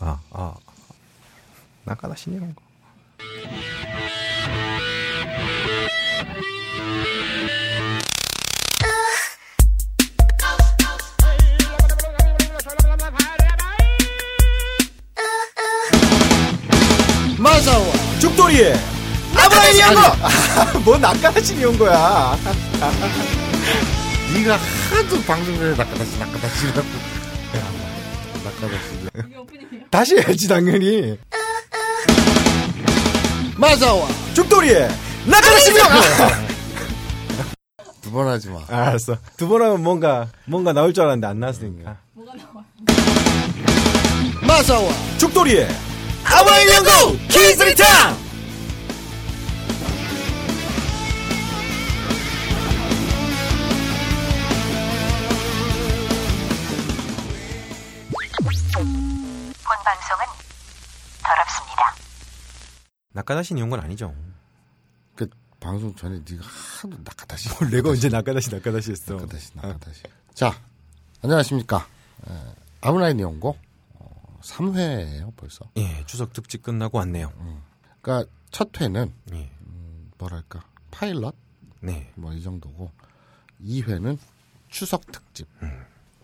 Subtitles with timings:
[0.00, 0.54] 아, 아.
[1.84, 2.62] 낙하다신 이런 거.
[17.38, 18.74] 마사와 죽돌이의
[19.36, 20.80] 아브라함 이 한 거!
[20.80, 22.36] 뭐 낙하다신이 온 거야.
[24.34, 24.56] 네가
[24.90, 26.88] 하도 방송국에 낚아다시 낚아다시라고
[28.44, 29.37] 낚아다시
[29.98, 31.18] 다시 해야지, 당연히.
[33.56, 34.88] 마사와 죽돌이의
[35.26, 36.28] 거!
[38.00, 38.60] 두번 하지 마.
[38.68, 39.16] 알았어.
[39.36, 41.96] 두 번 하면 뭔가, 뭔가 나올 줄 알았는데 안 나왔으니까.
[44.46, 45.68] 마사와 죽돌이의
[46.22, 48.17] 아브라함 연구 키즈리탕!
[63.28, 64.14] 낙하다신이 온건 아니죠.
[65.14, 65.28] 그
[65.60, 69.14] 방송 전에 네가 하도 낚아다시 뭘 내가 언제 낙하다시 낙하다시 했어.
[69.16, 70.02] 낚아다시 낚아다시.
[70.32, 70.54] 자
[71.22, 71.86] 안녕하십니까.
[72.28, 72.32] 에,
[72.80, 73.58] 아브라인 연고
[73.94, 75.70] 어, 3회예요 벌써.
[75.76, 77.30] 예, 추석 특집 끝나고 왔네요.
[78.00, 79.50] 그러니까 첫 회는 예.
[80.16, 81.34] 뭐랄까 파일럿
[81.82, 82.10] 네.
[82.16, 82.90] 뭐 이 정도고
[83.62, 84.18] 2회는
[84.68, 85.02] 추석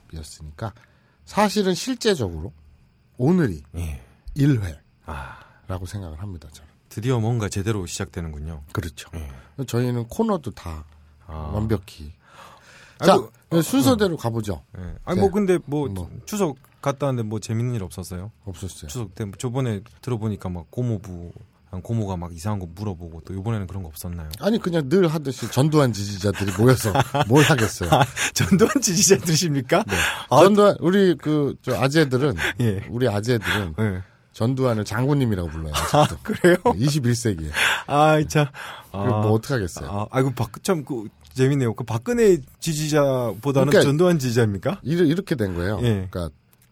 [0.08, 0.72] 특집이었으니까
[1.26, 2.52] 사실은 실제적으로
[3.18, 4.02] 오늘이 예.
[4.36, 6.48] 1회라고 아, 생각을 합니다.
[6.52, 6.63] 저는.
[6.94, 8.62] 드디어 뭔가 제대로 시작되는군요.
[8.70, 9.10] 그렇죠.
[9.16, 9.64] 예.
[9.64, 10.84] 저희는 코너도 다
[11.26, 11.50] 아.
[11.52, 12.12] 완벽히.
[13.00, 14.62] 아이고, 자 순서대로 가보죠.
[14.78, 14.94] 예.
[15.04, 15.20] 아니 네.
[15.20, 16.08] 뭐 근데 뭐, 뭐.
[16.24, 18.30] 추석 갔다 왔는데 뭐 재밌는 일 없었어요?
[18.44, 18.86] 없었어요.
[18.88, 21.32] 추석 때 저번에 들어보니까 막 고모부
[21.72, 24.28] 한 고모가 막 이상한 거 물어보고 또 이번에는 그런 거 없었나요?
[24.38, 26.92] 아니 그냥 늘 하듯이 전두환 지지자들이 모여서
[27.26, 27.90] 뭘 하겠어요.
[28.34, 29.84] 전두환 지지자들이십니까?
[30.30, 32.86] 아, 전두환 우리 그 저 아재들은 예.
[32.88, 34.02] 우리 아재들은 예.
[34.34, 35.72] 전두환을 장군님이라고 불러요.
[35.74, 36.18] 아직도.
[36.22, 36.56] 그래요?
[36.64, 37.50] 21세기에.
[37.86, 38.46] 아, 참.
[38.92, 39.88] 아, 뭐 어떻게 하겠어요.
[39.90, 41.74] 아, 아이고 박, 참, 그, 재밌네요.
[41.74, 44.80] 그 박근혜 지지자보다는 그러니까 전두환 지지자입니까?
[44.82, 45.78] 이르- 이렇게 된 거예요.
[45.82, 46.06] 예.
[46.10, 46.28] 그러니까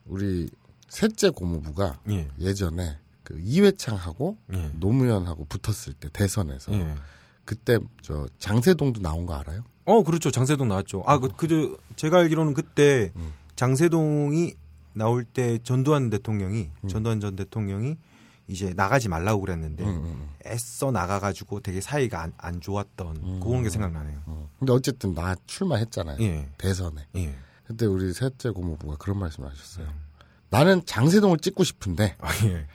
[0.06, 0.50] 우리
[0.88, 2.28] 셋째 고모부가 예.
[2.38, 4.70] 예전에 그 이회창하고 예.
[4.74, 6.94] 노무현하고 붙었을 때 대선에서 예.
[7.44, 9.64] 그때 저 장세동도 나온 거 알아요?
[9.84, 10.30] 어, 그렇죠.
[10.30, 11.02] 장세동 나왔죠.
[11.06, 13.32] 아, 그, 그, 제가 알기로는 그때 음.
[13.56, 14.54] 장세동이
[14.94, 16.88] 나올 때 전두환 대통령이, 음.
[16.88, 17.96] 전두환 전 대통령이
[18.48, 23.70] 이제 나가지 말라고 그랬는데 음, 음, 애써 나가가지고 되게 사이가 안, 안 좋았던 그런 게
[23.70, 24.22] 생각나네요.
[24.28, 24.48] 음.
[24.58, 26.18] 근데 어쨌든 나 출마했잖아요.
[26.20, 26.48] 예.
[26.58, 27.06] 대선에.
[27.16, 27.34] 예.
[27.64, 29.86] 그때 우리 셋째 고모부가 그런 말씀을 하셨어요.
[30.50, 32.66] 나는 장세동을 찍고 싶은데 아, 예.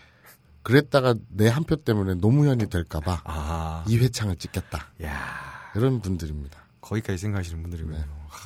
[0.63, 4.87] 그랬다가 내 한 표 때문에 노무현이 될까봐 아, 이회창을 찍겠다.
[5.03, 6.57] 야 이런 분들입니다.
[6.81, 7.97] 거기까지 생각하시는 분들이군요.
[7.97, 8.05] 네.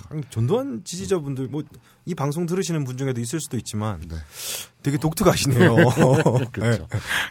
[0.09, 1.63] 아, 전두환 지지자분들 뭐
[2.05, 4.15] 이 방송 들으시는 분 중에도 있을 수도 있지만 네.
[4.81, 5.75] 되게 독특하시네요.
[6.51, 6.87] 그렇죠.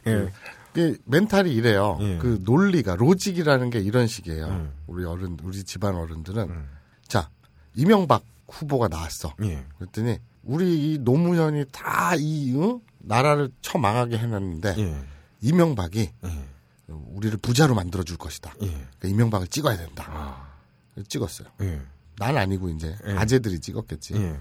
[0.07, 0.31] 예.
[0.73, 1.99] 그 멘탈이 이래요.
[2.01, 2.19] 예.
[2.19, 4.47] 그 논리가 로직이라는 게 이런 식이에요.
[4.47, 4.73] 음.
[4.87, 6.69] 우리 어른 우리 집안 어른들은 음.
[7.09, 7.29] 자
[7.75, 9.35] 이명박 후보가 나왔어.
[9.43, 9.65] 예.
[9.79, 12.55] 그랬더니 우리 이 노무현이 다이
[12.99, 15.05] 나라를 처망하게 해놨는데 예.
[15.41, 16.45] 이명박이 예.
[16.87, 18.55] 우리를 부자로 만들어 줄 것이다.
[18.63, 18.67] 예.
[18.69, 20.05] 그러니까 이명박을 찍어야 된다.
[20.09, 20.51] 아.
[21.09, 21.49] 찍었어요.
[22.21, 22.25] 예.
[22.25, 23.13] 난 아니고 이제 예.
[23.17, 24.15] 아재들이 찍었겠지.
[24.17, 24.39] 예.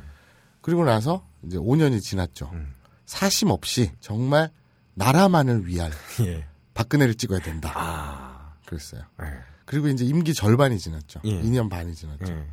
[0.62, 2.50] 그리고 나서 이제 5년이 지났죠.
[2.54, 2.74] 음.
[3.06, 4.52] 사심 없이 정말
[4.96, 5.92] 나라만을 위할
[6.22, 6.46] 예.
[6.74, 7.72] 박근혜를 찍어야 된다.
[7.76, 8.54] 아.
[8.66, 9.02] 그랬어요.
[9.24, 9.26] 예.
[9.66, 11.22] 그리고 이제 임기 절반이 지났죠.
[11.24, 11.42] 예.
[11.42, 12.26] 2년 반이 지났죠.
[12.32, 12.46] 예.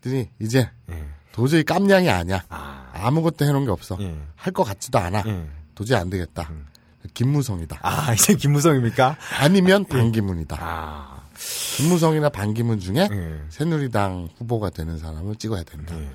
[0.00, 1.08] 그랬더니 이제 예.
[1.32, 2.44] 도저히 깜냥이 아니야.
[2.48, 2.90] 아.
[2.94, 3.96] 아무것도 해놓은 게 없어.
[4.00, 4.16] 예.
[4.36, 5.24] 할것 같지도 않아.
[5.26, 5.48] 예.
[5.74, 6.50] 도저히 안 되겠다.
[7.14, 7.80] 김무성이다.
[7.82, 9.16] 아, 이제 김무성입니까?
[9.40, 10.56] 아니면 반기문이다.
[10.60, 11.11] 아.
[11.76, 13.40] 김무성이나 반기문 중에 예.
[13.48, 15.96] 새누리당 후보가 되는 사람을 찍어야 된다.
[15.98, 16.08] 예.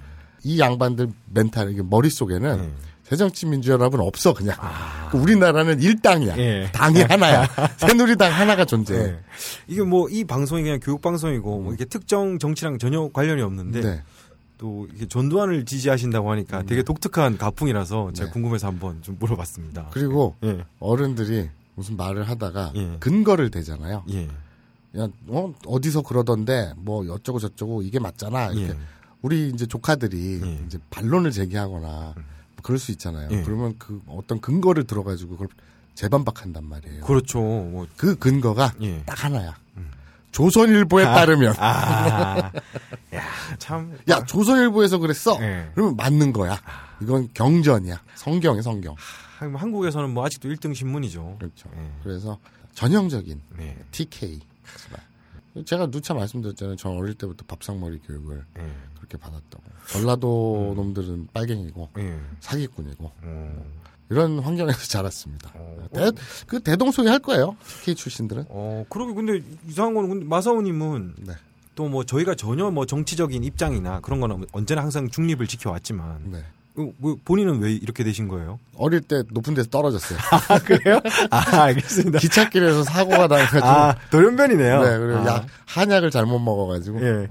[0.43, 2.87] 이 양반들 멘탈, 이게 머릿속에는 예.
[3.03, 4.55] 새정치민주연합은 없어, 그냥.
[5.11, 6.33] 그 우리나라는 일당이야.
[6.33, 6.37] 아.
[6.37, 6.69] 예.
[6.73, 7.47] 당이 하나야.
[7.77, 8.99] 새누리당 하나가 존재해.
[9.01, 9.19] 예.
[9.67, 14.03] 이게 뭐 이 방송이 그냥 교육 방송이고 뭐 이게 특정 정치랑 전혀 관련이 없는데 네.
[14.57, 18.33] 또 이게 전두환을 지지하신다고 하니까 되게 독특한 가풍이라서 제가 네.
[18.33, 19.89] 궁금해서 한번 좀 물어봤습니다.
[19.91, 20.63] 그리고 예.
[20.79, 22.97] 어른들이 무슨 말을 하다가 예.
[22.99, 24.03] 근거를 대잖아요.
[24.95, 24.99] 예.
[25.01, 28.47] 야, 어, 어디서 그러던데, 뭐, 어쩌고 저쩌고, 이게 맞잖아.
[28.51, 28.69] 이렇게.
[28.73, 28.77] 예.
[29.21, 30.59] 우리 이제 조카들이 예.
[30.65, 32.15] 이제 반론을 제기하거나, 뭐
[32.63, 33.29] 그럴 수 있잖아요.
[33.31, 33.41] 예.
[33.43, 35.47] 그러면 그 어떤 근거를 들어가지고 그걸
[35.95, 37.03] 재반박한단 말이에요.
[37.03, 37.39] 그렇죠.
[37.39, 39.01] 뭐 그 근거가 예.
[39.05, 39.55] 딱 하나야.
[40.31, 41.55] 조선일보에 따르면.
[41.57, 42.51] 아.
[43.15, 43.21] 야,
[43.57, 43.97] 참.
[44.07, 45.37] 야, 조선일보에서 그랬어?
[45.41, 45.69] 예.
[45.73, 46.59] 그러면 맞는 거야.
[47.01, 47.99] 이건 경전이야.
[48.15, 48.95] 성경이 성경.
[49.39, 51.37] 한국에서는 뭐 아직도 1등 신문이죠.
[51.39, 51.69] 그렇죠.
[51.75, 51.89] 예.
[52.03, 52.37] 그래서
[52.75, 53.77] 전형적인 네.
[53.91, 54.39] TK.
[55.65, 56.75] 제가 누차 말씀드렸잖아요.
[56.75, 58.71] 전 어릴 때부터 밥상머리 교육을 예.
[58.97, 59.63] 그렇게 받았다고.
[59.87, 60.75] 전라도 음.
[60.75, 62.19] 놈들은 빨갱이고 예.
[62.39, 63.65] 사기꾼이고 어,
[64.09, 65.51] 이런 환경에서 자랐습니다.
[65.55, 66.11] 어, 대,
[66.45, 67.55] 그 대동소이 할 거예요.
[67.79, 68.45] TK 출신들은.
[68.49, 71.33] 어, 그러게 근데 이상한 거는 근데 마사오님은 네.
[71.75, 76.43] 또뭐 저희가 전혀 뭐 정치적인 입장이나 그런 거는 언제나 항상 중립을 지켜왔지만 네.
[76.77, 78.59] 어, 뭐 본인은 왜 이렇게 되신 거예요?
[78.75, 80.19] 어릴 때 높은 데서 떨어졌어요.
[80.49, 80.99] 아 그래요?
[81.31, 82.19] 아 알겠습니다.
[82.19, 83.65] 기찻길에서 사고가 나가지고.
[83.65, 84.81] 아 돌연변이네요.
[84.83, 87.01] 네, 그리고 아, 약, 한약을 잘못 먹어가지고.
[87.01, 87.27] 예.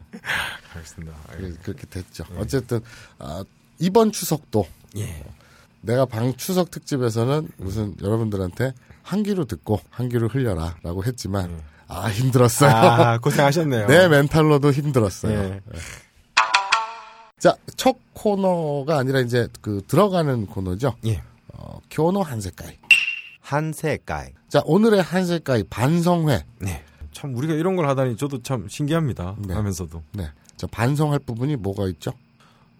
[0.74, 1.12] 알겠습니다.
[1.32, 2.24] 그래- 그렇게 됐죠.
[2.38, 2.80] 어쨌든,
[3.18, 3.44] 아,
[3.78, 4.66] 이번 추석도
[4.96, 5.24] 예.
[5.80, 11.56] 내가 방 추석 특집에서는 무슨 여러분들한테 한 귀로 듣고 한 귀로 흘려라 라고 했지만, 예.
[11.88, 12.68] 아, 힘들었어요.
[12.70, 13.86] 아 고생하셨네요.
[13.88, 15.32] 내 멘탈로도 힘들었어요.
[15.38, 15.60] 예.
[17.38, 20.94] 자, 첫 코너가 아니라 이제 그 들어가는 코너죠.
[21.04, 21.22] 예.
[21.52, 22.78] 어, 교노 한색가이.
[23.40, 24.32] 한색깔.
[24.48, 26.44] 자, 오늘의 한색가이 반성회.
[26.60, 26.82] 네.
[27.12, 29.36] 참 우리가 이런 걸 하다니 저도 참 신기합니다.
[29.38, 29.52] 네.
[29.52, 30.02] 하면서도.
[30.12, 30.30] 네.
[30.56, 32.12] 저 반성할 부분이 뭐가 있죠?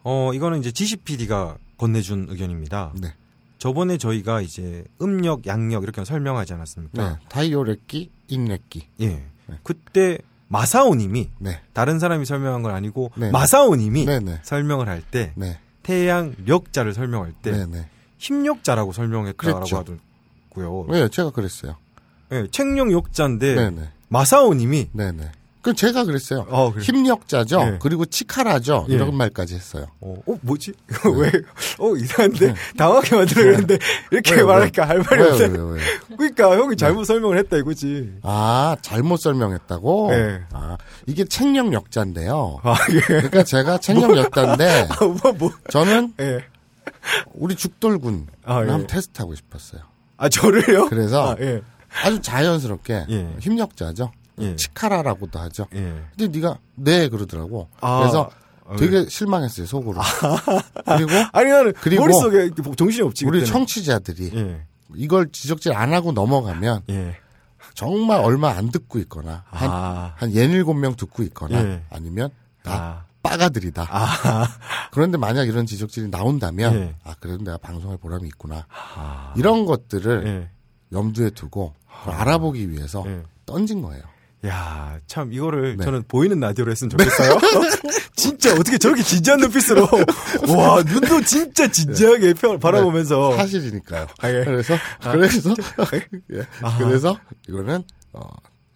[0.03, 2.95] 어 이거는 이제 지시 PD가 건네준 의견입니다.
[2.99, 3.13] 네.
[3.59, 6.55] 저번에 저희가 이제 음력, 양력 이렇게 설명하지 네.
[6.55, 7.21] 않았습니까?
[7.29, 8.89] 타이오렉기, 인렉기.
[9.03, 9.23] 예.
[9.63, 11.61] 그때 마사오님이 네.
[11.73, 13.31] 다른 사람이 설명한 건 아니고 네.
[13.31, 14.41] 마사오님이 네네.
[14.43, 15.59] 설명을 할때 네.
[15.83, 17.89] 태양 력자를 설명할 때 네네.
[18.19, 19.61] 힘력자라고 설명했다라고.
[19.77, 20.87] 하더라고요.
[20.91, 21.77] 네, 제가 그랬어요.
[22.33, 23.89] 예, 책령욕자인데 네네.
[24.09, 24.91] 마사오님이.
[25.67, 26.47] 그럼 제가 그랬어요.
[26.49, 26.85] 어, 그래.
[26.85, 27.59] 힘력자죠.
[27.65, 27.79] 네.
[27.81, 28.87] 그리고 치카라죠.
[28.89, 28.95] 예.
[28.95, 29.87] 이런 말까지 했어요.
[30.01, 30.75] 어, 어, 뭐지?
[30.89, 31.29] 이거 왜?
[31.81, 33.79] 어 이상한데 당황하게 만들었는데
[34.13, 34.43] 이렇게 네.
[34.45, 35.77] 말하니까 할 말이 왜요?
[36.17, 38.13] 그러니까 형이 잘못 설명을 했다 이거지.
[38.23, 40.11] 아, 잘못 설명했다고?
[40.13, 40.43] 네.
[40.53, 40.79] 아,
[41.09, 42.61] 이게 책령역자인데요.
[42.63, 43.01] 아 예.
[43.01, 45.51] 그러니까 제가 책령역자인데, 아, 뭐, 뭐.
[45.69, 46.45] 저는 예.
[47.35, 48.71] 우리 죽돌군 아, 예.
[48.71, 49.81] 한번 테스트하고 싶었어요.
[50.17, 50.91] 아 저를요?
[50.91, 51.61] 그래서 아, 예.
[52.05, 53.35] 아주 자연스럽게 예.
[53.41, 54.13] 힘력자죠.
[54.41, 54.57] 예.
[54.57, 55.67] 치카라라고도 하죠.
[55.75, 56.03] 예.
[56.17, 57.69] 근데 네가 네 그러더라고.
[57.81, 58.31] 아, 그래서
[58.67, 60.01] 아, 되게 실망했어요 속으로.
[60.85, 63.25] 그리고 아니 나는 그리고 머릿속에 정신이 없지.
[63.27, 63.53] 우리 그때는.
[63.53, 64.67] 청취자들이 예.
[64.95, 67.17] 이걸 지적질 안 하고 넘어가면 예.
[67.75, 70.15] 정말 얼마 안 듣고 있거나 한, 아.
[70.17, 71.83] 한 예닐곱 명 듣고 있거나 예.
[71.91, 72.31] 아니면
[72.63, 73.05] 다 아.
[73.23, 73.87] 빠가들이다.
[73.91, 74.49] 아.
[74.93, 76.95] 그런데 만약 이런 지적질이 나온다면 예.
[77.05, 78.67] 아 그래도 내가 방송할 보람이 있구나.
[78.97, 79.35] 아.
[79.37, 80.51] 이런 것들을 예.
[80.97, 83.23] 염두에 두고 그걸 알아보기 위해서 예.
[83.45, 84.03] 던진 거예요.
[84.47, 85.85] 야, 참 이거를 네.
[85.85, 87.39] 저는 보이는 라디오로 했으면 좋겠어요.
[88.17, 89.89] 진짜 어떻게 저렇게 진지한 눈빛으로
[90.57, 94.07] 와 눈도 진짜 진지하게 펴- 바라보면서 사실이니까요.
[94.21, 94.45] 아, 예.
[94.45, 95.55] 그래서 그래서
[96.33, 96.47] 예.
[96.79, 97.83] 그래서 이거는
[98.13, 98.21] 어,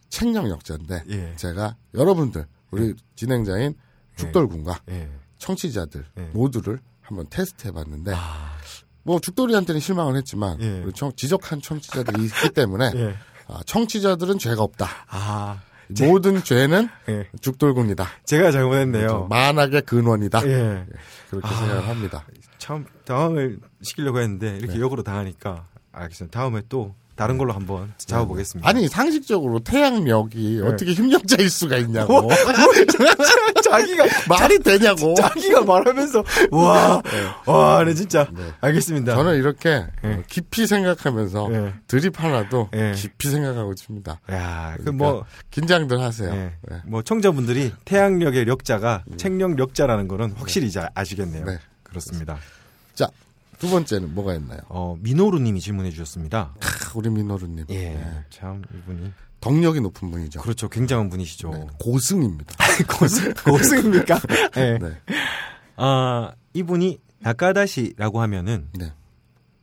[0.09, 1.33] 책령 역자인데 예.
[1.37, 3.75] 제가 여러분들 우리 진행자인
[4.17, 5.09] 죽돌군과 예.
[5.39, 6.23] 청취자들 예.
[6.33, 8.57] 모두를 한번 테스트해봤는데 아,
[9.03, 10.81] 뭐 죽돌이한테는 실망을 했지만 예.
[10.85, 13.05] 우리 청- 지적한 청취자들이 있기 때문에 예.
[13.09, 13.15] 아,
[13.67, 14.89] 청취자들은 죄가 없다.
[15.09, 15.61] 아,
[16.01, 17.29] 모든 죄는 예.
[17.41, 18.07] 죽돌군이다.
[18.25, 19.27] 제가 잘못했네요.
[19.29, 20.47] 만악의 근원이다.
[20.47, 20.87] 예.
[21.31, 21.55] 그렇게 아.
[21.55, 22.25] 생각을 합니다.
[22.59, 24.81] 참 당황을 시키려고 했는데 이렇게 네.
[24.81, 26.39] 역으로 당하니까 알겠습니다.
[26.39, 28.69] 다음에 또 다른 걸로 한번 잡아보겠습니다.
[28.69, 30.67] 아니 상식적으로 태양력이 네.
[30.67, 32.29] 어떻게 힘력자일 수가 있냐고
[33.71, 35.15] 자기가 말이 되냐고.
[35.15, 37.03] 자기가 말하면서 와,
[37.47, 38.43] 와, 네 진짜 네.
[38.61, 39.15] 알겠습니다.
[39.15, 40.15] 저는 이렇게 네.
[40.15, 41.75] 어, 깊이 생각하면서 네.
[41.87, 42.93] 드립 하나도 네.
[42.93, 44.21] 깊이 생각하고 있습니다.
[44.33, 46.31] 야, 그 그러니까 뭐 긴장들 하세요.
[46.33, 46.53] 예.
[46.69, 46.83] 네.
[46.87, 51.45] 뭐 청자분들이 태양력의 력자가 책력 력자라는 거는 확실히 이제 아시겠네요.
[51.45, 51.59] 네.
[51.83, 52.39] 그렇습니다.
[52.95, 53.09] 자,
[53.59, 54.61] 두 번째는 뭐가 있나요?
[54.69, 56.55] 어, 미노루님이 질문해 주셨습니다.
[56.61, 57.67] 크, 우리 민호루님.
[57.71, 58.25] 예, 네.
[58.31, 60.41] 참 이분이 덕력이 높은 분이죠.
[60.41, 61.51] 그렇죠, 굉장한 분이시죠.
[61.51, 62.55] 네, 고승입니다.
[62.99, 64.21] 고승 고승입니까?
[64.57, 64.79] 예.
[64.79, 64.93] 네.
[65.77, 68.93] 아 이분이 나카다시라고 하면은 네.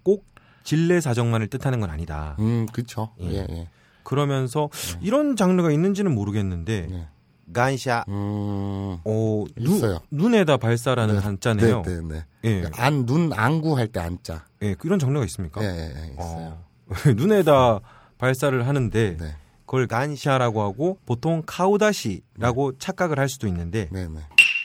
[0.04, 0.26] 꼭
[0.64, 2.36] 진례 사정만을 뜻하는 건 아니다.
[2.40, 3.10] 음, 그쵸.
[3.22, 3.28] 예.
[3.34, 3.70] 예, 예.
[4.04, 4.70] 그러면서
[5.02, 7.08] 이런 장르가 있는지는 모르겠는데 네.
[7.54, 8.04] 간샤.
[8.10, 10.00] 음, 어, 있어요.
[10.12, 11.22] 눈, 눈에다 발사라는 네.
[11.22, 11.82] 한자네요.
[11.84, 12.50] 네, 네, 네.
[12.64, 14.46] 예, 안, 눈, 안구 할 때 안자.
[14.64, 15.64] 예, 이런 장르가 있습니까?
[15.64, 16.48] 예, 예, 예, 있어요.
[16.48, 16.64] 어,
[17.16, 17.80] 눈에다
[18.18, 19.36] 발사를 하는데 네.
[19.68, 24.20] 그걸 간샤라고 하고 보통 카우다시라고 착각을 할 수도 있는데 네, 네.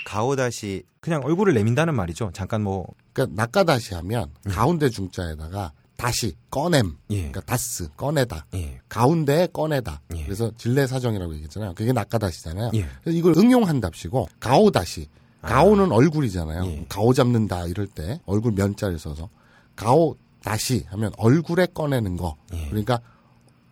[0.06, 0.84] 가오다시.
[1.00, 2.30] 그냥 얼굴을 내민다는 말이죠.
[2.32, 6.96] 잠깐 뭐 그러니까 낙가다시 하면 가운데 중자에다가 다시 꺼냄.
[7.10, 7.16] 예.
[7.16, 8.46] 그러니까 다스 꺼내다.
[8.54, 8.80] 예.
[8.88, 10.00] 가운데에 꺼내다.
[10.16, 10.24] 예.
[10.24, 11.74] 그래서 진례 사정이라고 얘기했잖아요.
[11.74, 12.70] 그게 낙가다시잖아요.
[12.74, 12.86] 예.
[13.02, 15.08] 그래서 이걸 응용한답시고 가오다시.
[15.42, 16.64] 가오는 얼굴이잖아요.
[16.66, 16.86] 예.
[16.88, 19.28] 가오 잡는다 이럴 때 얼굴 면자를 써서
[19.74, 22.36] 가오 다시 하면 얼굴에 꺼내는 거.
[22.54, 22.68] 예.
[22.68, 23.00] 그러니까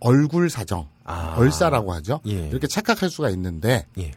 [0.00, 0.88] 얼굴 사정.
[1.04, 1.34] 아.
[1.36, 2.20] 얼싸라고 하죠.
[2.26, 2.48] 예.
[2.48, 4.12] 이렇게 착각할 수가 있는데 예.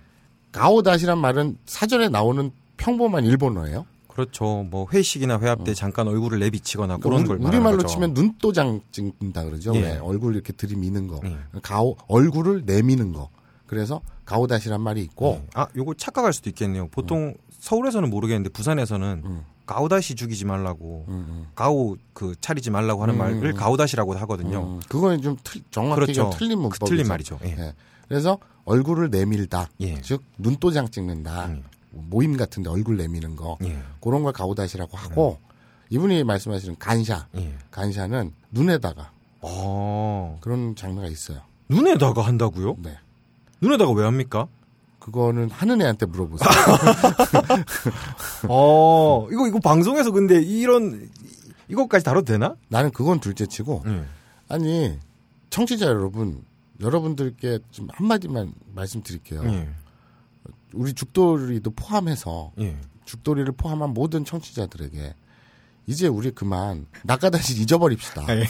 [0.52, 3.86] 가오다시란 말은 사전에 나오는 평범한 일본어예요.
[4.08, 4.63] 그렇죠.
[4.70, 7.48] 뭐 회식이나 회합 때 잠깐 얼굴을 내비치거나 그런 걸 어.
[7.48, 7.84] 우리, 말로.
[7.84, 9.75] 치면 눈도장 찍는다 그러죠.
[9.75, 9.82] 예.
[9.82, 11.20] 왜 얼굴 이렇게 들이미는 거.
[11.25, 11.36] 예.
[11.63, 13.30] 가오 얼굴을 내미는 거.
[13.66, 15.48] 그래서 가오다시란 말이 있고 네.
[15.56, 16.90] 아, 요거 착각할 수도 있겠네요.
[16.90, 19.46] 보통 서울에서는 모르겠는데 부산에서는 음.
[19.65, 21.48] 가오다시 죽이지 말라고 음, 음.
[21.55, 23.55] 가오 그 차리지 말라고 하는 음, 말을 음.
[23.55, 24.63] 가오다시라고 하거든요.
[24.63, 26.13] 음, 그거는 좀 틀, 정확히 그렇죠.
[26.13, 26.86] 좀 틀린 그 문법이죠.
[26.86, 27.39] 틀린 말이죠.
[27.46, 27.50] 예.
[27.58, 27.74] 예.
[28.08, 29.70] 그래서 얼굴을 내밀다.
[29.82, 30.01] 예.
[30.01, 31.48] 즉 눈도장 찍는다.
[31.48, 31.63] 음.
[31.91, 33.79] 모임 같은데 얼굴 내미는 거 예.
[34.01, 35.39] 그런 걸 가오다시라고 하고
[35.89, 37.27] 이분이 말씀하시는 간샤.
[37.38, 37.53] 예.
[37.72, 40.38] 간샤는 눈에다가 어.
[40.41, 41.41] 그런 장르가 있어요.
[41.70, 42.77] 눈에다가 한다고요?
[42.79, 42.98] 네.
[43.62, 44.48] 눈에다가 왜 합니까?
[45.03, 46.50] 그거는 하는 애한테 물어보세요.
[48.48, 51.10] 어, 이거 이거 방송에서 근데 이런
[51.67, 52.55] 이것까지 다뤄도 되나?
[52.69, 54.05] 나는 그건 둘째치고 예.
[54.48, 54.98] 아니
[55.50, 56.45] 청취자 여러분
[56.79, 59.43] 여러분들께 좀 한마디만 말씀드릴게요.
[59.43, 59.69] 예.
[60.74, 62.77] 우리 죽돌이도 포함해서 예.
[63.03, 65.15] 죽돌이를 포함한 모든 청취자들에게
[65.86, 68.25] 이제 우리 그만 낙가다시 잊어버립시다.
[68.30, 68.44] 예.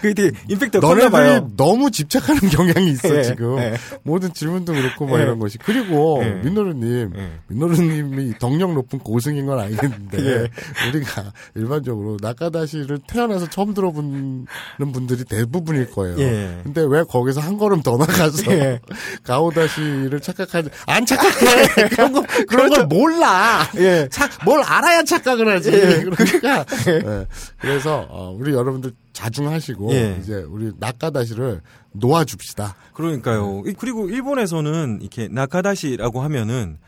[0.00, 1.08] 그게 임팩트가 봐요.
[1.10, 3.74] 너네들이 너무 집착하는 경향이 있어 예, 지금 예.
[4.02, 5.22] 모든 질문도 그렇고 뭐 예.
[5.24, 6.30] 이런 것이 그리고 예.
[6.42, 7.30] 민노루님 예.
[7.48, 10.48] 민노루님이 덕력 높은 고승인 건 예.
[10.88, 14.46] 우리가 일반적으로 낙가다시를 태어나서 처음 들어보는
[14.92, 16.18] 분들이 대부분일 거예요.
[16.18, 16.60] 예.
[16.62, 18.80] 근데 왜 거기서 한 걸음 더 나가서 예.
[19.24, 23.68] 가오다시를 착각하지 안 착각해 그런 거 그런 걸 몰라.
[23.76, 24.08] 예.
[24.10, 25.70] 착, 뭘 알아야 착각을 하지.
[25.72, 26.04] 예.
[26.04, 26.53] 그러니까
[26.88, 27.26] 예.
[27.60, 30.18] 그래서 어, 우리 여러분들 자중하시고 예.
[30.20, 31.60] 이제 우리 낙가다시를
[31.92, 32.74] 놓아줍시다.
[32.94, 33.62] 그러니까요.
[33.66, 36.78] 이- 그리고 일본에서는 이렇게 나카다시라고 하면은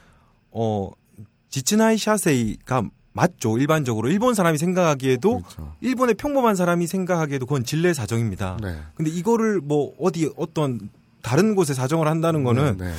[0.51, 0.91] 어
[1.51, 2.83] 지츠나이 샤세이가
[3.13, 3.57] 맞죠.
[3.57, 5.73] 일반적으로 일본 사람이 생각하기에도 그렇죠.
[5.81, 8.59] 일본의 평범한 사람이 생각하기에도 그건 진례 사정입니다.
[8.63, 8.77] 네.
[8.95, 10.91] 근데 이거를 뭐 어디 어떤
[11.23, 12.93] 다른 곳에 사정을 한다는 거는 네, 네.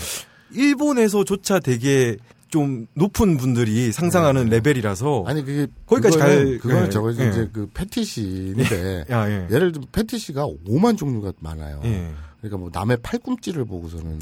[0.54, 2.18] 일본에서조차 되게
[2.50, 7.30] 좀 높은 분들이 상상하는 레벨이라서 아니 그게 거기까지 그거는, 갈- 그거는 예, 저거 예.
[7.30, 9.48] 이제 그 패티시인데 야, 예.
[9.52, 11.82] 예를 들면 패티시가 5만 종류가 많아요.
[11.86, 12.12] 예.
[12.40, 14.20] 그러니까 뭐 남의 팔꿈치를 보고서는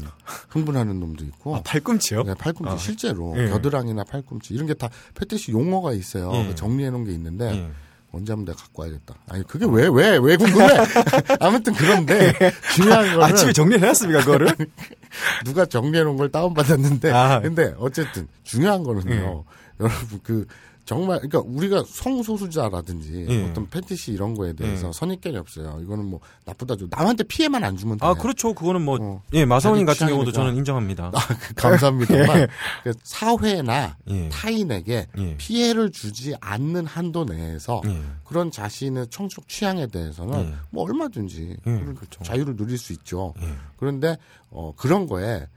[0.48, 2.22] 흥분하는 놈도 있고 아, 팔꿈치요?
[2.24, 2.76] 네, 팔꿈치 아.
[2.78, 3.48] 실제로 예.
[3.48, 6.32] 겨드랑이나 팔꿈치 이런 게 다 패티시 용어가 있어요.
[6.34, 6.54] 예.
[6.54, 7.70] 정리해 놓은 게 있는데 예.
[8.16, 9.14] 언제 한번 내가 갖고 와야겠다.
[9.28, 10.66] 아니 그게 왜왜 왜 궁금해?
[11.40, 12.32] 아무튼 그런데
[12.74, 14.48] 중요한 거는 아침에 정리를 해놨습니까, 그거를?
[15.44, 17.40] 누가 정리해 놓은 걸 다운 받았는데 아.
[17.40, 19.44] 근데 어쨌든 중요한 거는요.
[19.80, 20.46] 여러분 그
[20.86, 23.42] 정말 그러니까 우리가 성소수자라든지 예.
[23.42, 24.92] 어떤 패티시 이런 거에 대해서 예.
[24.92, 25.80] 선입견이 없어요.
[25.82, 28.06] 이거는 뭐 나쁘다 좀 남한테 피해만 안 주면 돼.
[28.06, 28.54] 아, 그렇죠.
[28.54, 29.22] 그거는 뭐, 어.
[29.32, 30.30] 예, 마사오님 같은 경우도.
[30.30, 31.10] 저는 인정합니다.
[31.12, 32.46] 아, 그 감사합니다만
[32.84, 34.28] 그 사회나 예.
[34.28, 35.36] 타인에게 예.
[35.36, 38.00] 피해를 주지 않는 한도 내에서 예.
[38.24, 40.54] 그런 자신의 청적 취향에 대해서는 예.
[40.70, 42.22] 뭐 얼마든지 예, 그렇죠.
[42.22, 43.34] 자유를 누릴 수 있죠.
[43.42, 43.48] 예.
[43.76, 44.16] 그런데
[44.50, 45.48] 어 그런 거에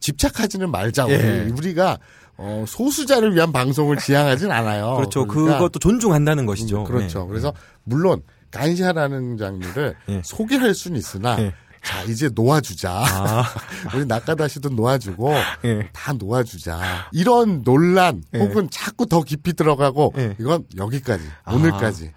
[0.00, 1.04] 집착하지는 말자.
[1.04, 1.14] 우리.
[1.14, 1.48] 예.
[1.56, 1.98] 우리가
[2.36, 4.96] 어 소수자를 위한 방송을 지향하진 않아요.
[4.98, 5.26] 그렇죠.
[5.26, 6.80] 그러니까 그것도 존중한다는 것이죠.
[6.80, 7.24] 음, 그렇죠.
[7.24, 7.28] 예.
[7.28, 7.52] 그래서
[7.84, 10.22] 물론 간샤라는 장르를 예.
[10.24, 11.52] 소개할 수는 있으나 예.
[11.82, 12.90] 자 이제 놓아주자.
[12.92, 13.44] 아,
[13.94, 15.32] 우리 낙가다시도 놓아주고
[15.64, 15.88] 예.
[15.94, 17.08] 다 놓아주자.
[17.12, 18.38] 이런 논란 예.
[18.38, 20.34] 혹은 자꾸 더 깊이 들어가고 예.
[20.38, 21.54] 이건 여기까지 아.
[21.54, 22.12] 오늘까지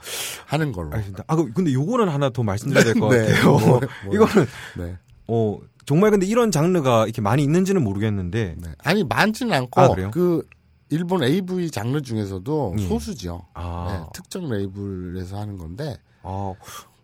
[0.46, 0.92] 하는 걸로.
[0.94, 1.24] 알겠습니다.
[1.28, 3.20] 아, 그- 근데 요거는 하나 더 말씀드려야 될것 네.
[3.34, 3.52] 같아요.
[3.58, 4.14] 뭐, 뭐.
[4.14, 4.48] 이거는,
[4.78, 4.98] 네.
[5.28, 8.70] 어, 정말 근데 이런 장르가 이렇게 많이 있는지는 모르겠는데, 네.
[8.84, 10.12] 아니 많지는 않고 아, 그래요?
[10.12, 10.48] 그
[10.90, 12.88] 일본 AV 장르 중에서도 예.
[12.88, 13.46] 소수죠.
[13.54, 13.88] 아.
[13.90, 16.54] 네, 특정 레이블에서 하는 건데 아,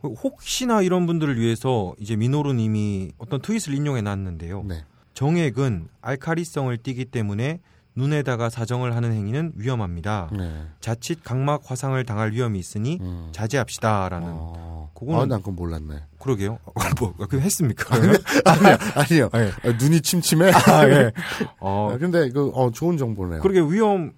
[0.04, 4.64] 혹시나 이런 분들을 위해서 이제 미노루 님이 어떤 트윗을 인용해 놨는데요.
[4.64, 4.84] 네.
[5.16, 7.60] 정액은 알카리성을 띠기 때문에
[7.96, 10.30] 눈에다가 사정을 하는 행위는 위험합니다.
[10.38, 10.68] 네.
[10.80, 13.30] 자칫 각막 화상을 당할 위험이 있으니 음.
[13.32, 14.28] 자제합시다라는.
[14.32, 14.92] 어.
[14.96, 16.04] 그거는- 아, 난 그건 몰랐네.
[16.20, 16.60] 그러게요.
[16.66, 17.96] 어, 뭐, 그 했습니까?
[18.46, 19.30] 아니요, 아니요.
[19.36, 19.70] 예.
[19.70, 20.52] 아, 눈이 침침해.
[20.52, 21.12] 아, 예.
[21.60, 23.42] 어, 아, 근데 그 어, 좋은 정보네요.
[23.42, 24.12] 그러게 위험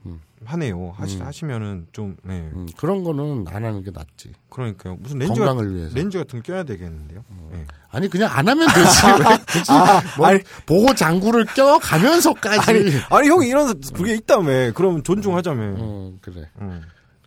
[0.43, 0.93] 하네요.
[0.97, 1.25] 하시, 음.
[1.25, 2.49] 하시면은 좀, 네.
[2.53, 4.31] 음, 그런 거는 안 하는 게 낫지.
[4.49, 4.97] 그러니까요.
[4.99, 5.93] 무슨 렌즈, 같, 건강을 위해서.
[5.95, 7.23] 렌즈 같은 거 껴야 되겠는데요.
[7.51, 7.65] 네.
[7.91, 8.79] 아니 그냥 안 하면 되지.
[9.29, 9.71] 왜 굳이
[10.17, 10.39] 뭐 아니.
[10.65, 12.71] 보호 장구를 껴 가면서까지.
[12.71, 12.79] 아니,
[13.09, 14.71] 아니, 형이 이런, 그게 있다며.
[14.73, 15.61] 그럼 존중하자며.
[15.63, 16.49] 음, 그래.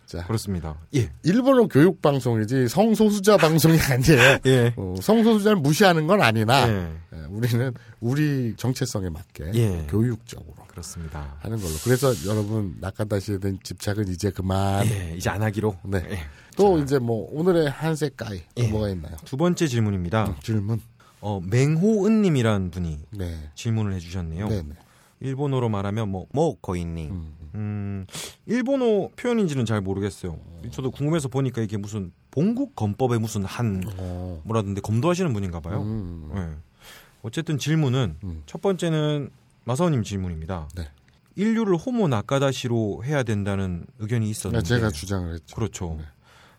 [0.05, 0.75] 음, 자, 그렇습니다.
[0.95, 1.09] 예.
[1.23, 4.39] 일본어 교육 방송이지 성소수자 방송이 아니에요.
[4.45, 4.73] 예.
[4.77, 6.91] 어, 성소수자를 무시하는 건 아니나 예.
[7.13, 9.87] 예, 우리는 우리 정체성에 맞게 예.
[9.89, 11.35] 교육적으로 그렇습니다.
[11.39, 11.73] 하는 걸로.
[11.83, 14.85] 그래서 여러분 낙하다시에 대한 집착은 이제 그만.
[14.87, 15.75] 예, 이제 안 하기로.
[15.85, 16.03] 네.
[16.11, 16.17] 예.
[16.55, 18.67] 또 이제 뭐 오늘의 한색 가이 또 예.
[18.67, 19.15] 뭐가 있나요?
[19.25, 20.35] 두 번째 질문입니다.
[20.43, 20.81] 질문.
[21.21, 23.49] 어, 맹호은님이라는 분이 네.
[23.55, 24.47] 질문을 해주셨네요.
[24.47, 24.75] 네, 네.
[25.21, 27.11] 일본어로 말하면 뭐, 뭐 거인님.
[27.11, 27.33] 음.
[27.55, 28.05] 음,
[28.45, 30.39] 일본어 표현인지는 잘 모르겠어요.
[30.71, 34.41] 저도 궁금해서 보니까 이게 무슨 본국 검법의 무슨 한 어.
[34.43, 35.81] 뭐라던데 검도하시는 분인가 봐요.
[35.81, 36.31] 음.
[36.33, 36.49] 네.
[37.21, 38.43] 어쨌든 질문은 음.
[38.45, 39.29] 첫 번째는
[39.63, 40.69] 마사오님 질문입니다.
[40.75, 40.89] 네.
[41.35, 45.55] 인류를 호모 나카다시로 해야 된다는 의견이 있었는데 제가 주장을 했죠.
[45.55, 45.95] 그렇죠.
[45.99, 46.05] 네.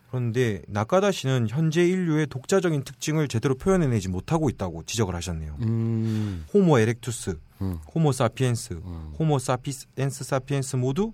[0.09, 5.57] 그런데 나카다시는 현재 인류의 독자적인 특징을 제대로 표현해내지 못하고 있다고 지적을 하셨네요.
[5.63, 11.13] 음, 호모 에렉투스, 음, 호모 사피엔스, 음, 호모 사피엔스 사피엔스 모두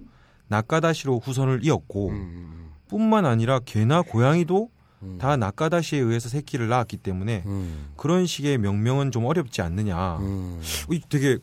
[0.48, 4.70] 나카다시로 후손을 이었고 음, 뿐만 아니라 개나 고양이도
[5.02, 10.18] 음, 다 나카다시에 의해서 새끼를 낳았기 때문에 음, 그런 식의 명명은 좀 어렵지 않느냐.
[10.18, 10.60] 음.
[10.90, 11.38] 이 되게.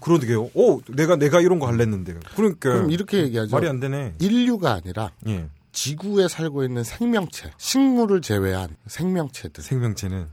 [0.53, 2.19] 오, 내가 내가 이런 거 할랬는데.
[2.35, 3.55] 그러니까 그럼 이렇게 얘기하죠.
[3.55, 4.15] 말이 안 되네.
[4.19, 5.49] 인류가 아니라 예.
[5.71, 10.27] 지구에 살고 있는 생명체, 식물을 제외한 생명체들은 생명체는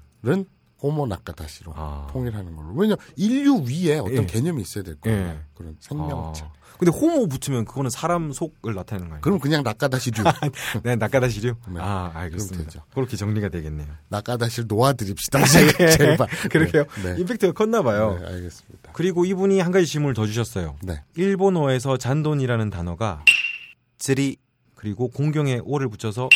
[0.83, 2.07] 호모 나카다시로 아.
[2.11, 2.75] 통일하는 걸로.
[2.75, 4.27] 왜냐 인류 위에 어떤 예.
[4.27, 5.19] 개념이 있어야 될 거예요.
[5.19, 5.39] 예.
[5.55, 6.45] 그런 생명체.
[6.45, 6.53] 아.
[6.79, 9.21] 근데 호모 붙이면 그거는 사람 속을 나타내는 거예요.
[9.23, 10.23] 그럼 그냥 낙가다시류.
[10.85, 11.55] 네, 낙가다시류.
[11.71, 11.81] 네.
[11.81, 12.85] 아, 알겠습니다.
[12.93, 13.89] 그렇게 정리가 되겠네요.
[14.09, 15.41] 中出し를 놓아드립시다.
[15.81, 15.87] 예.
[15.87, 15.97] 네.
[15.97, 16.29] 제발.
[16.51, 16.85] 그렇게요.
[17.03, 17.17] 네.
[17.19, 18.19] 임팩트가 컸나 봐요.
[18.21, 18.93] 네, 알겠습니다.
[18.93, 20.77] 그리고 이분이 한 가지 질문을 더 주셨어요.
[20.83, 21.03] 네.
[21.17, 23.25] 일본어에서 잔돈이라는 단어가
[23.99, 24.37] 쓰리
[24.75, 26.29] 그리고 공경에 오를 붙여서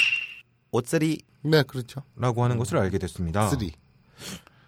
[0.72, 2.02] 오쓰리 네, 그렇죠.
[2.16, 3.48] 라고 하는 것을 알게 됐습니다.
[3.48, 3.72] つり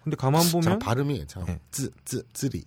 [0.03, 1.59] 근데 가만 보면 참, 발음이 네.
[1.71, 2.63] 쯔쯔쯔리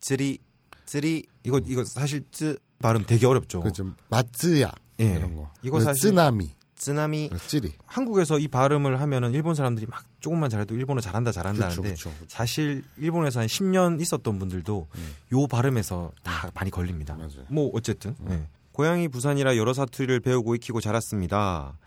[0.00, 0.38] 쯔리
[0.86, 3.60] 쯔리 이거 이거 사실 쯔 발음 되게 어렵죠.
[3.62, 5.16] 그좀 마쯔야 예.
[5.16, 5.50] 이런 거.
[5.62, 7.70] 이거 그 사실 쓰나미 쓰나미 찌리.
[7.70, 11.96] 그 한국에서 이 발음을 하면은 일본 사람들이 막 조금만 잘해도 일본어 잘한다 잘한다 그쵸, 하는데
[11.96, 12.26] 그쵸, 그쵸.
[12.28, 15.14] 사실 일본에서 한 10년 있었던 분들도 음.
[15.32, 17.14] 요 발음에서 다 많이 걸립니다.
[17.14, 17.46] 맞아요.
[17.48, 18.24] 뭐 어쨌든 예.
[18.24, 18.34] 예.
[18.34, 18.40] 음.
[18.40, 18.48] 네.
[18.72, 21.78] 고향이 부산이라 여러 사투리를 배우고 익히고 자랐습니다.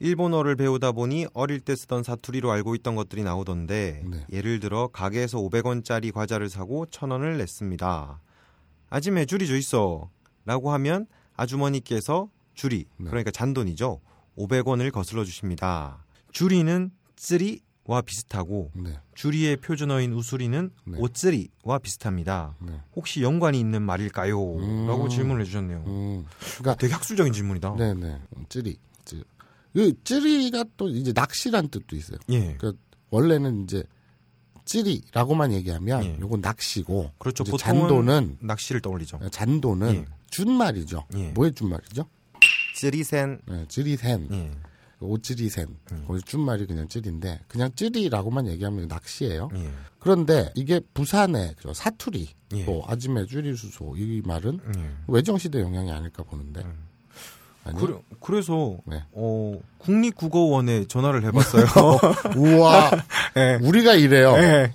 [0.00, 4.26] 일본어를 배우다 보니 어릴 때 쓰던 사투리로 알고 있던 것들이 나오던데 네.
[4.32, 8.20] 예를 들어 가게에서 500원짜리 과자를 사고 1000원을 냈습니다.
[8.88, 10.10] 아침에 줄이 줘 있어
[10.46, 13.10] 라고 하면 아주머니께서 줄이 네.
[13.10, 14.00] 그러니까 잔돈이죠.
[14.38, 16.02] 500원을 거슬러 주십니다.
[16.32, 18.98] 주리는 쓰리와 비슷하고 네.
[19.14, 20.98] 주리의 표준어인 우수리는 네.
[20.98, 22.56] 오쓰리와 비슷합니다.
[22.60, 22.80] 네.
[22.96, 24.56] 혹시 연관이 있는 말일까요?
[24.56, 24.86] 음.
[24.86, 25.84] 라고 질문을 해주셨네요.
[25.86, 26.26] 음.
[26.58, 27.76] 그러니까 되게 학술적인 질문이다.
[27.76, 28.18] 네네.
[28.48, 28.78] 찌리.
[29.74, 29.80] 찌.
[29.80, 32.18] 이 찌리가 또 이제 낚시란 뜻도 있어요.
[32.30, 32.56] 예.
[32.58, 32.76] 그
[33.10, 33.82] 원래는 이제
[34.64, 36.18] 찌리라고만 얘기하면 예.
[36.20, 37.44] 요건 낚시고 그렇죠.
[37.44, 39.18] 잔도는 낚시를 떠올리죠.
[39.30, 40.04] 잔도는 예.
[40.30, 41.06] 준말이죠.
[41.16, 41.30] 예.
[41.32, 42.06] 뭐의 준말이죠?
[42.76, 44.50] 찌리센 네, 찌리센, 예.
[45.00, 45.66] 오찌리센.
[45.92, 46.04] 음.
[46.06, 49.50] 거기 준말이 그냥 찌리인데 그냥 찌리라고만 얘기하면 낚시예요.
[49.54, 49.70] 예.
[49.98, 52.64] 그런데 이게 부산의 저 사투리, 예.
[52.64, 54.90] 또 아지매 쭈리수소 이 말은 예.
[55.08, 56.62] 외정시대 영향이 아닐까 보는데.
[56.62, 56.89] 음.
[57.64, 57.78] 아니?
[57.78, 59.02] 그래, 그래서 네.
[59.12, 61.64] 어, 국립국어원에 전화를 해봤어요.
[62.36, 62.90] 우와,
[63.36, 63.58] 예.
[63.60, 64.32] 우리가 이래요.
[64.36, 64.72] 예.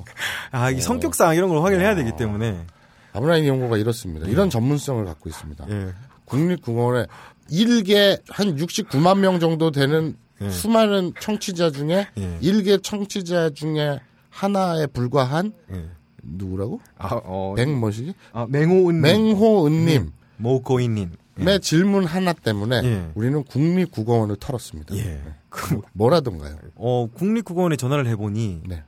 [0.52, 0.71] 아, 어.
[0.71, 2.65] 이 성격상 이런 걸 확인해야 되기 때문에.
[3.13, 4.28] 아브라인 연구가 이렇습니다.
[4.28, 5.65] 이런 전문성을 갖고 있습니다.
[5.69, 5.93] 예.
[6.26, 7.06] 국립국어원에
[7.50, 10.50] 일개 한 69만 명 정도 되는 예.
[10.50, 12.38] 수많은 청취자 중에 예.
[12.41, 15.86] 일개 청취자 중에 하나에 불과한 예.
[16.24, 16.82] 누구라고?
[16.98, 18.13] 아, 어, 맹 뭐시기?
[18.34, 20.12] 아, 맹호은 맹호은님.
[20.38, 21.12] 모고인님.
[21.38, 23.12] 의 질문 하나 때문에 예.
[23.13, 24.95] 우리는 국립국어원을 털었습니다.
[24.95, 25.21] 예.
[25.50, 26.58] 그, 뭐라던가요?
[26.76, 28.84] 어, 국립국어원에 전화를 해보니 네.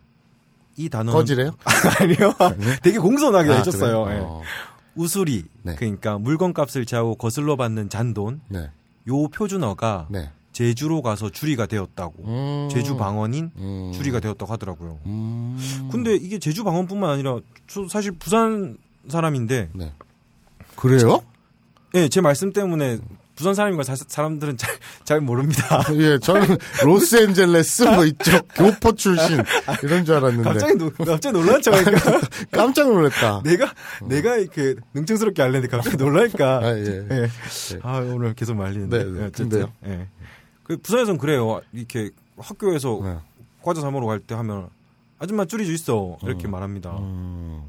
[0.77, 1.51] 이 단어는 꺼지래요?
[1.99, 2.33] 아니요.
[2.81, 4.05] 되게 공손하게 아, 해줬어요.
[4.05, 4.17] 그래요?
[4.17, 4.23] 예.
[4.23, 4.41] 어,
[4.95, 5.75] 우수리 네.
[5.75, 8.69] 그러니까 물건값을 제하고 거슬러 받는 잔돈 네.
[9.07, 10.31] 요 표준어가 네.
[10.51, 12.69] 제주로 가서 주리가 되었다고 음.
[12.71, 13.91] 제주 방언인 음.
[13.93, 14.99] 주리가 되었다고 하더라고요.
[15.05, 15.89] 음.
[15.91, 19.93] 근데 이게 제주 방언뿐만 아니라 저 사실 부산 사람인데 네.
[20.75, 21.21] 그래요?
[21.95, 23.00] 예, 제 말씀 때문에
[23.36, 25.84] 부산 사람인 걸 사, 사람들은 잘, 잘 모릅니다.
[25.93, 29.38] 예, 저는 로스앤젤레스 뭐 이쪽 교포 출신
[29.84, 32.19] 이런 줄 알았는데 갑자기 놀, 갑자기 놀란 척하니까
[32.52, 33.41] 깜짝 놀랐다.
[33.43, 33.71] 내가
[34.08, 37.08] 내가 이렇게 능청스럽게 알랬는데 갑자기 놀라니까 아, 예.
[37.12, 37.30] 예.
[37.84, 38.97] 아 오늘 계속 말리는데.
[38.97, 39.21] 네, 네.
[39.21, 39.67] 예, 어쨌든.
[39.86, 40.08] 예.
[40.63, 41.62] 그 부산에서는 그래요.
[41.73, 43.17] 이렇게 학교에서 네.
[43.62, 44.69] 과자 사 먹으러 갈 때 하면
[45.19, 46.97] 아줌마 줄이 있어 이렇게 말합니다.
[46.99, 47.63] 음.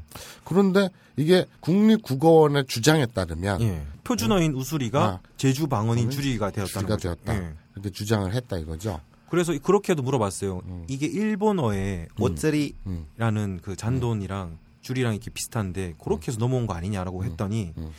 [0.45, 3.85] 그런데 이게 국립국어원의 주장에 따르면 예.
[4.03, 5.19] 표준어인 우수리가 아.
[5.37, 7.15] 제주 방언인 주리가 되었다는 주가 거죠.
[7.15, 7.35] 되었다.
[7.35, 7.53] 예.
[7.73, 9.01] 이렇게 주장을 했다 이거죠.
[9.29, 10.61] 그래서 그렇게도 물어봤어요.
[10.65, 10.85] 음.
[10.87, 13.05] 이게 일본어에 오쓰리 음.
[13.17, 17.91] 라는 그 잔돈이랑 줄이랑 이렇게 비슷한데 그렇게 해서 넘어온 거 아니냐라고 했더니 음.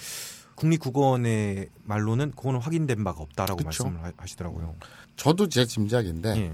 [0.57, 3.85] 국립국어원의 말로는 그거는 확인된 바가 없다라고 그쵸.
[3.85, 4.75] 말씀을 하- 하시더라고요.
[5.17, 6.53] 저도 제 짐작인데 예.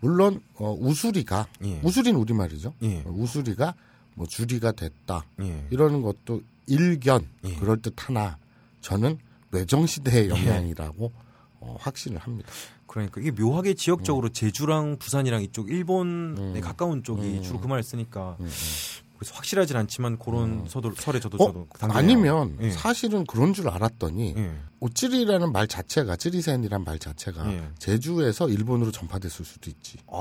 [0.00, 1.80] 물론 어, 우수리가 예.
[1.82, 2.74] 우수리는 우리 말이죠.
[2.82, 3.02] 예.
[3.04, 3.74] 어, 우수리가
[4.14, 5.66] 뭐 주리가 됐다 예.
[5.70, 7.54] 이러는 것도 일견 예.
[7.56, 8.38] 그럴 듯하나
[8.80, 9.18] 저는
[9.50, 11.12] 외정 시대의 영향이라고
[11.60, 12.50] 어, 확신을 합니다.
[12.86, 16.60] 그러니까 이게 묘하게 지역적으로 제주랑 부산이랑 이쪽 일본에 음.
[16.60, 17.42] 가까운 쪽이 음.
[17.42, 18.50] 주로 그 말을 쓰니까 음, 음.
[19.20, 21.66] 그래서 확실하진 않지만 그런 서도 설에 저도 어?
[21.78, 21.92] 저도.
[21.92, 22.70] 아니면 예.
[22.70, 24.50] 사실은 그런 줄 알았더니 예.
[24.80, 27.68] 오찌리라는 말 자체가 찌리센이란 말 자체가 예.
[27.78, 29.98] 제주에서 일본으로 전파됐을 수도 있지.
[30.06, 30.14] 아,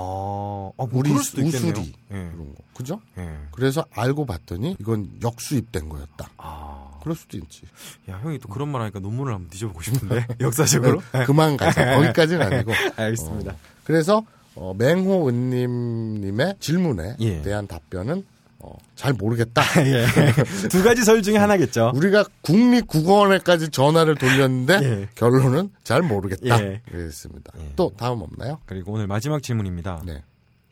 [0.78, 1.42] 아 뭐 우리 수도.
[1.44, 2.30] 우수리 예.
[2.34, 2.62] 그런 거.
[2.76, 3.00] 그죠?
[3.18, 3.38] 예.
[3.52, 6.30] 그래서 알고 봤더니 이건 역수입된 거였다.
[6.36, 7.00] 아.
[7.02, 7.62] 그럴 수도 있지.
[8.10, 10.28] 야, 형이 또 그런 말 하니까 논문을 한번 뒤져보고 싶은데.
[10.42, 11.02] 역사적으로.
[11.26, 11.96] 그만 가자.
[11.96, 12.74] 거기까지는 아니고.
[12.98, 13.54] 알겠습니다.
[13.54, 17.42] 어, 그래서 어, 맹호은님님의 질문에 예.
[17.42, 18.26] 대한 답변은
[18.60, 19.62] 어, 잘 모르겠다.
[19.86, 20.06] 예.
[20.70, 21.92] 두 가지 설 중에 하나겠죠.
[21.96, 25.10] 우리가 국립국어원에까지 전화를 돌렸는데 예.
[25.16, 26.62] 결론은 잘 모르겠다.
[26.62, 26.82] 예.
[26.90, 27.54] 그랬습니다.
[27.60, 27.74] 예.
[27.76, 28.60] 또 다음 없나요?
[28.66, 30.02] 그리고 오늘 마지막 질문입니다.
[30.06, 30.24] 네.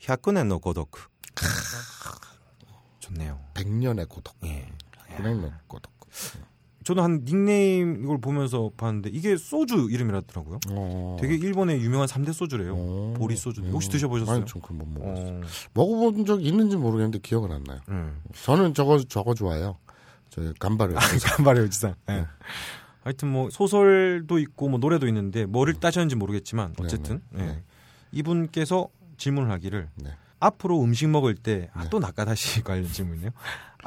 [0.01, 0.99] 百年の孤独.
[2.99, 3.39] 좋네요.
[3.53, 4.35] 100년의 고독.
[4.43, 4.67] 예.
[5.17, 5.91] 100년의 고독.
[6.87, 10.59] 저도 한 닉네임 이걸 보면서 봤는데 이게 소주 이름이라더라고요.
[10.69, 11.17] 어.
[11.19, 12.75] 되게 일본의 유명한 3대 소주래요.
[12.77, 13.13] 어.
[13.17, 13.59] 보리 소주.
[13.59, 13.71] 음.
[13.73, 14.37] 혹시 드셔보셨어요?
[14.37, 15.37] 아니, 전 그건 못 먹었어요.
[15.39, 15.41] 어.
[15.73, 17.81] 먹어본 적 있는지 모르겠는데 기억은 안 나요.
[17.89, 18.21] 음.
[18.41, 19.77] 저는 저거 저거 좋아해요.
[20.29, 20.95] 저 간발을.
[20.95, 21.95] がんばれおじさん.
[22.09, 22.25] 예.
[23.03, 27.49] 하여튼 뭐 소설도 있고 뭐 노래도 있는데 뭐를 따셨는지 모르겠지만 어쨌든 네, 네.
[27.49, 27.63] 예.
[28.13, 30.11] 이분께서 질문을 하기를 네.
[30.39, 31.89] 앞으로 음식 먹을 때, 아, 네.
[31.89, 33.31] 또 낙가다시 관련 질문이네요.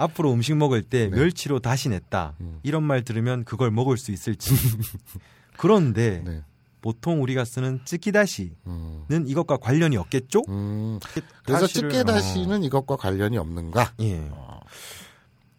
[0.02, 1.16] 앞으로 음식 먹을 때 네.
[1.16, 2.34] 멸치로 다시 냈다.
[2.40, 2.58] 음.
[2.62, 4.54] 이런 말 들으면 그걸 먹을 수 있을지.
[5.56, 6.42] 그런데 네.
[6.80, 9.24] 보통 우리가 쓰는 찌키다시는 음.
[9.26, 10.42] 이것과 관련이 없겠죠?
[10.48, 10.98] 음.
[11.44, 13.92] 그래서 다시를- 찌개다시는 이것과 관련이 없는가?
[14.00, 14.30] 예.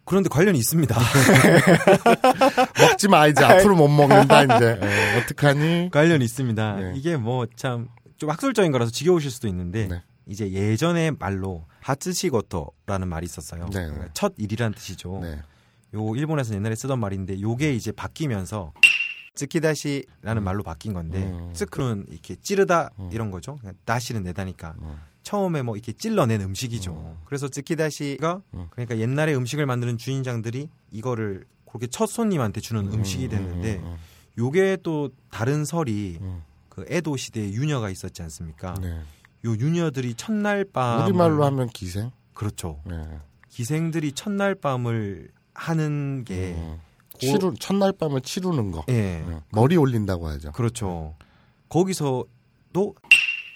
[0.04, 0.98] 그런데 관련이 있습니다.
[2.80, 4.52] 먹지 마 이제 앞으로 못 먹는다 이제
[4.82, 5.90] 어, 어떡하니?
[5.92, 6.76] 관련이 있습니다.
[6.76, 6.92] 네.
[6.96, 10.00] 이게 뭐 참 좀 학술적인 거라서 지겨우실 수도 있는데 네.
[10.26, 13.66] 이제 예전의 말로 하츠시고토라는 말이 있었어요.
[13.66, 13.86] 네.
[13.86, 15.20] 그러니까 첫 일이라는 뜻이죠.
[15.22, 15.40] 네.
[15.94, 18.72] 요 일본에서 옛날에 쓰던 말인데 요게 이제 바뀌면서
[19.34, 20.44] 쯔키다시라는 음.
[20.44, 21.52] 말로 바뀐 건데 음.
[21.54, 23.10] 쯔크는 이렇게 찌르다 음.
[23.12, 23.58] 이런 거죠.
[23.84, 25.00] 다시는 내다니까 음.
[25.22, 26.92] 처음에 뭐 이렇게 찔러낸 음식이죠.
[26.92, 27.18] 음.
[27.24, 28.66] 그래서 쯔키다시가 음.
[28.70, 33.96] 그러니까 옛날에 음식을 만드는 주인장들이 이거를 그렇게 첫 손님한테 주는 음 식이 됐는데 음,
[34.36, 38.74] 요게 또 다른 설이 음, 그 에도 시대에 유녀가 있었지 않습니까?
[38.74, 39.00] 네.
[39.44, 42.10] 요 유녀들이 첫날 밤 우리말로 하면 기생.
[42.34, 42.80] 그렇죠.
[42.86, 43.02] 네.
[43.48, 46.78] 기생들이 첫날 밤을 하는 게 음.
[47.18, 48.84] 치루 첫날 밤을 치루는 거.
[48.88, 49.24] 예.
[49.26, 49.40] 네.
[49.50, 50.52] 머리 올린다고 하죠.
[50.52, 51.14] 그렇죠.
[51.68, 52.94] 거기서도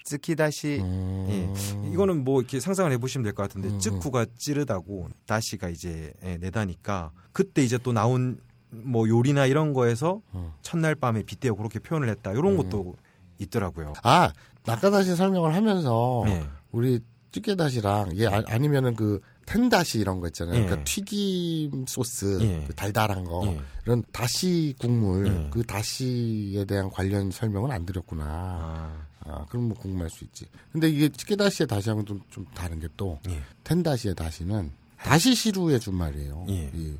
[0.05, 1.25] 쯔키다시 음.
[1.29, 1.91] 예.
[1.91, 3.79] 이거는 뭐 이렇게 상상을 해보시면 될 것 같은데 음.
[3.79, 10.51] 쯔쿠가 찌르다고 다시가 이제 예, 내다니까 그때 이제 또 나온 뭐 요리나 이런 거에서 음.
[10.61, 12.57] 첫날 밤에 빗대어 그렇게 표현을 했다 이런 음.
[12.57, 12.95] 것도
[13.39, 13.93] 있더라고요.
[14.03, 14.31] 아
[14.67, 16.47] 낙가다시 설명을 하면서 예.
[16.71, 16.99] 우리
[17.31, 20.55] 찌개다시랑 예 아, 아니면은 그 텐다시 이런 거 있잖아요.
[20.55, 20.65] 예.
[20.65, 22.63] 그러니까 튀김 소스 예.
[22.67, 23.59] 그 달달한 거 예.
[23.85, 25.49] 이런 다시 국물 예.
[25.49, 28.25] 그 다시에 대한 관련 설명은 안 드렸구나.
[28.25, 30.45] 아, 아, 그럼 뭐 궁금할 수 있지.
[30.71, 33.41] 근데 이게 찌개다시의 다시하고는 좀, 좀 다른 게또 예.
[33.63, 36.45] 텐다시의 다시는 다시 시루의 준말이에요.
[36.49, 36.71] 예.
[36.73, 36.97] 이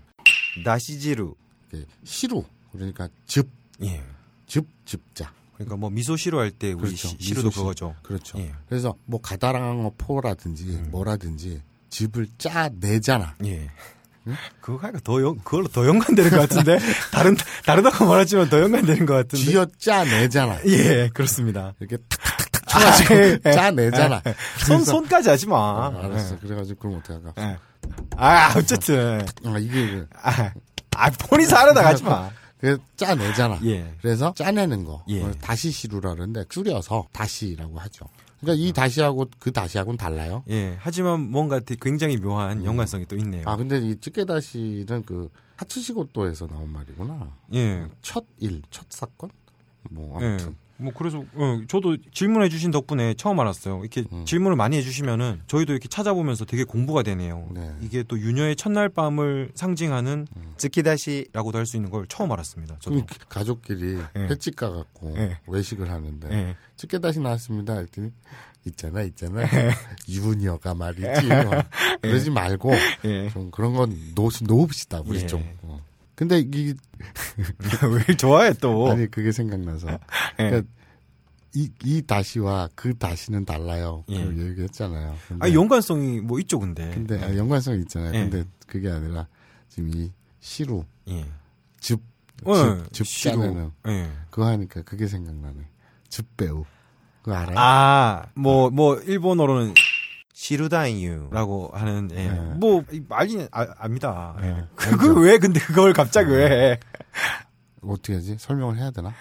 [0.64, 1.36] 나시지루.
[2.04, 3.50] 시루 그러니까 즙,
[3.84, 4.02] 예.
[4.46, 5.32] 즙, 즙자.
[5.58, 7.08] 그러니까 뭐 미소시루 할때 우리 그렇죠.
[7.10, 7.58] 시- 시루도 미소시.
[7.60, 7.96] 그거죠.
[8.04, 8.38] 그렇죠.
[8.40, 8.54] 예.
[8.70, 10.88] 그래서 뭐 가다랑어 포라든지 음.
[10.92, 13.36] 뭐라든지 즙을 짜 내잖아.
[13.46, 13.70] 예.
[14.60, 16.78] 그거 하니까 더 연, 그걸로 더 연관되는 것 같은데?
[17.14, 19.38] 다른, 다르다고 말하지만 더 연관되는 것 같은데?
[19.46, 20.60] 쥐어 짜 내잖아.
[20.68, 21.74] 예, 그렇습니다.
[21.80, 23.40] 이렇게 탁탁탁 쳐가지고 예.
[23.54, 24.22] 짜 내잖아.
[24.66, 25.56] 손, 손까지 하지 마.
[25.58, 26.38] 아, 알았어.
[26.40, 27.34] 그래가지고 그럼 어떡할까?
[27.42, 27.44] 예.
[27.52, 27.58] 예.
[28.18, 29.22] 아, 어쨌든.
[29.46, 30.52] 아, 이게 그- 아,
[30.98, 32.30] 아 본인 사려다 가지 마.
[32.60, 33.60] 그 짜내잖아.
[33.66, 33.94] 예.
[34.02, 35.04] 그래서 짜내는 거.
[35.10, 35.32] 예.
[35.42, 38.06] 다시 시루라 그러는데 줄여서 다시라고 하죠.
[38.40, 40.44] 그러니까 이 다시하고 그 다시하고는 달라요.
[40.50, 40.76] 예.
[40.80, 43.44] 하지만 뭔가 되게 굉장히 묘한 연관성이 또 있네요.
[43.46, 47.32] 아 근데 이 찌개 다시는 그 하츠시고토에서 나온 말이구나.
[47.54, 47.88] 예.
[48.02, 49.30] 첫 일, 첫 사건?
[49.90, 50.26] 뭐 예.
[50.28, 53.80] 아무튼 뭐 그래서 어, 저도 질문해 주신 덕분에 처음 알았어요.
[53.82, 54.26] 이렇게 음.
[54.26, 57.48] 질문을 많이 해 주시면은 저희도 이렇게 찾아보면서 되게 공부가 되네요.
[57.52, 57.72] 네.
[57.82, 60.54] 이게 또 유녀의 첫날 밤을 상징하는 음.
[60.58, 62.78] 쯔키다시라고도 할 수 있는 걸 처음 알았습니다.
[62.80, 62.96] 저도.
[62.96, 64.20] 그럼 가족끼리 예.
[64.22, 65.38] 횟집 가 갖고 예.
[65.48, 66.56] 외식을 하는데 예.
[66.78, 67.78] 찌개다시 나왔습니다.
[67.80, 68.12] 했더니
[68.66, 69.42] 있잖아, 있잖아.
[69.44, 69.72] 예.
[70.08, 71.28] 유녀가 말이지.
[71.28, 71.52] 뭐.
[72.02, 72.72] 그러지 말고
[73.06, 73.30] 예.
[73.30, 75.26] 좀 그런 건 놓, 놓읍시다, 우리 예.
[75.28, 75.44] 좀.
[75.64, 75.82] 어.
[76.18, 76.74] 근데 이
[78.10, 78.90] 왜 좋아해 또?
[78.90, 80.00] 아니 그게 생각나서 예.
[80.36, 80.68] 그러니까
[81.54, 84.04] 이, 이 다시와 그 다시는 달라요.
[84.10, 84.26] 예.
[84.26, 85.16] 그 얘기했잖아요.
[85.40, 86.90] 아 연관성이 뭐 있죠, 근데.
[86.90, 88.16] 근데 아, 연관성이 있잖아요.
[88.16, 88.30] 예.
[88.30, 89.28] 근데 그게 아니라
[89.70, 91.24] 지금 이 시루 예.
[91.80, 92.02] 즙,
[92.46, 93.30] 어, 즙, 즙.
[93.30, 94.12] 짜내는 예.
[94.32, 95.70] 그거 하니까 그게 생각나네.
[96.10, 96.66] 즙 배우
[97.22, 97.56] 그거 알아요?
[97.60, 99.74] 아, 뭐, 뭐, 일본어로는
[100.38, 102.28] 시루다인유라고 하는, 예.
[102.28, 102.40] 네.
[102.58, 104.36] 뭐, 말이 아, 압니다.
[104.44, 104.46] 예.
[104.46, 104.64] 네.
[104.76, 106.80] 그걸 왜, 근데 그걸 갑자기 왜 해?
[107.82, 108.36] 어떻게 하지?
[108.38, 109.16] 설명을 해야 되나?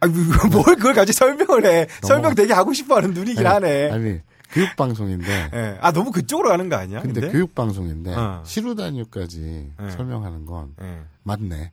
[0.00, 1.86] 아, 뭘 그걸 갑자기 설명을 해.
[2.00, 3.90] 설명 되게 하고 싶어 하는 눈이긴 아니, 하네.
[3.90, 4.20] 아니
[4.52, 5.78] 교육 방송인데 예.
[5.80, 7.00] 아 너무 그쪽으로 가는 거 아니야?
[7.02, 8.42] 근데, 근데, 교육 방송인데 어.
[8.44, 9.90] 시루단유까지 네.
[9.90, 11.00] 설명하는 건 예.
[11.24, 11.72] 맞네.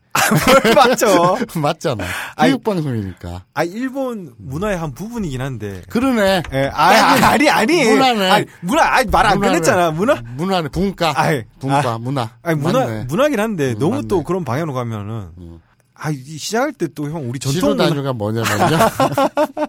[0.75, 1.37] 맞죠.
[1.61, 2.03] 맞잖아.
[2.39, 3.45] 교육 방송이니까.
[3.53, 5.83] 아 일본 문화의 한 부분이긴 한데.
[5.89, 6.43] 그러네.
[6.53, 6.71] 예.
[6.73, 7.83] 아, 아, 아니 아니.
[7.85, 8.29] 문화네.
[8.31, 8.95] 아니, 문화.
[8.95, 9.51] 아니 말안 문화네.
[9.59, 9.91] 끝냈잖아.
[9.91, 10.21] 문화.
[10.35, 10.69] 문화네.
[10.69, 11.13] 분과.
[11.15, 12.31] 아이, 분과 문화.
[12.41, 13.03] 아니 문화 맞네.
[13.05, 14.07] 문화긴 한데 음, 너무 맞네.
[14.07, 15.59] 또 그런 방향으로 가면은 음.
[15.93, 18.77] 아 이- 시작할 때 또 형 우리 전통 문화 시루단유가 뭐냐면요.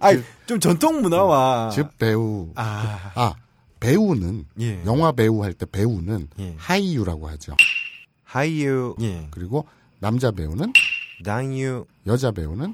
[0.00, 2.50] 아니 좀 전통 문화와 즉 배우.
[2.54, 3.34] 아 아
[3.80, 4.82] 배우는 예.
[4.86, 6.54] 영화 배우 할 때 배우는 예.
[6.58, 7.54] 하이유라고 하죠.
[8.24, 9.28] 하이유, 예.
[9.30, 9.66] 그리고
[10.00, 10.72] 남자 배우는
[11.24, 12.72] 당유, 여자 배우는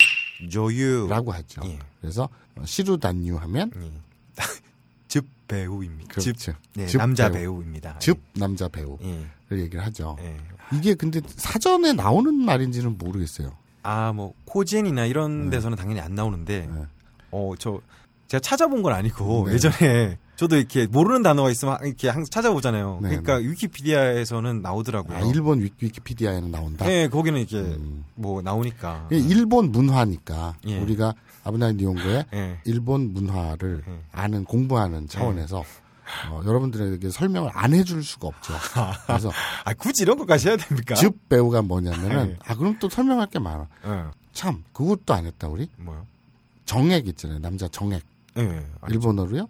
[0.50, 1.06] 조유.
[1.08, 1.60] 라고 하죠.
[1.64, 1.78] 예.
[2.00, 3.92] 그래서 어, 시루 단유 하면 예.
[5.08, 6.20] 즙 배우입니다.
[6.20, 6.52] 즙 그렇죠.
[6.78, 7.54] 예, 즙 남자 배우.
[7.58, 7.62] 배우.
[7.62, 8.98] 입니다 즙 남자 배우를
[9.52, 9.56] 예.
[9.58, 10.16] 얘기를 하죠.
[10.20, 10.36] 예.
[10.72, 13.52] 이게 근데 사전에 나오는 말인지는 모르겠어요.
[13.84, 16.82] 아 뭐 코젠이나 이런 데서는 당연히 안 나오는데 네.
[17.32, 17.80] 어 저
[18.28, 19.54] 제가 찾아본 건 아니고 네.
[19.54, 23.00] 예전에 저도 이렇게 모르는 단어가 있으면 이렇게 항상 찾아보잖아요.
[23.02, 25.16] 네, 그러니까 위키피디아에서는 나오더라고요.
[25.16, 26.86] 아, 일본 위키- 위키피디아에는 나온다.
[26.86, 28.04] 네, 거기는 이렇게 음.
[28.14, 29.08] 뭐 나오니까.
[29.12, 30.78] 이게 일본 문화니까 예.
[30.78, 31.14] 우리가
[31.44, 32.58] 아브나이 니온고의 예.
[32.64, 34.00] 일본 문화를 예.
[34.12, 35.62] 아는 공부하는 차원에서
[36.30, 38.54] 어, 여러분들에게 설명을 안 해줄 수가 없죠.
[39.06, 39.30] 그래서
[39.64, 40.94] 아 굳이 이런 것까지 해야 됩니까?
[40.94, 42.36] 즙 배우가 뭐냐면은 예.
[42.46, 43.68] 아 그럼 또 설명할 게 많아.
[43.86, 44.04] 예.
[44.32, 46.06] 참 그것도 안 했다 우리 뭐요?
[46.64, 48.02] 정액 있잖아요 남자 정액
[48.38, 48.62] 예.
[48.80, 49.48] 아, 일본어로요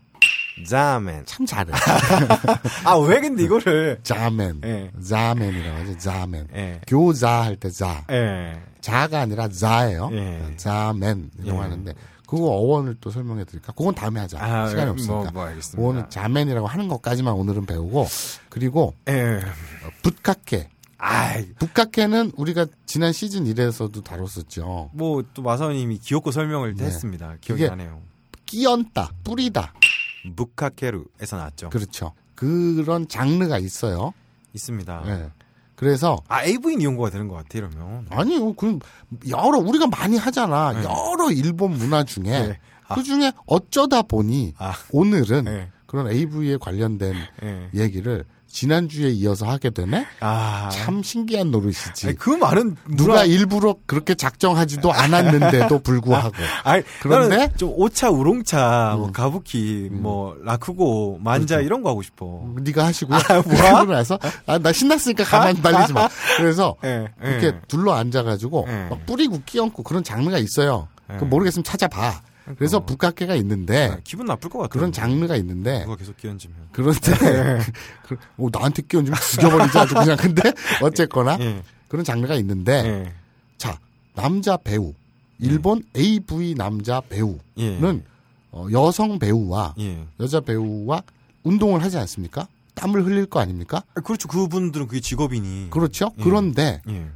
[0.68, 1.24] 자멘.
[1.24, 1.72] 참 잘해
[2.84, 4.90] 아, 왜 근데 이거를 자멘 예.
[5.02, 6.80] 자멘이라고 하죠 자멘 예.
[6.86, 8.60] 교자 할 때자 예.
[8.80, 10.52] 자가 아니라 자예요 예.
[10.56, 11.62] 자멘 이라고 예.
[11.62, 11.94] 하는데
[12.26, 15.86] 그거 어원을 또 설명해 드릴까 그건 다음에 하자 아, 시간이 뭐, 없으니까 뭐 알겠습니다.
[15.88, 18.06] 오늘 자멘이라고 하는 것까지만 오늘은 배우고
[18.48, 19.36] 그리고 예.
[19.36, 20.68] 어, 붓카케
[21.04, 26.84] 아, 붓카케는 우리가 지난 시즌 1에서도 다뤘었죠 뭐 또 마사오님이 귀엽고 설명을 네.
[26.84, 27.36] 했습니다.
[27.40, 28.00] 기억이 나네요.
[28.46, 29.72] 끼얹다 뿌리다
[30.36, 31.70] 부카케루에서 나왔죠.
[31.70, 34.12] 그렇죠 그런 장르가 있어요
[34.54, 35.02] 있습니다.
[35.06, 35.30] 예.
[35.74, 38.06] 그래서 아, AV 이용고가 되는 것 같아, 이러면.
[38.10, 38.78] 아니요, 그
[39.28, 40.72] 여러 우리가 많이 하잖아.
[40.72, 40.84] 네.
[40.84, 42.58] 여러 일본 문화 중에 네.
[42.86, 42.94] 아.
[42.94, 44.74] 그 중에 어쩌다 보니 아.
[44.92, 45.70] 오늘은 예.
[45.86, 47.70] 그런 AV에 관련된 예.
[47.74, 50.06] 얘기를 지난주에 이어서 하게 되네.
[50.20, 50.68] 아.
[50.70, 52.06] 참 신기한 노릇이지.
[52.06, 57.50] 아니, 그 말은 누가 누가 일부러 그렇게 작정하지도 않았는데도 불구하고 아니, 그런데?
[57.56, 59.12] 좀 오차, 우롱차, 뭐 음.
[59.12, 61.66] 가부키, 뭐 라쿠고, 만자 그렇죠.
[61.66, 62.44] 이런 거 하고 싶어.
[62.60, 63.18] 네가 하시고요.
[63.18, 63.84] 아, 뭐야?
[63.84, 66.08] 나서 아, 나 신났으니까 가만히 말리지 마.
[66.36, 67.08] 그래서 예.
[67.24, 67.30] 예.
[67.30, 68.88] 이렇게 둘러 앉아 가지고 예.
[68.90, 70.88] 막 뿌리고 끼얹고 그런 장르가 있어요.
[71.10, 71.16] 예.
[71.16, 72.20] 그 모르겠으면 찾아봐.
[72.56, 74.72] 그래서 북각계가 있는데 아, 기분 나쁠 것 같아.
[74.72, 76.56] 그런 장르가 있는데 누가 계속 끼얹으면.
[76.72, 77.00] 그런데
[78.06, 80.42] 그, 어, 나한테 끼얹으면 죽여버리지 아주 그냥 근데
[80.82, 81.62] 어쨌거나 예.
[81.88, 83.12] 그런 장르가 있는데 예.
[83.58, 83.78] 자
[84.14, 84.94] 남자 배우
[85.38, 88.02] 일본 AV 남자 배우는 예.
[88.50, 90.06] 어, 여성 배우와 예.
[90.20, 91.02] 여자 배우와
[91.44, 92.46] 운동을 하지 않습니까?
[92.74, 93.82] 땀을 흘릴 거 아닙니까?
[93.94, 94.28] 아, 그렇죠.
[94.28, 95.68] 그분들은 그게 직업이니.
[95.70, 96.12] 그렇죠.
[96.18, 96.22] 예.
[96.22, 97.06] 그런데 예.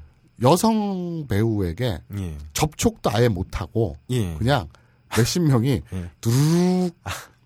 [0.43, 2.37] 여성 배우에게 예.
[2.53, 4.35] 접촉도 아예 못하고 예.
[4.35, 4.69] 그냥
[5.16, 6.11] 몇십 명이 예.
[6.21, 6.95] 두루룩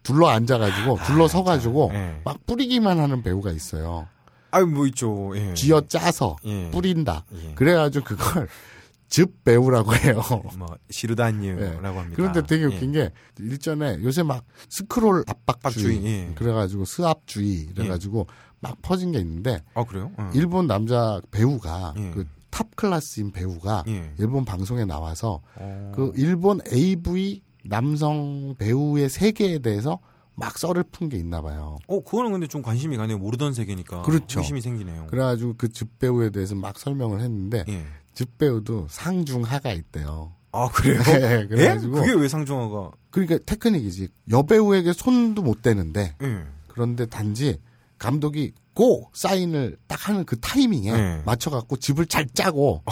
[0.03, 2.21] 둘러 앉아가지고 둘러 서가지고 예.
[2.25, 4.09] 막 뿌리기만 하는 배우가 있어요.
[4.51, 5.33] 아유, 뭐 있죠.
[5.37, 5.55] 예.
[5.55, 6.71] 쥐어 짜서 예.
[6.71, 7.25] 뿌린다.
[7.35, 7.55] 예.
[7.55, 8.49] 그래가지고 그걸
[9.09, 10.23] 즙 배우라고 해요.
[10.57, 10.93] 뭐 예.
[10.93, 12.17] 시르다뉴라고 합니다.
[12.17, 12.67] 그런데 되게 예.
[12.67, 16.33] 웃긴 게 일전에 요새 막 스크롤 압박주의, 예.
[16.35, 18.27] 그래가지고 스압주의 이래가지고
[18.61, 20.13] 막 퍼진 게 있는데 아, 그래요?
[20.17, 20.31] 어.
[20.35, 22.11] 일본 남자 배우가 예.
[22.11, 24.13] 그탑 클래스인 배우가 예.
[24.19, 25.93] 일본 방송에 나와서 어.
[25.95, 29.99] 그 일본 AV 남성 배우의 세계에 대해서
[30.37, 31.79] 막 썰을 푼 게 있나 봐요.
[31.87, 33.19] 어, 그거는 근데 좀 관심이 가네요.
[33.19, 34.03] 모르던 세계니까.
[34.03, 34.41] 그렇죠.
[34.41, 35.07] 의심이 생기네요.
[35.09, 37.85] 그래가지고 그즙 배우에 대해서 막 설명을 했는데 예.
[38.15, 40.33] 즙 배우도 상중하가 있대요.
[40.53, 41.01] 아, 그래요?
[41.03, 41.47] 네, 예?
[41.47, 42.91] 그래가지고 그게 왜 상중하가?
[43.11, 44.09] 그러니까 테크닉이지.
[44.31, 46.45] 여배우에게 손도 못 대는데 예.
[46.69, 47.59] 그런데 단지
[47.99, 51.23] 감독이 고 사인을 딱 하는 그 타이밍에 네.
[51.27, 52.83] 맞춰갖고 집을 잘 짜고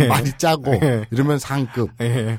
[0.00, 0.08] 예.
[0.08, 1.06] 많이 짜고 예.
[1.12, 2.38] 이러면 상급 예.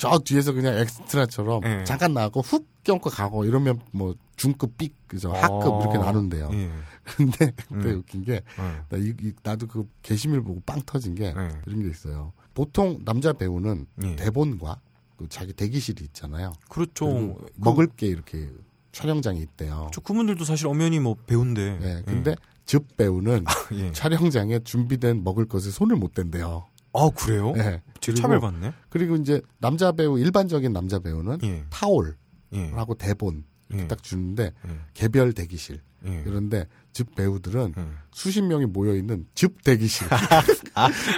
[0.00, 1.84] 저 뒤에서 그냥 엑스트라처럼 네.
[1.84, 6.48] 잠깐 나가고 훅 껴고 가고 이러면 뭐 중급 삑 그죠 하급 이렇게 나눈대요.
[6.54, 6.70] 예.
[7.04, 7.98] 근데 그때 음.
[7.98, 8.84] 웃긴 게 어.
[8.88, 11.48] 나 이, 이- 나도 그 게시물 보고 빵 터진 게 네.
[11.66, 12.32] 이런 게 있어요.
[12.54, 14.16] 보통 남자 배우는 예.
[14.16, 14.80] 대본과
[15.18, 16.54] 그 자기 대기실이 있잖아요.
[16.70, 17.06] 그렇죠.
[17.06, 18.48] 그- 먹을 게 이렇게
[18.92, 19.90] 촬영장에 있대요.
[19.92, 21.78] 저 그분들도 사실 엄연히 뭐 배운데.
[21.78, 22.34] 네, 근데
[22.64, 23.92] 즙 배우는 예.
[23.92, 26.66] 촬영장에 준비된 먹을 것에 손을 못 댄대요.
[26.94, 27.52] 아, 그래요?
[27.52, 27.82] 네.
[28.00, 28.72] 그리고- 차별받네.
[28.88, 31.64] 그리고 이제 남자 배우 일반적인 남자 배우는 예.
[31.70, 32.14] 타올하고
[32.54, 32.70] 예.
[32.98, 33.88] 대본 이렇게 예.
[33.88, 34.70] 딱 주는데 예.
[34.94, 36.22] 개별 대기실 예.
[36.24, 37.84] 그런데 즙 배우들은 예.
[38.12, 40.08] 수십 명이 모여 있는 즙 대기실,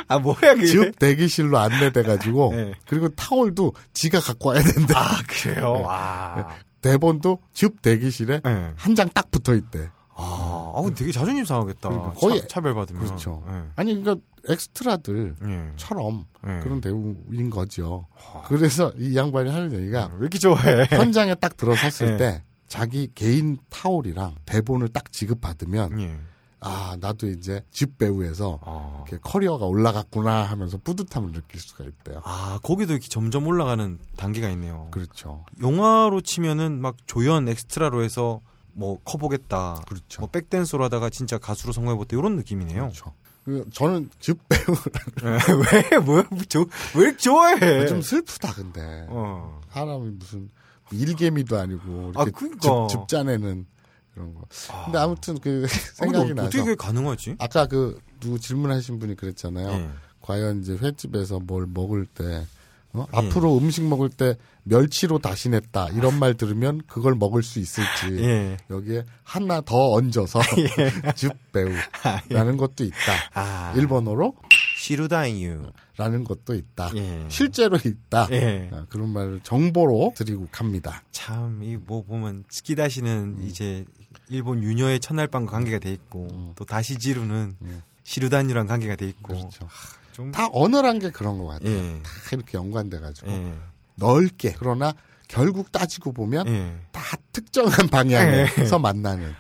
[0.09, 0.67] 아, 뭐야, 그게.
[0.67, 2.75] 즙 대기실로 안내돼 가지고 예.
[2.87, 5.01] 그리고 타올도 지가 갖고 와야 된다.
[5.01, 5.75] 아, 그래요?
[5.77, 5.83] 네.
[5.83, 6.49] 와.
[6.81, 8.73] 대본도 즙 대기실에 예.
[8.77, 9.89] 한장 딱 붙어 있대.
[10.15, 11.89] 아, 아, 되게 자존심 상하겠다.
[11.89, 13.43] 그러니까 거의- 차, 별받으면 그렇죠.
[13.49, 13.63] 예.
[13.77, 16.57] 아니 그러니까 엑스트라들처럼 예.
[16.57, 16.61] 예.
[16.61, 18.07] 그런 대우인 거죠.
[18.47, 20.87] 그래서 이 양반이 하는 얘기가 왜 이렇게 좋아해?
[20.91, 22.17] 현장에 딱 들어섰을 예.
[22.17, 26.19] 때 자기 개인 타올이랑 대본을 딱 지급받으면 예.
[26.65, 29.03] 아 나도 이제 즙 배우에서 아.
[29.09, 32.23] 이렇게 커리어가 올라갔구나 하면서 뿌듯함을 느낄 수가 있대요.
[32.25, 34.89] 아, 거기도 이렇게 점점 올라가는 단계가 있네요.
[34.93, 35.45] 그렇죠.
[35.61, 38.41] 영화로 치면은 막 조연 엑스트라로 해서
[38.75, 39.83] 뭐 커보겠다.
[39.89, 40.21] 그렇죠.
[40.21, 42.17] 뭐 백댄서로 하다가 진짜 가수로 성공해보겠다.
[42.17, 42.83] 이런 느낌이네요.
[42.83, 43.13] 그렇죠.
[43.45, 44.77] 그 저는 즙 배우
[45.93, 47.87] 왜, 뭐야, 저, 왜 좋아해?
[47.87, 49.61] 좀 슬프다 근데 어.
[49.71, 50.49] 사람이 무슨
[50.93, 52.87] 일개미도 아니고 아, 이렇게 그러니까.
[52.89, 53.67] 즙, 즙 짜내는
[54.15, 54.43] 그런 거.
[54.85, 57.37] 근데 아무튼 그 아, 생각이 나서 어떻게 가능하지?
[57.39, 59.69] 아까 그 누구 질문하신 분이 그랬잖아요.
[59.71, 59.91] 예.
[60.21, 62.47] 과연 이제 횟집에서 뭘 먹을 때
[62.95, 63.07] 어?
[63.13, 63.17] 예.
[63.17, 68.57] 앞으로 음식 먹을 때 멸치로 다시냈다 이런 말 들으면 그걸 먹을 수 있을지 예.
[68.71, 70.41] 여기에 하나 더 얹어서
[71.17, 72.97] 즙배우라는 것도 있다.
[73.35, 73.73] 아.
[73.77, 74.35] 일본어로
[74.79, 75.73] 시루다인유.
[75.99, 76.91] 라는 것도 있다.
[76.97, 77.27] 예.
[77.29, 78.27] 실제로 있다.
[78.33, 78.71] 예.
[78.73, 81.03] 아, 그런 말을 정보로 드리고 갑니다.
[81.13, 83.85] 참, 이 뭐 보면, 스키다시는 이제
[84.31, 87.83] 일본 유녀의 첫날밤과 관계가 돼 있고, 또 다시지루는 음.
[88.05, 89.35] 시루단유랑 관계가 돼 있고.
[89.35, 89.69] 그렇죠.
[90.13, 90.33] 좀.
[90.33, 91.71] 다 언어란 게 그런 것 같아요.
[91.71, 92.03] 예.
[92.03, 93.55] 다 이렇게 연관돼가지고 예.
[93.97, 94.93] 넓게 그러나
[95.29, 96.75] 결국 따지고 보면 예.
[96.93, 97.01] 다
[97.33, 99.35] 특정한 방향에서 만나는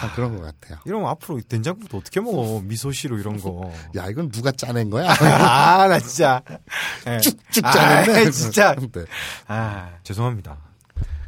[0.00, 0.78] 참 그런 것 같아요.
[0.86, 2.60] 이러면 앞으로 된장국도 어떻게 먹어?
[2.62, 3.70] 미소시루 이런 거.
[3.96, 5.10] 야 이건 누가 짜낸 거야?
[5.20, 6.42] 아, 나 진짜.
[7.06, 7.18] 예.
[7.18, 8.30] 쭉쭉 아, 짜냈네.
[8.30, 8.74] 진짜.
[8.74, 9.04] 네.
[9.46, 10.56] 아, 죄송합니다.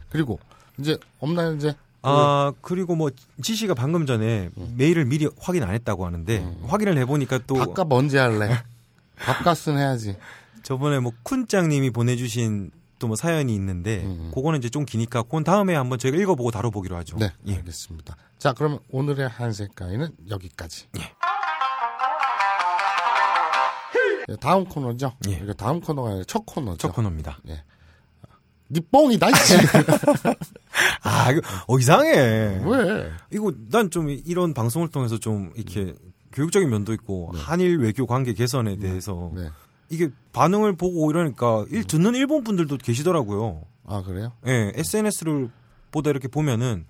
[0.09, 0.39] 그리고
[0.79, 1.75] 이제 없나요 이제?
[2.03, 3.11] 아, 그리고 뭐,
[3.43, 8.63] 지씨가 방금 전에 메일을 미리 확인 안 했다고 하는데, 확인을 해보니까 또, 밥값 언제 할래?
[9.19, 10.17] 밥값은 해야지.
[10.63, 14.31] 저번에 뭐, 쿤짱님이 보내주신 또 뭐 사연이 있는데, 음.
[14.35, 17.19] 그거는 이제 좀 기니까, 그건 다음에 한번 저희가 읽어보고 다뤄보기로 하죠.
[17.19, 17.57] 네, 예.
[17.57, 18.17] 알겠습니다.
[18.39, 20.87] 자, 그러면 오늘의 한색가위는 여기까지.
[24.29, 25.13] 예, 다음 코너죠.
[25.29, 25.47] 예.
[25.57, 26.79] 다음 코너가 아니라 첫 코너죠.
[26.79, 27.39] 첫 코너입니다.
[28.69, 29.55] 니 뽕이다, 이씨.
[31.05, 32.09] 아, 이거, 어, 이상해.
[32.65, 33.11] 왜?
[33.31, 35.95] 이거, 난 좀 이런 방송을 통해서 좀 이렇게
[36.37, 39.49] 교육적인 면도 있고, 한일 외교 관계 개선에 대해서, 네.
[39.89, 43.63] 이게 반응을 보고 이러니까, 일, 듣는 일본 분들도 계시더라고요.
[43.87, 44.33] 아, 그래요?
[44.47, 45.51] 예, SNS를
[45.91, 46.85] 보다 이렇게 보면은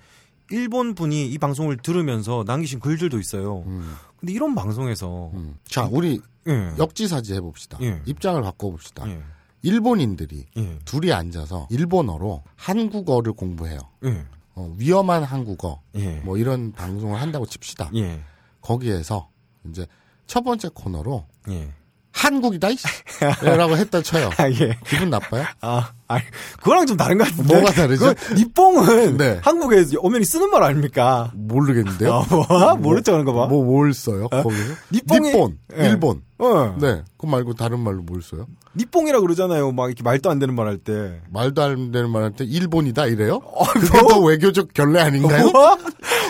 [0.51, 3.65] 일본 분이 이 방송을 들으면서 남기신 글들도 있어요.
[3.67, 5.57] 음, 근데 이런 방송에서 음.
[5.65, 7.79] 자, 우리 예, 역지사지 해봅시다.
[7.83, 8.01] 예.
[8.07, 9.09] 입장을 바꿔봅시다.
[9.09, 9.21] 예,
[9.63, 13.79] 일본인들이 예, 둘이 앉아서 일본어로 한국어를 공부해요.
[14.05, 17.91] 예, 어, 위험한 한국어, 예, 뭐 이런 방송을 한다고 칩시다.
[17.95, 18.23] 예,
[18.61, 19.29] 거기에서
[19.71, 19.87] 이제
[20.27, 21.73] 첫 번째 코너로 예.
[22.13, 22.87] 한국이다 이씨
[23.45, 24.31] 라고 했다 쳐요.
[24.39, 24.79] 아, 예.
[24.87, 25.45] 기분 나빠요?
[25.61, 26.19] 아, 아,
[26.59, 27.55] 그거랑 좀 다른 것 같은데.
[27.55, 28.15] 뭐가 다르죠?
[28.15, 29.41] 그 니뽕은 네.
[29.43, 31.33] 한국에 엄연히 쓰는 말 아닙니까?
[31.35, 32.25] 모르겠는데요.
[32.49, 32.77] 아, 뭐?
[32.77, 33.47] 모르죠, 그런 거 봐.
[33.47, 34.29] 뭐 뭘 써요?
[34.29, 34.75] 거기서?
[34.93, 35.89] 니뽕이- 니폰, 예.
[35.89, 36.23] 일본.
[36.39, 36.77] 어.
[36.81, 37.03] 네.
[37.17, 38.47] 그거 말고 다른 말로 뭘 써요?
[38.77, 39.73] 니뽕이라 그러잖아요.
[39.73, 41.21] 막 이렇게 말도 안 되는 말 할 때.
[41.31, 43.41] 말도 안 되는 말 할 때 일본이다 이래요?
[43.43, 44.09] 어, 그게 뭐?
[44.13, 45.51] 더 외교적 결례 아닌가요?
[45.55, 45.79] 와?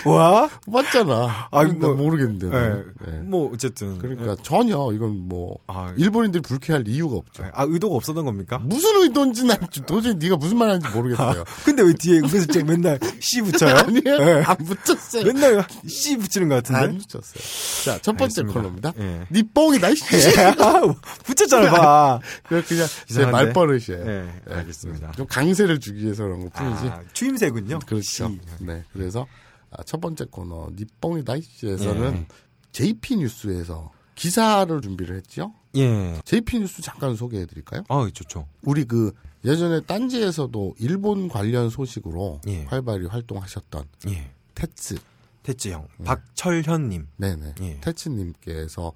[0.04, 0.48] 와?
[0.68, 1.48] 맞잖아.
[1.50, 2.46] 아, 뭐- 모르겠는데.
[2.46, 2.50] 예.
[2.50, 2.84] 나는.
[3.08, 3.10] 예.
[3.24, 3.98] 뭐, 어쨌든.
[3.98, 7.44] 그러니까 전혀 이건 뭐 아, 일본인들이 불쾌할 이유가 없죠.
[7.52, 8.58] 아, 의도가 없었던 겁니까?
[8.62, 11.44] 무슨 의도인지 난 도저히 네가 무슨 말하는지 모르겠어요.
[11.64, 13.76] 근데 왜 뒤에 은근슬쩍 맨날 씨 붙여요?
[13.86, 14.02] 아니에요?
[14.06, 14.42] 예.
[14.44, 15.24] 안 붙였어요.
[15.24, 16.98] 맨날 씨 붙이는 것안 같은데?
[17.04, 17.84] 붙였어요.
[17.84, 18.52] 자, 첫 번째 알겠습니다.
[18.52, 18.92] 코너입니다.
[18.98, 19.26] 예.
[19.30, 20.04] 니 뽕이다, 이씨.
[21.24, 22.20] 붙였잖아, 봐.
[22.48, 23.26] 그냥 제?
[23.26, 24.06] 말버릇이에요.
[24.06, 25.12] 예, 알겠습니다.
[25.12, 26.86] 좀 강세를 주기 위해서 그런 것 뿐이지.
[26.88, 27.78] 아, 추임새군요.
[27.86, 28.02] 그렇죠.
[28.02, 28.22] 씨.
[28.60, 28.82] 네.
[28.92, 29.26] 그래서
[29.70, 32.26] 아, 첫 번째 코너 니뽕이 다 이씨에서는 예.
[32.72, 35.52] JP 뉴스에서 기사를 준비를 했죠.
[35.76, 36.18] 예.
[36.24, 37.84] JP 뉴스 잠깐 소개해 드릴까요?
[37.88, 38.46] 아, 좋죠.
[38.62, 39.12] 우리 그
[39.46, 42.64] 예전에 딴지에서도 일본 관련 소식으로 예.
[42.64, 44.30] 활발히 활동하셨던 예.
[44.54, 44.96] 테츠.
[45.42, 45.86] 태지 형.
[46.04, 47.06] 박철현님.
[47.16, 47.54] 네네.
[47.62, 47.80] 예.
[47.80, 48.92] 테츠님께서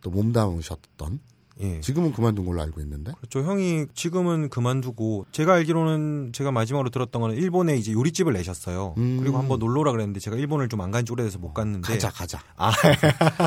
[0.00, 1.20] 또 몸담으셨던
[1.60, 1.80] 예.
[1.80, 3.44] 지금은 그만둔 걸로 알고 있는데 그렇죠.
[3.48, 8.94] 형이 지금은 그만두고 제가 알기로는 제가 마지막으로 들었던 거는 일본에 이제 요리집을 내셨어요.
[8.98, 9.18] 음.
[9.20, 12.42] 그리고 한번 놀러 오라 그랬는데 제가 일본을 좀 안 간지 오래돼서 못 갔는데 가자 가자
[12.56, 12.72] 아,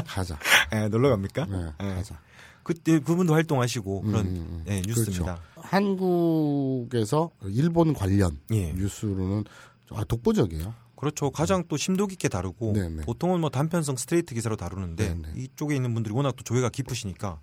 [0.08, 0.40] 가자.
[0.74, 1.46] 예, 놀러 갑니까?
[1.50, 1.96] 네, 예.
[1.96, 2.18] 가자.
[2.66, 5.36] 그때 그분도 활동하시고 그런 음, 음, 예, 뉴스입니다.
[5.36, 5.42] 그렇죠.
[5.56, 8.74] 한국에서 일본 관련 예.
[8.74, 9.44] 뉴스로는
[9.92, 10.74] 아, 독보적이에요.
[10.96, 11.30] 그렇죠.
[11.30, 13.04] 가장 또 심도 깊게 다루고 네네.
[13.04, 15.40] 보통은 뭐 단편성 스트레이트 기사로 다루는데 네네.
[15.40, 17.40] 이쪽에 있는 분들이 워낙 또 조예가 깊으시니까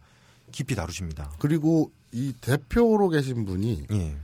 [0.50, 1.30] 깊이 다루십니다.
[1.38, 4.16] 그리고 이 대표로 계신 분이 예.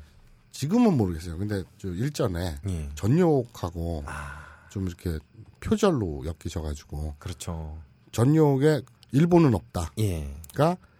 [0.50, 1.38] 지금은 모르겠어요.
[1.38, 2.88] 근데 저 일전에 예.
[2.96, 5.20] 전욕하고 아, 좀 이렇게
[5.60, 7.78] 표절로 엮이셔가지고 그렇죠.
[8.10, 8.82] 전욕에
[9.12, 9.92] 일본은 없다.
[10.00, 10.34] 예.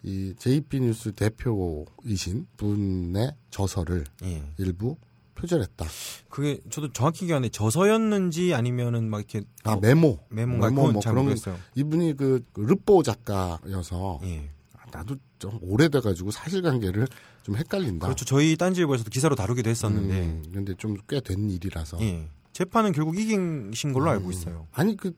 [0.03, 4.43] 이 JP 뉴스 대표이신 분의 저서를 예.
[4.59, 4.97] 일부
[5.35, 5.87] 표절했다.
[6.29, 7.51] 그게 저도 정확히 기억이 안 나요.
[7.51, 10.19] 저서였는지 아니면은 막 이렇게 아뭐 메모.
[10.31, 11.57] 메모 그건 뭐잘 그런 거- 모르겠어요.
[11.77, 14.51] 이분이 그, 그 르뽀 작가여서 예.
[14.93, 17.07] 나도 좀 오래돼가지고 사실관계를
[17.43, 18.07] 좀 헷갈린다.
[18.07, 18.25] 그렇죠.
[18.25, 22.01] 저희 딴지일보에서도 기사로 다루기도 했었는데 음, 근데 좀 꽤 된 일이라서.
[22.01, 22.29] 예.
[22.53, 24.33] 재판은 결국 이기신 걸로 알고 음.
[24.33, 24.67] 있어요.
[24.73, 25.13] 아니 그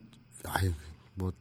[0.45, 0.71] 아이
[1.15, 1.31] 뭐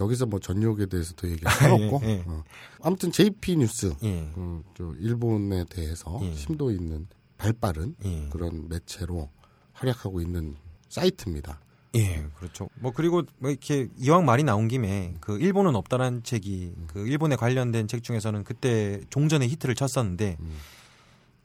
[0.00, 2.08] 여기서 뭐 전욕에 대해서 더 얘기할 건 예.
[2.08, 2.24] 예.
[2.26, 2.44] 어.
[2.82, 4.30] 아무튼 JP 뉴스 예.
[4.34, 6.34] 그, 저 일본에 대해서 예.
[6.34, 7.06] 심도 있는
[7.38, 8.28] 발빠른 예.
[8.30, 9.30] 그런 매체로
[9.72, 10.56] 활약하고 있는
[10.88, 11.60] 사이트입니다.
[11.96, 12.68] 예, 그렇죠.
[12.80, 17.86] 뭐 그리고 뭐 이렇게 이왕 말이 나온 김에 그 일본은 없다라는 책이 그 일본에 관련된
[17.86, 20.56] 책 중에서는 그때 종전에 히트를 쳤었는데 음.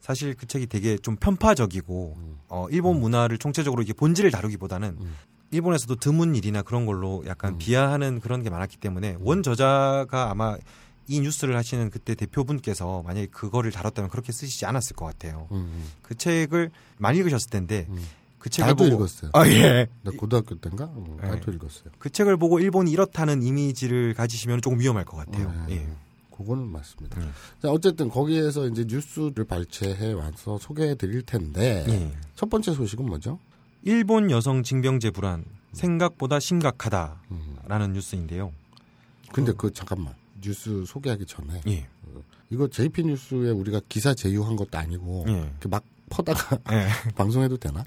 [0.00, 2.16] 사실 그 책이 되게 좀 편파적이고
[2.48, 5.14] 어 일본 문화를 총체적으로 이게 본질을 다루기보다는 음.
[5.50, 7.58] 일본에서도 드문 일이나 그런 걸로 약간 음.
[7.58, 10.56] 비하하는 그런 게 많았기 때문에 원 저자가 아마
[11.08, 15.48] 이 뉴스를 하시는 그때 대표분께서 만약에 그거를 다뤘다면 그렇게 쓰시지 않았을 것 같아요.
[15.50, 18.00] 음, 그 책을 많이 읽으셨을 텐데 음.
[18.38, 19.30] 그 책을 나도 보고 읽었어요.
[19.34, 19.88] 아 예.
[20.02, 21.26] 나 고등학교 때인가 어, 예.
[21.26, 21.90] 나도 읽었어요.
[21.98, 25.52] 그 책을 보고 일본이 이렇다는 이미지를 가지시면 조금 위험할 것 같아요.
[25.68, 25.74] 예.
[25.74, 25.88] 예.
[26.30, 27.20] 그거는 맞습니다.
[27.20, 27.32] 음.
[27.60, 32.12] 자, 어쨌든 거기에서 이제 뉴스를 발췌해 와서 소개해 드릴 텐데 예.
[32.36, 33.38] 첫 번째 소식은 뭐죠?
[33.82, 37.92] 일본 여성 징병제 불안 생각보다 심각하다라는 음.
[37.92, 38.52] 뉴스인데요.
[39.32, 41.86] 근데 그 잠깐만 뉴스 소개하기 전에 예.
[42.50, 45.50] 이거 JP 뉴스에 우리가 기사 제휴한 것도 아니고 예.
[45.68, 46.88] 막 퍼다가 예.
[47.14, 47.84] 방송해도 되나?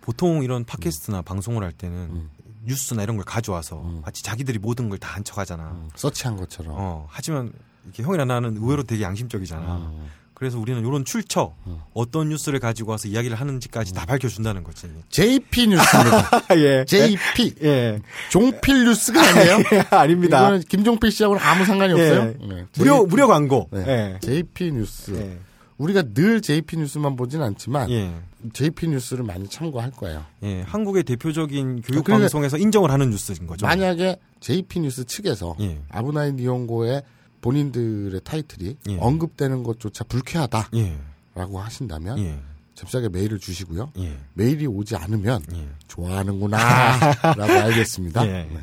[0.00, 2.30] 보통 이런 팟캐스트나 방송을 할 때는 음.
[2.64, 4.00] 뉴스나 이런 걸 가져와서 음.
[4.04, 5.70] 마치 자기들이 모든 걸 다 한 척하잖아.
[5.72, 6.74] 음, 서치한 것처럼.
[6.76, 7.52] 어, 하지만
[7.84, 9.92] 이렇게 형이나 나는 의외로 되게 양심적이잖아.
[10.36, 10.38] 음.
[10.38, 11.78] 그래서 우리는 이런 출처, 음.
[11.94, 14.86] 어떤 뉴스를 가지고 와서 이야기를 하는지까지 다 밝혀준다는 거지.
[15.08, 16.30] JP 뉴스입니다.
[16.56, 16.84] 예.
[16.84, 18.00] JP 예.
[18.30, 19.58] 종필 뉴스가 아니에요?
[19.90, 20.40] 아닙니다.
[20.40, 22.10] 이거는 김종필 씨하고는 아무 상관이 예.
[22.10, 22.34] 없어요.
[22.48, 22.64] 네.
[22.76, 23.68] 무료, JP 무료 광고.
[23.72, 23.84] 네.
[23.88, 24.18] 예.
[24.20, 25.12] JP 뉴스.
[25.12, 25.38] 예.
[25.78, 28.10] 우리가 늘 JP 뉴스만 보진 않지만 예.
[28.52, 30.24] JP 뉴스를 많이 참고할 거예요.
[30.42, 33.66] 예, 한국의 대표적인 교육 그러니까 방송에서 인정을 하는 뉴스인 거죠.
[33.66, 35.78] 만약에 JP 뉴스 측에서 예.
[35.90, 37.02] 아브나이 니온고의
[37.40, 38.98] 본인들의 타이틀이 예.
[38.98, 40.96] 언급되는 것조차 불쾌하다라고 예.
[41.36, 42.40] 하신다면 예.
[42.74, 43.92] 잽싸게 메일을 주시고요.
[43.98, 44.18] 예.
[44.34, 45.68] 메일이 오지 않으면 예.
[45.88, 48.26] 좋아하는구나라고 알겠습니다.
[48.26, 48.30] 예.
[48.32, 48.58] 네.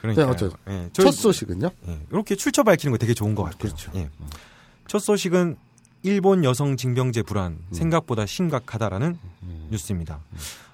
[0.00, 0.88] 그러니까 자, 어쩌- 예.
[0.92, 1.70] 첫 소식은요?
[1.88, 1.98] 예.
[2.10, 3.58] 이렇게 출처 밝히는 거 되게 좋은 것 같아요.
[3.58, 3.92] 그렇죠.
[3.94, 4.08] 예.
[4.88, 5.56] 첫 소식은
[6.02, 7.66] 일본 여성 징병제 불안 음.
[7.72, 9.16] 생각보다 심각하다라는
[9.70, 10.20] 뉴스입니다.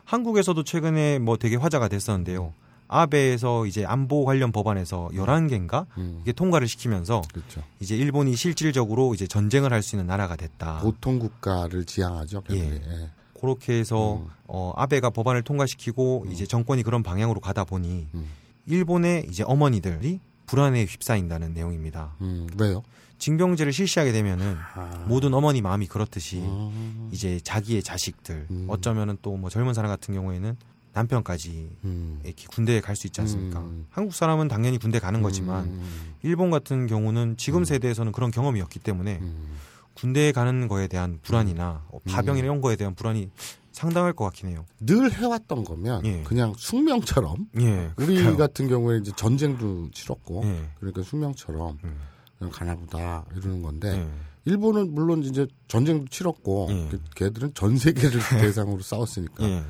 [0.05, 2.55] 한국에서도 최근에 뭐 되게 화제가 됐었는데요.
[2.89, 7.63] 아베에서 이제 안보 관련 법안에서 11개인가 음, 이게 통과를 시키면서 그렇죠.
[7.81, 10.79] 이제 일본이 실질적으로 이제 전쟁을 할 수 있는 나라가 됐다.
[10.81, 12.43] 보통 국가를 지향하죠.
[12.51, 12.57] 예.
[12.59, 13.11] 예.
[13.41, 14.27] 그렇게 해서 음.
[14.49, 18.27] 어, 아베가 법안을 통과시키고 이제 정권이 그런 방향으로 가다 보니 음.
[18.67, 22.17] 일본의 이제 어머니들이 불안에 휩싸인다는 내용입니다.
[22.23, 22.83] 음, 왜요?
[23.19, 25.05] 징병제를 실시하게 되면은 아.
[25.07, 28.67] 모든 어머니 마음이 그렇듯이 음, 이제 자기의 자식들 음.
[28.69, 30.57] 어쩌면은 또 뭐 젊은 사람 같은 경우에는
[30.93, 32.21] 남편까지 음.
[32.25, 33.61] 이렇게 군대에 갈 수 있지 않습니까?
[33.61, 33.87] 음.
[33.91, 38.81] 한국 사람은 당연히 군대 가는 거지만 음, 일본 같은 경우는 지금 세대에서는 그런 경험이 없기
[38.81, 39.57] 때문에 음.
[39.95, 43.31] 군대에 가는 거에 대한 불안이나 어, 파병이나 이런 거에 대한 불안이
[43.73, 44.65] 상당할 것 같긴 해요.
[44.81, 46.23] 늘 해왔던 거면 예.
[46.25, 47.91] 그냥 숙명처럼 예.
[47.97, 48.37] 우리 그러니까요.
[48.37, 50.69] 같은 경우에 이제 전쟁도 치렀고 예.
[50.81, 51.97] 그러니까 숙명처럼 음.
[52.39, 54.09] 그냥 가나보다 이러는 건데 예.
[54.45, 56.89] 일본은 물론 이제 전쟁도 치렀고 예.
[56.91, 59.63] 그- 걔들은 전 세계를 대상으로 싸웠으니까 예.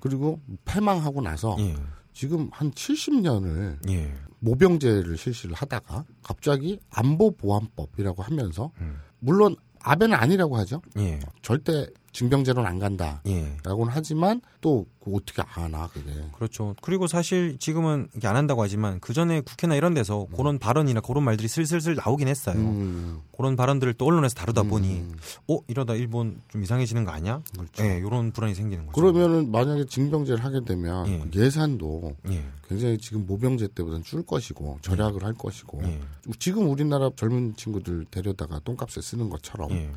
[0.00, 1.76] 그리고 패망하고 나서 예.
[2.12, 4.12] 지금 한 70년을 예.
[4.40, 8.98] 모병제를 실시를 하다가 갑자기 안보보안법이라고 하면서 음.
[9.18, 10.82] 물론 아베는 아니라고 하죠.
[10.98, 11.20] 예.
[11.42, 13.22] 절대 징병제로는 안 간다.
[13.26, 13.56] 예.
[13.64, 16.10] 라고는 하지만 또 어떻게 아나 그게.
[16.34, 16.74] 그렇죠.
[16.82, 21.24] 그리고 사실 지금은 이게 안 한다고 하지만 그 전에 국회나 이런 데서 그런 발언이나 그런
[21.24, 22.56] 말들이 슬슬슬 나오긴 했어요.
[22.56, 25.16] 음, 그런 발언들을 또 언론에서 다루다 보니 음.
[25.48, 27.40] 어 이러다 일본 좀 이상해지는 거 아니야?
[27.56, 27.84] 그렇죠.
[27.84, 29.00] 예, 이런 불안이 생기는 거죠.
[29.00, 31.24] 그러면은 만약에 징병제를 하게 되면 예.
[31.34, 32.44] 예산도 예.
[32.68, 36.00] 굉장히 지금 모병제 때보다는 줄 것이고 절약을 할 것이고 예.
[36.38, 39.90] 지금 우리나라 젊은 친구들 데려다가 똥값에 쓰는 것처럼 예.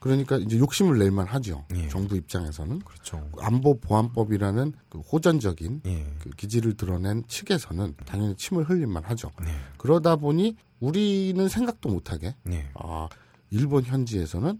[0.00, 1.66] 그러니까 이제 욕심을 낼만 하죠.
[1.76, 1.86] 예.
[1.88, 3.30] 정부 입장에서는 그렇죠.
[3.38, 6.14] 안보 보안법이라는 그 호전적인 예.
[6.18, 9.30] 그 기지를 드러낸 측에서는 당연히 침을 흘릴만 하죠.
[9.42, 9.54] 네.
[9.76, 12.70] 그러다 보니 우리는 생각도 못하게 네.
[12.74, 13.10] 아
[13.50, 14.58] 일본 현지에서는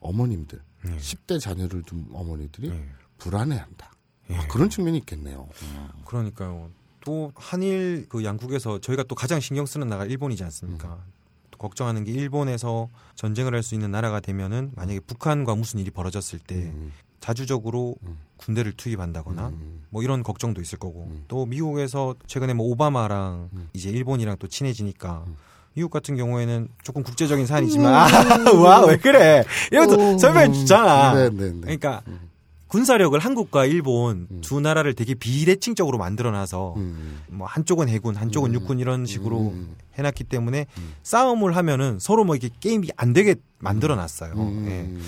[0.00, 0.96] 어머님들 네.
[0.96, 2.88] 10대 자녀를 둔 어머니들이 예.
[3.18, 3.92] 불안해한다.
[4.30, 4.36] 예.
[4.36, 5.48] 아, 그런 측면이 있겠네요.
[5.62, 5.88] 음.
[6.04, 6.68] 그러니까요.
[7.04, 10.94] 또 한일 그 양국에서 저희가 또 가장 신경 쓰는 나라가 일본이지 않습니까?
[10.94, 11.19] 음.
[11.60, 16.38] 또 걱정하는 게 일본에서 전쟁을 할 수 있는 나라가 되면은 만약에 북한과 무슨 일이 벌어졌을
[16.38, 16.92] 때 음.
[17.20, 18.16] 자주적으로 음.
[18.38, 19.82] 군대를 투입한다거나 음.
[19.90, 21.24] 뭐 이런 걱정도 있을 거고 음.
[21.28, 23.68] 또 미국에서 최근에 뭐 오바마랑 음.
[23.74, 25.36] 이제 일본이랑 또 친해지니까 음.
[25.74, 28.08] 미국 같은 경우에는 조금 국제적인 사안이지만
[28.64, 30.18] 와왜 그래 이것도 오.
[30.18, 31.60] 설명해 주잖아 네네네.
[31.60, 32.29] 그러니까 음.
[32.70, 37.20] 군사력을 한국과 일본 두 나라를 되게 비대칭적으로 만들어놔서 음.
[37.28, 39.74] 뭐 한쪽은 해군, 한쪽은 육군 이런 식으로 음.
[39.98, 40.66] 해놨기 때문에
[41.02, 44.32] 싸움을 하면은 서로 뭐 이게 게임이 안 되게 만들어놨어요.
[44.34, 44.66] 음.
[44.68, 45.00] 예.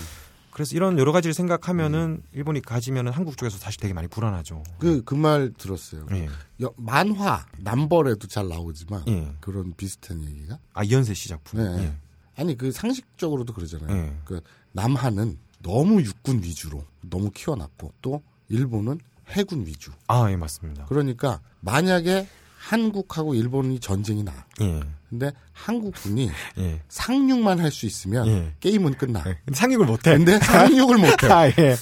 [0.51, 4.63] 그래서 이런 여러 가지를 생각하면은 일본이 가지면은 한국 쪽에서 사실 되게 많이 불안하죠.
[4.79, 6.05] 그, 그 말 들었어요.
[6.13, 6.29] 예.
[6.63, 9.33] 여- 만화, 남벌에도 잘 나오지만, 예.
[9.41, 10.59] 그런 비슷한 얘기가.
[10.75, 11.61] 아 이현세 씨 작품.
[11.63, 11.85] 네.
[11.85, 11.93] 예.
[12.37, 13.97] 아니, 그 상식적으로도 그러잖아요.
[13.97, 14.13] 예.
[14.25, 14.41] 그,
[14.73, 18.99] 남한은 너무 육군 위주로 너무 키워놨고, 또, 일본은
[19.29, 19.91] 해군 위주.
[20.09, 20.87] 아, 예, 맞습니다.
[20.87, 22.27] 그러니까, 만약에
[22.59, 24.33] 한국하고 일본이 전쟁이 나.
[24.61, 24.81] 예.
[25.11, 26.81] 근데 한국군이 예.
[26.89, 28.55] 상륙만 할 수 있으면 예.
[28.61, 29.23] 게임은 끝나.
[29.27, 29.37] 예.
[29.53, 30.17] 상륙을 못 해.
[30.17, 31.27] 근데 상륙을 못 해.
[31.33, 31.77] 아, 예.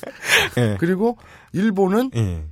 [0.57, 0.77] 예.
[0.81, 1.19] 그리고
[1.53, 2.45] 일본은 예.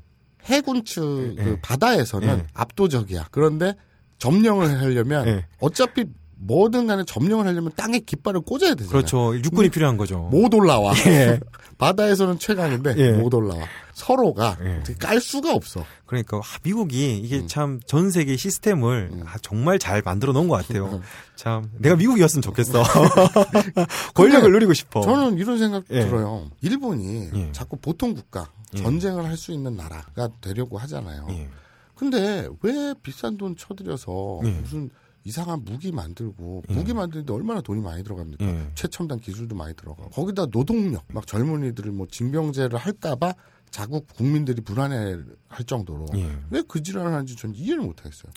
[0.45, 1.61] 해군 측그 예.
[1.63, 2.47] 바다에서는 예.
[2.53, 3.29] 압도적이야.
[3.31, 3.75] 그런데
[4.19, 5.47] 점령을 하려면 예.
[5.61, 6.05] 어차피
[6.41, 8.89] 뭐든 간에 점령을 하려면 땅에 깃발을 꽂아야 되잖아요.
[8.91, 9.37] 그렇죠.
[9.37, 10.29] 육군이 필요한 거죠.
[10.31, 10.93] 못 올라와.
[11.07, 11.41] 예.
[11.79, 13.13] 바다에서는 최강인데 예.
[13.13, 13.65] 못 올라와.
[13.93, 14.83] 서로가 예.
[14.99, 15.85] 깔 수가 없어.
[16.07, 17.47] 그러니까 아, 미국이 이게 음.
[17.49, 20.63] 참전 세계 시스템을 아, 정말 잘 만들어 놓은 것 음.
[20.63, 21.01] 같아요.
[21.37, 22.83] 참 내가 미국이었으면 좋겠어.
[24.15, 25.01] 권력을 누리고 싶어.
[25.03, 26.01] 저는 이런 생각 예.
[26.01, 26.51] 들어요.
[26.61, 27.53] 일본이 예.
[27.53, 28.79] 자꾸 보통 국가 예.
[28.83, 31.27] 전쟁을 할 수 있는 나라가 되려고 하잖아요.
[31.31, 31.49] 예.
[31.95, 34.51] 근데 왜 비싼 돈 쳐들여서 예.
[34.51, 34.91] 무슨
[35.29, 36.75] 이상한 무기 만들고 예.
[36.75, 38.43] 무기 만드는데 얼마나 돈이 많이 들어갑니까?
[38.47, 38.71] 예.
[38.75, 43.35] 최첨단 기술도 많이 들어가고 거기다 노동력 막 젊은이들을 뭐 징병제를 할까봐
[43.71, 45.19] 자국 국민들이 불안해
[45.49, 46.31] 할 정도로 예.
[46.51, 48.33] 왜그 지랄을 하는지 전 이해를 못하겠어요.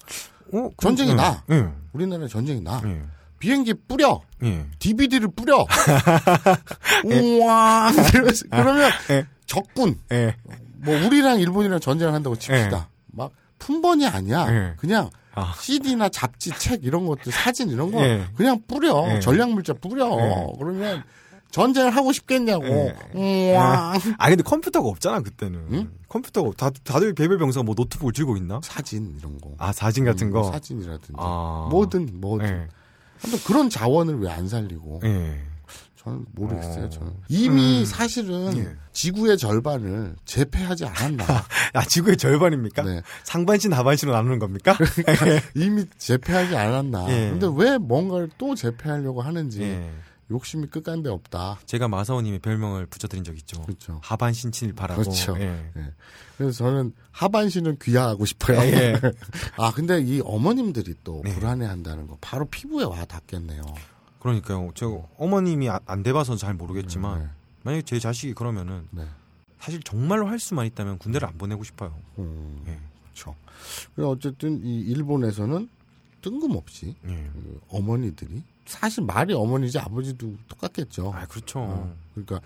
[0.54, 1.16] 어, 그- 전쟁이 예.
[1.16, 1.42] 나.
[1.50, 1.66] 예.
[1.94, 2.82] 우리나라에 전쟁이 나.
[2.86, 3.02] 예.
[3.40, 4.22] 비행기 뿌려.
[4.44, 4.66] 예.
[4.80, 5.66] DVD를 뿌려.
[7.06, 7.90] 우와.
[8.52, 9.26] 그러면 예.
[9.46, 9.98] 적군.
[10.12, 10.36] 예.
[10.76, 12.90] 뭐 우리랑 일본이랑 전쟁을 한다고 칩시다.
[13.08, 13.32] 막
[13.62, 14.48] 품번이 아니야.
[14.50, 14.74] 예.
[14.78, 15.54] 그냥 아.
[15.58, 18.26] CD나 잡지, 책 이런 것들 사진 이런 거 예.
[18.36, 19.16] 그냥 뿌려.
[19.16, 19.20] 예.
[19.20, 20.10] 전략 물자 뿌려.
[20.20, 20.48] 예.
[20.60, 21.04] 그러면
[21.52, 22.66] 전쟁을 하고 싶겠냐고.
[23.16, 23.54] 예.
[23.54, 23.94] 우와.
[24.18, 25.60] 아 근데 컴퓨터가 없잖아 그때는.
[25.72, 25.92] 응?
[26.10, 28.60] 컴퓨터가 없- 다 다들 개별 병사가 뭐 노트북을 들고 있나?
[28.64, 29.52] 사진 이런 거.
[29.58, 30.44] 아 사진 같은 음, 거.
[30.52, 31.68] 사진이라든지 아.
[31.72, 32.46] 뭐든 뭐든.
[32.48, 32.68] 예.
[33.24, 35.02] 아무튼 그런 자원을 왜 안 살리고?
[35.06, 35.40] 예.
[36.04, 36.86] 저는 모르겠어요.
[36.86, 36.90] 어.
[36.90, 37.86] 저는 이미 음.
[37.86, 38.76] 사실은 예.
[38.92, 41.26] 지구의 절반을 제패하지 않았나.
[41.74, 42.84] 아 지구의 절반입니까?
[42.84, 43.02] 네.
[43.24, 44.76] 상반신 하반신으로 나누는 겁니까?
[45.56, 47.06] 이미 제패하지 않았나.
[47.10, 47.30] 예.
[47.30, 49.92] 근데 왜 뭔가를 또 제패하려고 하는지 예.
[50.32, 51.60] 욕심이 끝간데 없다.
[51.66, 53.62] 제가 마사오님의 별명을 붙여드린 적 있죠.
[53.62, 54.00] 그렇죠.
[54.02, 55.04] 하반신 친일파라고.
[55.04, 55.36] 그렇죠.
[55.40, 55.72] 예.
[55.78, 55.94] 예.
[56.38, 58.60] 그래서 저는 하반신은 귀화하고 싶어요.
[58.62, 59.00] 예.
[59.58, 61.32] 아 근데 이 어머님들이 또 네.
[61.36, 63.62] 불안해한다는 거 바로 피부에 와 닿겠네요.
[64.22, 64.72] 그러니까요.
[64.76, 67.30] 제가 어머님이 아- 안 돼봐서 잘 모르겠지만 네.
[67.64, 69.06] 만약에 제 자식이 그러면은 네.
[69.60, 71.94] 사실 정말로 할 수만 있다면 군대를 안 보내고 싶어요.
[72.20, 72.78] 음, 예.
[73.04, 73.36] 그렇죠.
[73.98, 75.70] 어쨌든 이 일본에서는
[76.22, 77.30] 뜬금없이 예.
[77.34, 81.12] 그 어머니들이 사실 말이 어머니지 아버지도 똑같겠죠.
[81.14, 81.60] 아 그렇죠.
[81.60, 82.40] 어, 그러니까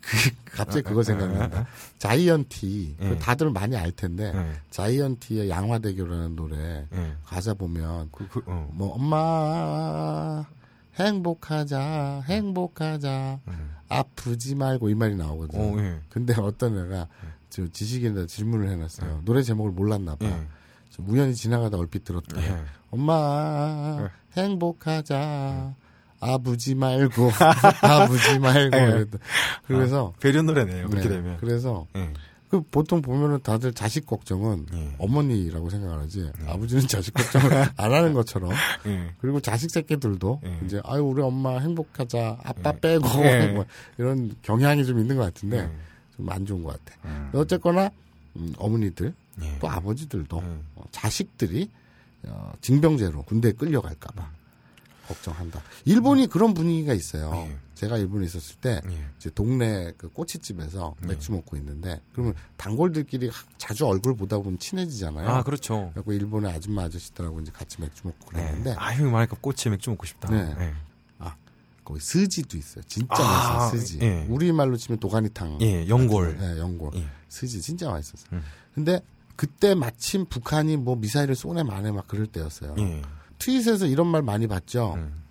[0.00, 0.16] 그,
[0.52, 1.66] 갑자기 그거 아, 생각난다.
[1.98, 3.18] 자이언티 그 예.
[3.18, 4.60] 다들 많이 알 텐데 예.
[4.70, 7.12] 자이언티의 양화대교라는 노래 예.
[7.24, 8.70] 가사 보면 그, 그, 어.
[8.72, 10.44] 뭐 엄마
[10.98, 13.74] 행복하자 행복하자 음.
[13.88, 15.62] 아프지 말고 이 말이 나오거든요.
[15.62, 16.00] 어, 예.
[16.08, 17.08] 근데 어떤 애가
[17.50, 19.22] 저 지식인한테 질문을 해놨어요.
[19.24, 20.26] 노래 제목을 몰랐나 봐.
[20.26, 20.46] 예.
[20.90, 22.40] 저 우연히 지나가다 얼핏 들었대.
[22.40, 22.56] 예.
[22.90, 25.74] 엄마 행복하자
[26.20, 27.30] 아부지 말고
[27.82, 29.04] 아부지 말고 예.
[29.66, 30.88] 그래서 배려 노래네요.
[30.88, 31.36] 그렇게 네, 되면.
[31.38, 32.12] 그래서 예.
[32.48, 34.94] 그 보통 보면은 다들 자식 걱정은 예.
[34.98, 38.50] 어머니라고 생각을 하지 아버지는 자식 걱정을 안 하는 것처럼
[38.86, 39.10] 예.
[39.20, 40.58] 그리고 자식 새끼들도 예.
[40.64, 42.80] 이제 아유 우리 엄마 행복하자 아빠 예.
[42.80, 43.46] 빼고 예.
[43.52, 43.66] 뭐
[43.98, 45.70] 이런 경향이 좀 있는 것 같은데 예.
[46.16, 46.98] 좀안 좋은 것 같아.
[47.04, 47.30] 음.
[47.34, 47.90] 어쨌거나
[48.36, 49.58] 음, 어머니들 예.
[49.60, 50.58] 또 아버지들도 예.
[50.76, 51.70] 어, 자식들이
[52.24, 54.37] 어, 징병제로 군대에 끌려갈까봐
[55.08, 55.62] 걱정한다.
[55.84, 57.32] 일본이 그런 분위기가 있어요.
[57.34, 57.56] 예.
[57.74, 59.06] 제가 일본에 있었을 때 예.
[59.18, 61.08] 이제 동네 그 꼬치집에서 네.
[61.08, 65.28] 맥주 먹고 있는데 그러면 단골들끼리 하- 자주 얼굴 보다 보면 친해지잖아요.
[65.28, 65.90] 아 그렇죠.
[65.94, 68.76] 그래서 일본의 아줌마 아저씨들하고 이제 같이 맥주 먹고 그랬는데 네.
[68.78, 70.30] 아 형이 말하니까 꼬치에 맥주 먹고 싶다.
[70.30, 70.54] 네.
[70.60, 70.74] 예.
[71.84, 72.84] 거기 스지도 있어요.
[72.86, 73.80] 진짜 아, 맛있어요.
[73.80, 73.98] 스지.
[74.02, 74.26] 예.
[74.28, 75.56] 우리 말로 치면 도가니탕.
[75.62, 76.36] 예, 연골.
[76.38, 76.90] 예, 연골.
[76.96, 77.06] 예.
[77.30, 78.28] 스지 진짜 맛있었어요.
[78.34, 78.42] 음.
[78.74, 79.00] 근데
[79.36, 82.74] 그때 마침 북한이 뭐 미사일을 쏘네 마네 막 그럴 때였어요.
[83.38, 83.44] 예.
[83.44, 84.94] 트윗에서 이런 말 많이 봤죠.
[84.96, 85.22] 음.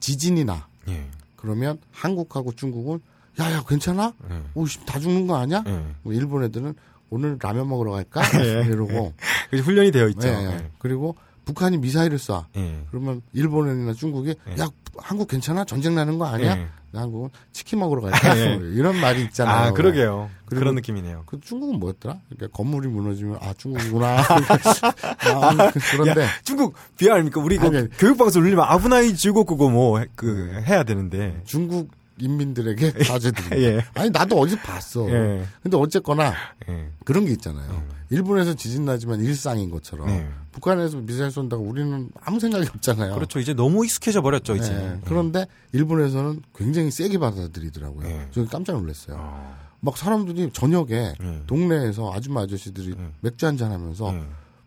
[0.00, 0.66] 지진이 나.
[0.88, 1.06] 예.
[1.36, 3.00] 그러면 한국하고 중국은
[3.40, 4.14] 야야 괜찮아?
[4.30, 4.42] 예.
[4.54, 5.62] 오, 씨, 다 죽는 거 아니야?
[5.66, 5.84] 예.
[6.02, 6.74] 뭐 일본 애들은
[7.10, 8.22] 오늘 라면 먹으러 갈까?
[8.42, 8.66] 예.
[8.66, 9.12] 이러고.
[9.50, 10.28] 그 훈련이 되어 있죠.
[10.28, 10.70] 예, 예.
[10.78, 12.46] 그리고 북한이 미사일을 쏴.
[12.56, 12.84] 예.
[12.90, 14.60] 그러면 일본이나 중국이 예.
[14.60, 14.68] 야
[14.98, 15.64] 한국 괜찮아?
[15.64, 16.58] 전쟁 나는 거 아니야?
[16.58, 16.68] 예.
[16.94, 18.38] 한국은 치킨 먹으러 갈까?
[18.38, 18.54] 예.
[18.74, 19.68] 이런 말이 있잖아요.
[19.68, 20.30] 아, 그러게요.
[20.46, 21.24] 그런 느낌이네요.
[21.26, 22.18] 그 중국은 뭐였더라?
[22.28, 24.18] 그러니까 건물이 무너지면 아 중국이구나.
[24.22, 27.40] 아, 그런데 야, 중국 비하 아닙니까?
[27.40, 27.88] 우리 그.
[27.98, 31.40] 교육방송 울리면 아브나이 중국 그거 뭐 그 해야 되는데.
[31.44, 33.58] 중국 인민들에게 사죄드립니다.
[33.60, 33.84] 예.
[33.94, 35.08] 아니 나도 어디서 봤어.
[35.10, 35.44] 예.
[35.62, 36.32] 근데 어쨌거나
[36.68, 36.88] 예.
[37.04, 37.82] 그런 게 있잖아요.
[38.10, 40.28] 일본에서 지진 나지만 일상인 것처럼 예.
[40.52, 43.14] 북한에서 미사일 쏜다고 우리는 아무 생각이 없잖아요.
[43.14, 43.40] 그렇죠.
[43.40, 44.72] 이제 너무 익숙해져 버렸죠, 이제.
[44.72, 45.00] 예.
[45.04, 48.06] 그런데 일본에서는 굉장히 세게 받아들이더라고요.
[48.08, 48.28] 예.
[48.30, 49.16] 저는 깜짝 놀랐어요.
[49.18, 51.42] 아, 막 사람들이 저녁에 예.
[51.46, 54.22] 동네에서 아줌마 아저씨들이 맥주 한잔 하면서 예.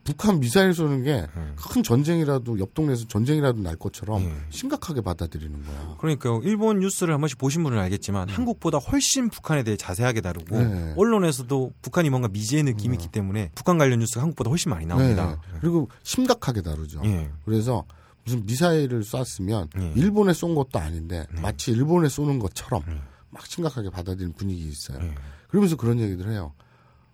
[0.07, 1.27] 북한 미사일 쏘는 게
[1.57, 4.33] 큰 전쟁이라도 옆 동네에서 전쟁이라도 날 것처럼 예.
[4.49, 5.95] 심각하게 받아들이는 거야.
[5.99, 10.73] 그러니까 일본 뉴스를 한 번씩 보신 분은 알겠지만 한국보다 훨씬 북한에 대해 자세하게 다루고 음.
[10.73, 10.93] 네.
[10.97, 15.39] 언론에서도 북한이 뭔가 미지의 느낌이 있기 때문에 북한 관련 뉴스가 한국보다 훨씬 많이 나옵니다.
[15.51, 15.57] 네.
[15.59, 17.01] 그리고 심각하게 다루죠.
[17.05, 17.29] 예.
[17.43, 17.83] 그래서
[18.23, 19.93] 무슨 미사일을 쐈으면 예.
[19.95, 21.41] 일본에 쏜 것도 아닌데 네.
[21.41, 22.83] 마치 일본에 쏘는 것처럼
[23.29, 24.99] 막 심각하게 받아들이는 분위기 있어요.
[25.01, 25.13] 예.
[25.49, 26.53] 그러면서 그런 얘기들 해요.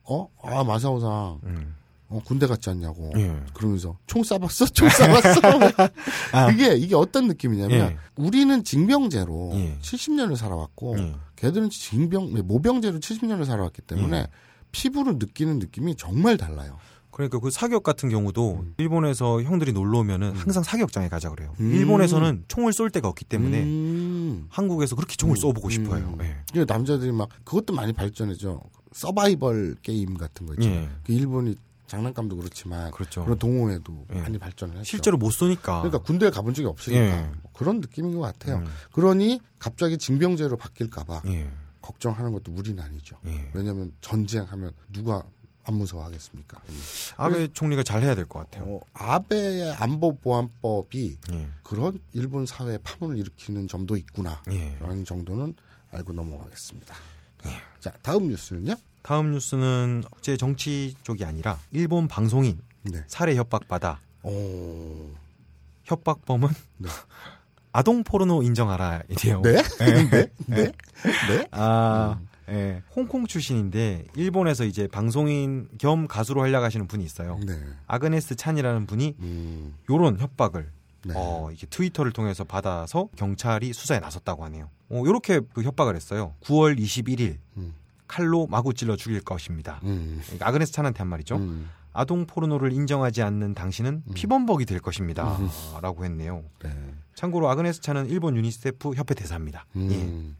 [0.04, 0.28] 어?
[0.44, 1.40] 아, 마사오상.
[2.14, 2.18] 음.
[2.18, 3.12] 어, 군대 갔지 않냐고.
[3.18, 3.40] 예.
[3.54, 4.74] 그러면서 총 쏴봤어?
[4.74, 5.92] 총 쏴봤어?
[6.32, 6.52] 아.
[6.52, 7.98] 이게, 이게 어떤 느낌이냐면 예.
[8.16, 9.78] 우리는 징병제로 예.
[9.82, 11.16] 70년을 살아왔고 예.
[11.36, 14.28] 걔들은 징병, 모병제로 70년을 살아왔기 때문에 예.
[14.72, 16.78] 피부로 느끼는 느낌이 정말 달라요.
[17.14, 21.54] 그러니까 그 사격 같은 경우도 일본에서 형들이 놀러 오면은 항상 사격장에 가자 그래요.
[21.60, 21.72] 음.
[21.72, 24.48] 일본에서는 총을 쏠 데가 없기 때문에 음.
[24.50, 25.70] 한국에서 그렇게 총을 쏘보고 음.
[25.70, 26.18] 싶어요.
[26.22, 26.38] 예.
[26.52, 28.62] 그 남자들이 막 그것도 많이 발전했죠.
[28.94, 30.82] 서바이벌 게임 같은 거 있잖아요.
[30.82, 30.90] 예.
[31.04, 31.56] 그 일본이
[31.88, 33.24] 장난감도 그렇지만 그렇죠.
[33.24, 34.22] 그런 동호회도 예.
[34.22, 34.86] 많이 발전을 했죠.
[34.86, 35.82] 실제로 못 쏘니까.
[35.82, 37.22] 그러니까 군대에 가본 적이 없으니까 예.
[37.42, 38.58] 뭐 그런 느낌인 것 같아요.
[38.58, 38.66] 음.
[38.92, 41.50] 그러니 갑자기 징병제로 바뀔까봐 예.
[41.82, 43.18] 걱정하는 것도 무리는 아니죠.
[43.28, 43.50] 예.
[43.54, 45.24] 왜냐하면 전쟁하면 누가
[45.66, 46.62] 안 무서워하겠습니까?
[47.18, 48.66] 아베 총리가 잘 해야 될 것 같아요.
[48.76, 51.48] 어, 아베의 안보 보안법이 예.
[51.64, 54.42] 그런 일본 사회에 파문을 일으키는 점도 있구나.
[54.52, 54.78] 예.
[54.82, 55.54] 라는 정도는
[55.92, 56.96] 알고 넘어가겠습니다.
[57.80, 58.74] 자, 다음 뉴스는요?
[59.04, 63.04] 다음 뉴스는 국제 정치 쪽이 아니라 일본 방송인 네.
[63.08, 65.12] 살해 협박 받아 오.
[65.84, 66.90] 협박범은 네.
[67.74, 69.42] 아동 포르노 인정하라 이래요.
[69.42, 69.62] 네?
[69.80, 70.28] 네?
[70.48, 70.72] 네?
[71.28, 71.48] 네?
[71.52, 72.28] 아, 음.
[72.50, 72.84] 예.
[72.96, 77.40] 홍콩 출신인데 일본에서 이제 방송인 겸 가수로 활약하시는 분이 있어요.
[77.46, 77.60] 네.
[77.88, 79.76] 아그네스 찬이라는 분이 음.
[79.90, 80.72] 요런 협박을
[81.06, 81.14] 네.
[81.18, 84.70] 어, 이게 트위터를 통해서 받아서 경찰이 수사에 나섰다고 하네요.
[84.90, 86.36] 어, 요렇게 그 협박을 했어요.
[86.44, 87.74] 9월 21일 음.
[88.14, 89.80] 칼로 마구 찔러 죽일 것입니다.
[89.84, 90.22] 음.
[90.26, 91.38] 그러니까 아그네스 찬한테 한 말이죠.
[91.38, 91.70] 음.
[91.94, 95.40] 아동 포르노를 인정하지 않는 당신은 피범벅이 될 것입니다.
[95.82, 96.44] 라고 했네요.
[96.64, 96.70] 네.
[97.16, 99.66] 참고로 아그네스 찬은 일본 유니세프 협회 대사입니다.
[99.78, 99.80] 예.
[99.80, 100.36] 음.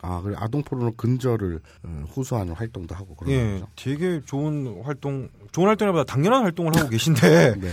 [0.00, 3.68] 아, 그래 아동 포르노 근절을 어, 호소하는 활동도 하고 그런 예, 거죠.
[3.76, 7.70] 되게 좋은 활동, 좋은 활동보다 당연한 활동을 하고 계신데 네.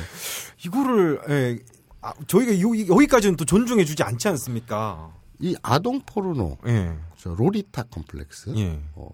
[0.64, 1.60] 이거를 예,
[2.02, 5.12] 아, 저희가 요- 여기까지는 또 존중해 주지 않지 않습니까?
[5.40, 9.10] 이 아동 포르노, 예, 저 로리타 컴플렉스, 예, 어,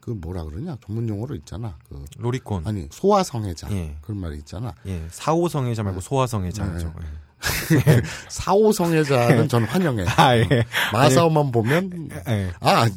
[0.00, 1.76] 그 뭐라 그러냐 전문 용어로 있잖아.
[1.88, 3.96] 그 ロリコン, 아니 소아성애자 예.
[4.00, 4.74] 그런 말이 있잖아.
[4.86, 6.94] 예, 사오성애자 말고 소아성애자죠.
[6.98, 7.04] 네.
[8.28, 10.04] 사오성애자는 전 환영해.
[10.16, 10.46] 아, 예,
[10.92, 12.88] 마사오만 보면 예, 아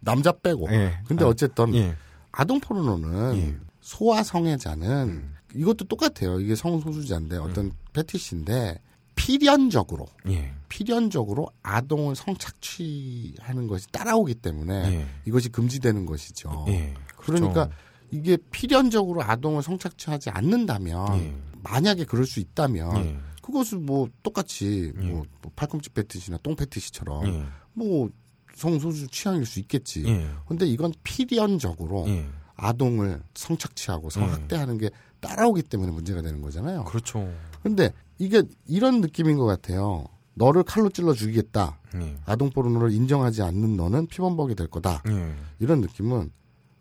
[0.00, 0.68] 남자 빼고.
[0.70, 0.98] 예.
[1.06, 1.94] 근데 아, 어쨌든 예,
[2.32, 3.56] 아동 포르노는 예.
[3.80, 6.38] 소아성애자는 이것도 똑같아요.
[6.38, 8.78] 이게 성소수자인데 어떤 패티시인데
[9.20, 15.06] 필연적으로 예, 필연적으로 아동을 성착취하는 것이 따라오기 때문에 예.
[15.26, 16.64] 이것이 금지되는 것이죠.
[16.68, 16.94] 예.
[17.16, 17.72] 그러니까 그렇죠.
[18.10, 21.34] 이게 필연적으로 아동을 성착취하지 않는다면 예.
[21.62, 23.18] 만약에 그럴 수 있다면 예.
[23.42, 25.02] 그것은 뭐 똑같이 예.
[25.02, 27.44] 뭐, 뭐 팔꿈치 패티시나 똥 패티시처럼 예.
[27.74, 28.08] 뭐
[28.54, 30.04] 성소수 취향일 수 있겠지.
[30.06, 30.26] 예.
[30.46, 32.26] 근데 이건 필연적으로 예.
[32.56, 34.10] 아동을 성착취하고 예.
[34.10, 34.90] 성학대하는 게
[35.20, 36.84] 따라오기 때문에 문제가 되는 거잖아요.
[36.84, 37.30] 그렇죠.
[37.62, 37.90] 근데
[38.20, 40.04] 이게 이런 느낌인 것 같아요.
[40.34, 41.78] 너를 칼로 찔러 죽이겠다.
[41.96, 42.16] 예.
[42.26, 45.02] 아동 포르노를 인정하지 않는 너는 피범벅이 될 거다.
[45.08, 45.34] 예.
[45.58, 46.30] 이런 느낌은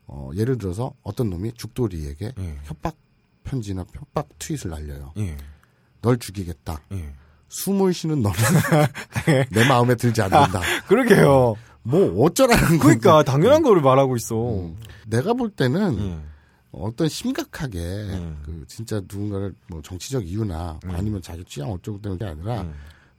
[0.08, 2.58] 어, 예를 들어서 어떤 놈이 죽돌이에게 예.
[2.66, 2.96] 협박
[3.46, 5.14] 편지나 협박 트윗을 날려요.
[5.18, 5.38] 예.
[6.02, 6.82] 널 죽이겠다.
[6.92, 7.14] 예.
[7.48, 8.38] 숨을 쉬는 너는
[9.52, 10.62] 내 마음에 들지 않는다.
[10.88, 11.56] 그러게요.
[11.84, 13.32] 뭐 어쩌라는 그러니까 건지.
[13.32, 14.36] 당연한 거를 말하고 있어.
[14.36, 14.78] 음.
[15.08, 16.20] 내가 볼 때는 예.
[16.72, 18.42] 어떤 심각하게 음.
[18.46, 20.92] 그 진짜 누군가를 뭐 정치적 이유나 음.
[20.92, 22.74] 아니면 자기 취향 어쩌고 때문에 아니라 음.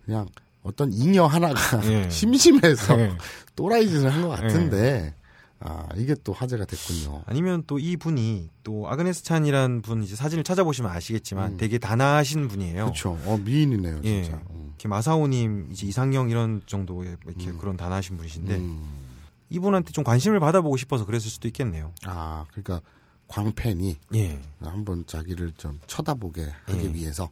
[0.04, 0.28] 그냥
[0.62, 1.54] 어떤 잉여 하나가
[1.90, 2.08] 예.
[2.10, 3.12] 심심해서 예.
[3.56, 5.14] 또라이짓을 한 것 같은데
[5.58, 7.22] 아 이게 또 화제가 됐군요.
[7.26, 12.84] 아니면 또 이 분이 또 아그네스 찬이란 분 이제 사진을 찾아보시면 아시겠지만 되게 단아하신 분이에요.
[12.84, 13.18] 그렇죠.
[13.26, 14.22] 어 미인이네요 예.
[14.22, 14.40] 진짜.
[14.50, 14.68] 음.
[14.68, 18.88] 이렇게 마사오님 이제 이상형 이런 정도의 이렇게 그런 단아하신 분이신데 음.
[19.50, 21.92] 이분한테 좀 관심을 받아보고 싶어서 그랬을 수도 있겠네요.
[22.06, 22.80] 아 그러니까
[23.30, 24.40] 광팬이 예.
[24.60, 26.94] 한번 자기를 좀 쳐다보게 하기 예.
[26.94, 27.30] 위해서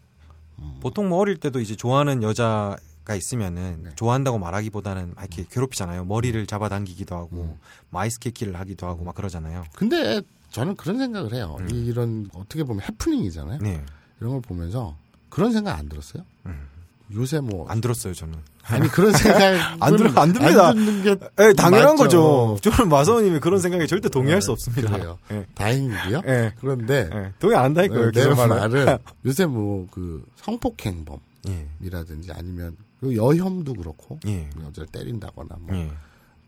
[0.81, 3.91] 보통 뭐 어릴 때도 이제 좋아하는 여자가 있으면은 네.
[3.97, 6.05] 좋아한다고 말하기보다는 막 이렇게 괴롭히잖아요.
[6.05, 7.59] 머리를 잡아당기기도 하고
[7.91, 9.65] 마이스케키를 하기도 하고 막 그러잖아요.
[9.75, 11.57] 근데 저는 그런 생각을 해요.
[11.61, 11.69] 음.
[11.71, 13.59] 이런 어떻게 보면 해프닝이잖아요.
[13.61, 13.85] 네.
[14.21, 14.97] 이런 걸 보면서
[15.29, 16.25] 그런 생각 안 들었어요?
[16.47, 16.69] 음.
[17.15, 18.35] 요새 뭐 안 들었어요 저는.
[18.65, 19.41] 아니 그런 생각
[19.83, 20.69] 안 들어- 안 듭니다.
[20.69, 22.57] 안게 예, 당연한 맞죠.
[22.59, 22.71] 거죠.
[22.71, 24.91] 저는 마사오님이 그런 생각에 절대 동의할 수 없습니다.
[24.93, 25.19] 그래요.
[25.31, 26.23] 예, 다행이고요.
[26.27, 27.33] 예, 그런데 예.
[27.39, 28.11] 동의 안 한다니까요.
[28.11, 28.49] 내그 말은.
[28.49, 35.91] 말은 요새 뭐 그 성폭행범이라든지 예, 아니면 그 여혐도 그렇고 예, 여자를 때린다거나 뭐 예.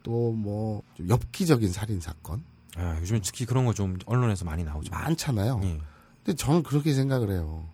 [0.02, 2.42] 또뭐 엽기적인 살인 사건
[2.76, 4.90] 아, 요즘 특히 그런 거 좀 언론에서 많이 나오죠.
[4.92, 5.60] 많잖아요.
[5.64, 5.78] 예,
[6.24, 7.64] 근데 저는 그렇게 생각을 해요.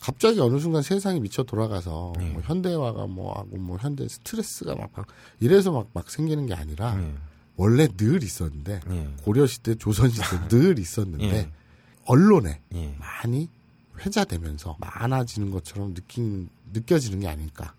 [0.00, 2.24] 갑자기 어느 순간 세상이 미쳐 돌아가서 예.
[2.30, 5.06] 뭐 현대화가 뭐 하고 뭐 현대 스트레스가 막, 막
[5.40, 7.14] 이래서 막, 막 생기는 게 아니라 예,
[7.56, 11.50] 원래 늘 있었는데 예, 고려 시대, 조선 시대 늘 있었는데 예.
[12.06, 12.94] 언론에 예.
[12.98, 13.48] 많이
[13.98, 17.74] 회자되면서 많아지는 것처럼 느낀 느껴지는 게 아닐까.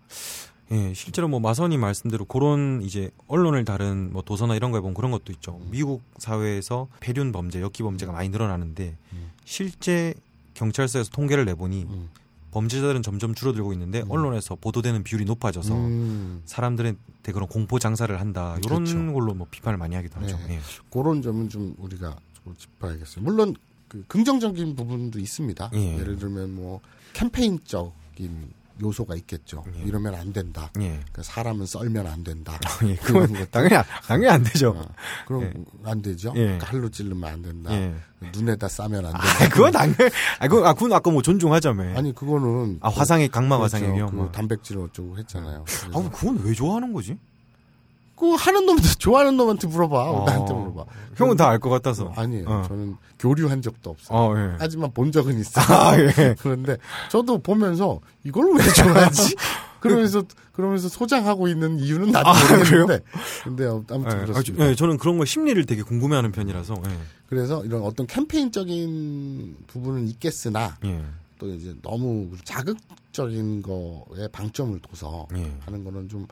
[0.70, 5.10] 예, 실제로 뭐 마선이 말씀대로 그런 이제 언론을 다룬 뭐 도서나 이런 거에 보면 그런
[5.10, 5.60] 것도 있죠.
[5.70, 9.32] 미국 사회에서 폐륜 범죄, 역기 범죄가 많이 늘어나는데 음.
[9.44, 10.14] 실제
[10.54, 12.08] 경찰서에서 통계를 내보니 음.
[12.52, 18.84] 범죄자들은 점점 줄어들고 있는데 언론에서 보도되는 비율이 높아져서 음, 사람들한테 그런 공포 장사를 한다 이런
[18.84, 19.12] 그렇죠.
[19.12, 20.36] 걸로 뭐 비판을 많이 하기도 하죠.
[20.46, 20.56] 네.
[20.56, 20.60] 예.
[20.90, 23.24] 그런 점은 좀 우리가 좀 짚어야겠어요.
[23.24, 23.56] 물론
[23.88, 25.70] 그 긍정적인 부분도 있습니다.
[25.74, 25.98] 예.
[25.98, 26.80] 예를 들면 뭐
[27.14, 29.64] 캠페인적인 요소가 있겠죠.
[29.76, 29.82] 예.
[29.82, 30.70] 이러면 안 된다.
[30.80, 31.00] 예.
[31.12, 32.58] 그 사람은 썰면 안 된다.
[32.86, 33.46] 예, 그런 그건 것들.
[33.50, 34.70] 당연히 안- 당연히 안 되죠.
[34.70, 34.86] 어,
[35.26, 35.52] 그럼 예.
[35.90, 36.32] 안 되죠.
[36.36, 36.42] 예.
[36.44, 37.72] 그러니까 할로 찌르면 안 된다.
[37.72, 37.94] 예.
[38.34, 39.26] 눈에다 싸면 안 된다.
[39.44, 39.94] 아, 그건 당연.
[40.38, 41.96] 아, 그건 아, 그건 아까 뭐 존중하자며.
[41.98, 43.76] 아니 그거는 아, 화상의 강마 그렇죠.
[43.76, 44.10] 화상의 위험.
[44.10, 44.30] 그 뭐.
[44.32, 45.64] 단백질 어쩌고 했잖아요.
[45.92, 47.18] 아, 그건 왜 좋아하는 거지?
[48.22, 50.10] 그거 하는 놈한테 좋아하는 놈한테 물어봐.
[50.10, 50.24] 어.
[50.24, 50.84] 나한테 물어봐.
[51.16, 52.12] 형은 다 알 것 같아서.
[52.14, 52.46] 아니에요.
[52.48, 52.62] 어.
[52.68, 54.16] 저는 교류한 적도 없어요.
[54.16, 54.54] 어, 예.
[54.60, 55.64] 하지만 본 적은 있어요.
[55.76, 56.36] 아, 예.
[56.38, 56.76] 그런데
[57.10, 59.34] 저도 보면서 이걸 왜 좋아하지?
[59.80, 63.00] 그러면서 그러면서 소장하고 있는 이유는 나도 아, 모르겠는데.
[63.42, 64.22] 근데 아무튼 예.
[64.22, 64.68] 아, 그렇습니다.
[64.70, 66.74] 예, 저는 그런 거 심리를 되게 궁금해하는 편이라서.
[66.86, 66.98] 예.
[67.28, 71.02] 그래서 이런 어떤 캠페인적인 부분은 있겠으나 예.
[71.40, 75.52] 또 이제 너무 자극적인 거에 방점을 둬서 예.
[75.66, 76.26] 하는 거는 좀 어,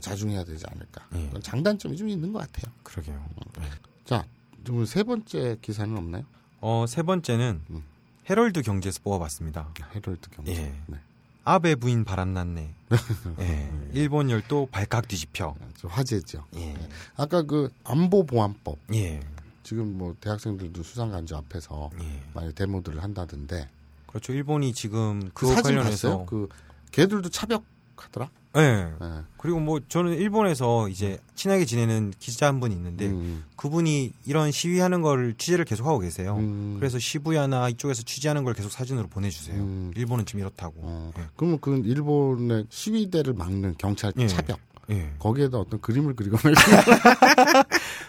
[0.00, 1.06] 자중해야 되지 않을까.
[1.14, 1.40] 예.
[1.40, 2.72] 장단점이 좀 있는 것 같아요.
[2.82, 3.24] 그러게요.
[3.60, 3.64] 예.
[4.04, 4.24] 자,
[4.64, 6.24] 그럼 세 번째 기사는 없나요?
[6.60, 7.82] 어, 세 번째는 음.
[8.28, 9.72] 헤럴드 경제에서 뽑아봤습니다.
[9.94, 10.52] 헤럴드 경제.
[10.52, 10.74] 예.
[10.86, 10.98] 네.
[11.44, 12.74] 아베 부인 바람났네.
[13.40, 13.72] 예.
[13.92, 15.56] 일본 열도 발칵 뒤집혀.
[15.78, 16.44] 좀 화제죠.
[16.56, 16.76] 예.
[17.16, 19.20] 아까 그 안보 보안법 예.
[19.62, 22.22] 지금 뭐 대학생들도 수상 간주 앞에서 예.
[22.34, 23.68] 많이 데모들을 한다던데
[24.06, 24.32] 그렇죠.
[24.32, 26.26] 일본이 지금 그 사진 관련해서 봤어요?
[26.26, 26.48] 그
[26.92, 28.30] 걔들도 차벽하더라.
[28.56, 28.60] 예.
[28.60, 29.08] 예.
[29.36, 35.02] 그리고 뭐 저는 일본에서 이제 친하게 지내는 기자 한 분이 있는데 음, 그분이 이런 시위하는
[35.02, 36.36] 걸 취재를 계속 하고 계세요.
[36.38, 36.76] 음.
[36.78, 39.56] 그래서 시부야나 이쪽에서 취재하는 걸 계속 사진으로 보내주세요.
[39.56, 39.92] 음.
[39.96, 40.74] 일본은 좀 이렇다고.
[40.78, 41.22] 어, 예.
[41.36, 44.26] 그러면 그 일본의 시위대를 막는 경찰 예.
[44.26, 44.58] 차벽
[44.90, 45.12] 예.
[45.20, 46.52] 거기에다 어떤 그림을 그리거나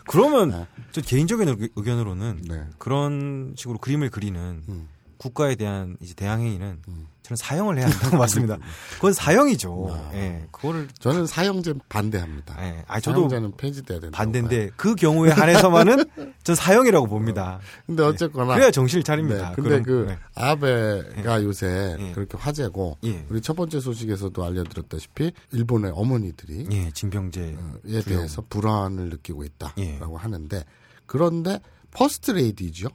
[0.07, 0.67] 그러면 네.
[0.91, 2.63] 저 개인적인 의- 의견으로는 네.
[2.77, 4.87] 그런 식으로 그림을 그리는 음.
[5.21, 7.07] 국가에 대한 이제 대항행위는 음.
[7.21, 8.57] 저는 사형을 해야 한다고 봤습니다.
[8.95, 9.89] 그건 사형이죠.
[9.91, 10.11] 아.
[10.15, 10.47] 예.
[10.49, 12.65] 그거를 저는 사형제 반대합니다.
[12.65, 12.83] 예.
[12.87, 14.17] 아 저도 사형제는 폐지돼야 된다.
[14.17, 16.05] 반대인데 그 경우에 한해서만은
[16.43, 17.59] 전 사형이라고 봅니다.
[17.85, 19.49] 근데 어쨌거나 그래야 정신을 차립니다.
[19.49, 20.17] 네, 근데 그럼, 그 네.
[20.33, 22.11] 아베가 요새 예.
[22.13, 23.23] 그렇게 화제고 예.
[23.29, 27.57] 우리 첫 번째 소식에서도 알려드렸다시피 일본의 어머니들이 예, 징병제.
[27.89, 29.99] 에 대해서 불안을 느끼고 있다라고 예.
[30.17, 30.65] 하는데
[31.05, 31.59] 그런데
[31.91, 32.89] 퍼스트 레이디죠.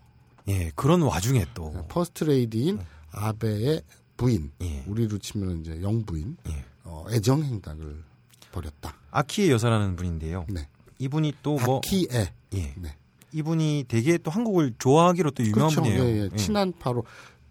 [0.49, 2.79] 예, 그런 와중에 또 퍼스트 레이디인
[3.13, 3.83] 아베의
[4.17, 4.85] 부인, 예.
[4.87, 6.65] 우리로 치면 이제 영부인 예.
[6.85, 8.03] 어, 애정 행각을
[8.53, 8.95] 벌였다.
[9.11, 10.47] 아키에 여사라는 분인데요.
[10.49, 10.69] 네.
[10.99, 12.75] 이분이 또 뭐 아키에 예.
[12.77, 12.97] 네.
[13.33, 15.83] 이분이 되게 또 한국을 좋아하기로 또 유명한 그렇죠.
[15.83, 16.05] 분이에요.
[16.05, 16.37] 예, 예.
[16.37, 17.05] 친한파로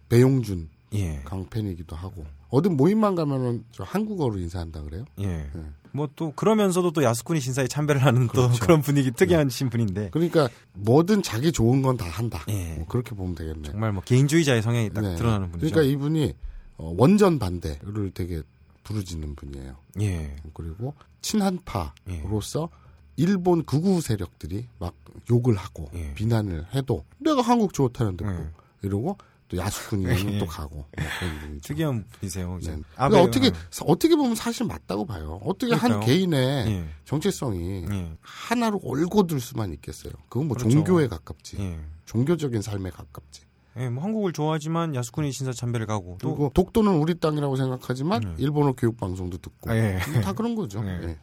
[0.09, 0.69] 배용준
[0.99, 1.21] 예.
[1.25, 5.05] 광팬이기도 하고 어딘 모임만 가면은 저 한국어로 인사한다 그래요.
[5.19, 5.25] 예.
[5.25, 5.49] 예.
[5.91, 8.59] 뭐또 그러면서도 또 야스쿠니 신사에 참배를 하는 또 그렇죠.
[8.59, 12.43] 그런 분위기 특이한 신 분인데 그러니까 뭐든 자기 좋은 건 다 한다.
[12.49, 12.75] 예.
[12.75, 13.71] 뭐 그렇게 보면 되겠네.
[13.71, 15.15] 정말 뭐 개인주의자의 성향이 딱 네.
[15.15, 15.73] 드러나는 분이죠.
[15.73, 16.33] 그러니까 이분이
[16.77, 18.41] 어, 원전 반대를 되게
[18.83, 19.75] 부르짖는 분이에요.
[20.01, 20.35] 예.
[20.53, 21.05] 그리고 예.
[21.21, 22.69] 친한파로서
[23.17, 24.93] 일본 극우 세력들이 막
[25.31, 26.13] 욕을 하고 예.
[26.15, 28.49] 비난을 해도 내가 한국 좋다는데 뭐 예.
[28.81, 29.17] 이러고
[29.47, 30.39] 또 야수쿠니는 예.
[30.39, 30.89] 또 가고 뭐.
[31.61, 32.57] 특이한 분이세요.
[32.61, 32.81] 이제 네.
[32.95, 33.51] 아베- 그러니까 어떻게
[33.85, 35.39] 어떻게 보면 사실 맞다고 봐요.
[35.43, 36.05] 어떻게 한 그러니까요.
[36.13, 36.85] 개인의 예.
[37.05, 38.17] 정체성이 예.
[38.21, 40.13] 하나로 올고들 수만 있겠어요.
[40.29, 40.71] 그건 뭐 그렇죠.
[40.73, 41.57] 종교에 가깝지.
[41.59, 41.79] 예.
[42.05, 43.41] 종교적인 삶에 가깝지.
[43.77, 48.35] 예, 뭐 한국을 좋아하지만 야스쿠니 신사 참배를 가고 또 그리고 독도는 우리 땅이라고 생각하지만 음.
[48.37, 49.99] 일본어 교육 방송도 듣고 아, 예.
[50.13, 50.81] 뭐다 그런 거죠.
[50.87, 51.17] 예.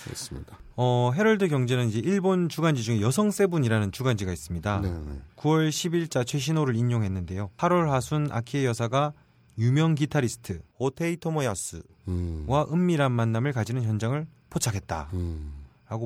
[0.00, 0.04] 예.
[0.04, 0.58] 그렇습니다.
[0.76, 4.80] 어, 헤럴드 경제는 이제 일본 주간지 중에 여성 세븐이라는 주간지가 있습니다.
[4.80, 5.20] 네, 네.
[5.36, 7.50] 9월 10일자 최신호를 인용했는데요.
[7.56, 9.12] 8월 하순 아키에 여사가
[9.58, 12.46] 유명 기타리스트 호테이 토모야스와 음.
[12.72, 15.52] 은밀한 만남을 가지는 현장을 포착했다라고 음.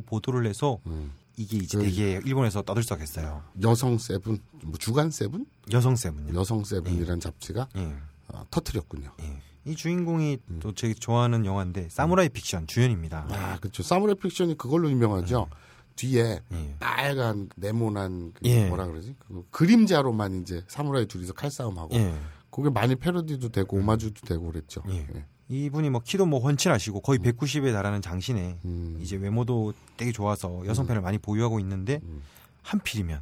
[0.06, 1.12] 보도를 해서 음.
[1.36, 3.42] 이게 이제 그- 되게 일본에서 떠들썩했어요.
[3.62, 6.38] 여성 세븐, 뭐 주간 세븐, 여성 세븐요.
[6.38, 7.94] 여성 세븐이라는 잡지가 예.
[8.28, 9.12] 어, 터트렸군요.
[9.20, 9.40] 예.
[9.64, 10.60] 이 주인공이 음.
[10.60, 13.26] 또 제가 좋아하는 영화인데 사무라이 픽션 주연입니다.
[13.30, 13.82] 아, 그렇죠.
[13.82, 15.48] 사무라이 픽션이 그걸로 유명하죠.
[15.96, 16.76] 뒤에 예.
[16.80, 18.66] 빨간 네모난 그 예.
[18.66, 19.14] 뭐라 그러지?
[19.18, 22.14] 그 그림자로만 이제 사무라이 둘이서 칼싸움하고 예.
[22.50, 24.82] 그게 많이 패러디도 되고 오마주도 되고 그랬죠.
[24.88, 25.06] 예.
[25.14, 25.24] 예.
[25.48, 28.98] 이분이 뭐 키도 뭐 훤칠하시고 거의 190에 달하는 장신에 음.
[29.00, 32.22] 이제 외모도 되게 좋아서 여성 팬을 많이 보유하고 있는데 음.
[32.62, 33.20] 하필이면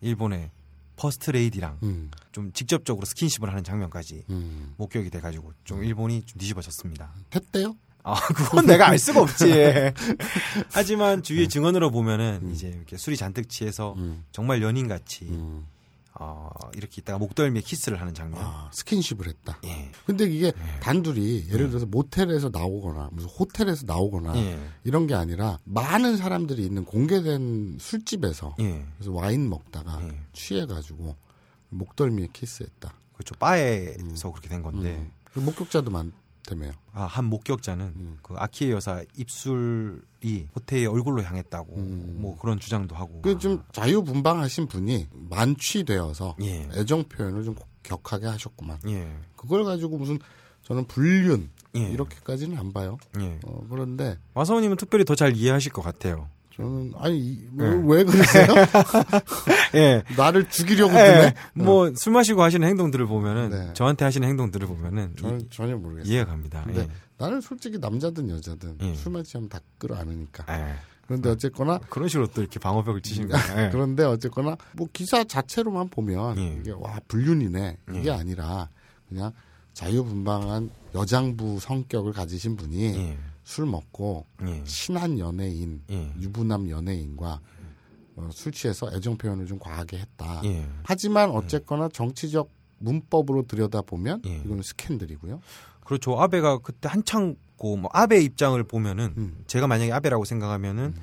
[0.00, 0.50] 일본의
[1.00, 2.10] 퍼스트 레이디랑 음.
[2.30, 4.74] 좀 직접적으로 스킨십을 하는 장면까지 음.
[4.76, 7.14] 목격이 돼가지고 좀 일본이 좀 뒤집어졌습니다.
[7.34, 7.74] 했대요?
[8.02, 9.46] 아 그건 내가 알 수가 없지.
[10.72, 14.24] 하지만 주위의 증언으로 보면은 이제 이렇게 술이 잔뜩 취해서 음.
[14.30, 15.66] 정말 연인같이 음.
[16.14, 18.40] 어, 이렇게 있다가 목덜미에 키스를 하는 장면.
[18.42, 19.58] 아, 스킨십을 했다.
[19.64, 19.90] 예.
[20.06, 20.52] 근데 이게
[20.82, 24.58] 단둘이 예를 들어서 모텔에서 나오거나 무슨 호텔에서 나오거나 예.
[24.84, 28.84] 이런 게 아니라 많은 사람들이 있는 공개된 술집에서 예.
[28.96, 30.20] 그래서 와인 먹다가 예.
[30.32, 31.16] 취해가지고
[31.68, 32.92] 목덜미에 키스했다.
[33.12, 33.34] 그렇죠.
[33.36, 35.12] 바에서 그렇게 된 건데 음.
[35.24, 36.12] 그 목격자도 많
[36.50, 36.72] 다며요.
[36.92, 38.18] 아, 한 목격자는 음.
[38.22, 42.16] 그 아키에 여사 입술이 호태의 얼굴로 향했다고 음.
[42.20, 43.22] 뭐 그런 주장도 하고.
[43.22, 46.68] 그좀 자유분방하신 분이 만취되어서 예.
[46.74, 48.78] 애정 표현을 좀 격하게 하셨구만.
[48.88, 49.10] 예.
[49.36, 50.18] 그걸 가지고 무슨
[50.62, 51.80] 저는 불륜 예.
[51.90, 52.98] 이렇게까지는 안 봐요.
[53.20, 53.38] 예.
[53.44, 56.28] 어, 그런데 마사오님은 특별히 더 잘 이해하실 것 같아요.
[56.60, 57.70] 저는 아니 이- 뭐, 예.
[57.98, 58.46] 왜 그러세요?
[59.74, 60.02] 예.
[60.16, 61.34] 나를 죽이려고 예.
[61.54, 61.64] 드네.
[61.64, 63.74] 뭐술 마시고 하시는 행동들을 보면은 네.
[63.74, 66.12] 저한테 하시는 행동들을 보면은 저는 이, 전혀 모르겠어요.
[66.12, 66.62] 이해가 갑니다.
[66.64, 66.88] 근데 예.
[67.18, 68.94] 나는 솔직히 남자든 여자든 예.
[68.94, 70.44] 술 마시면 다 끌어안으니까.
[70.58, 70.74] 예.
[71.06, 73.66] 그런데 어쨌거나 그런 식으로 또 이렇게 방어벽을 치시는 거예요.
[73.66, 73.70] 예.
[73.72, 76.58] 그런데 어쨌거나 뭐 기사 자체로만 보면 예.
[76.60, 78.10] 이게 와 불륜이네 이게 예.
[78.12, 78.68] 아니라
[79.08, 79.32] 그냥
[79.72, 83.18] 자유분방한 여장부 성격을 가지신 분이 예.
[83.50, 84.62] 술 먹고 예.
[84.62, 86.12] 친한 연예인 예.
[86.20, 87.40] 유부남 연예인과
[88.14, 90.40] 어, 술 취해서 애정 표현을 좀 과하게 했다.
[90.44, 90.68] 예.
[90.84, 92.48] 하지만 어쨌거나 정치적
[92.78, 94.36] 문법으로 들여다 보면 예.
[94.44, 95.40] 이거는 스캔들이고요.
[95.84, 96.20] 그렇죠.
[96.20, 99.44] 아베가 그때 한창 고뭐 아베 입장을 보면은 음.
[99.48, 100.94] 제가 만약에 아베라고 생각하면은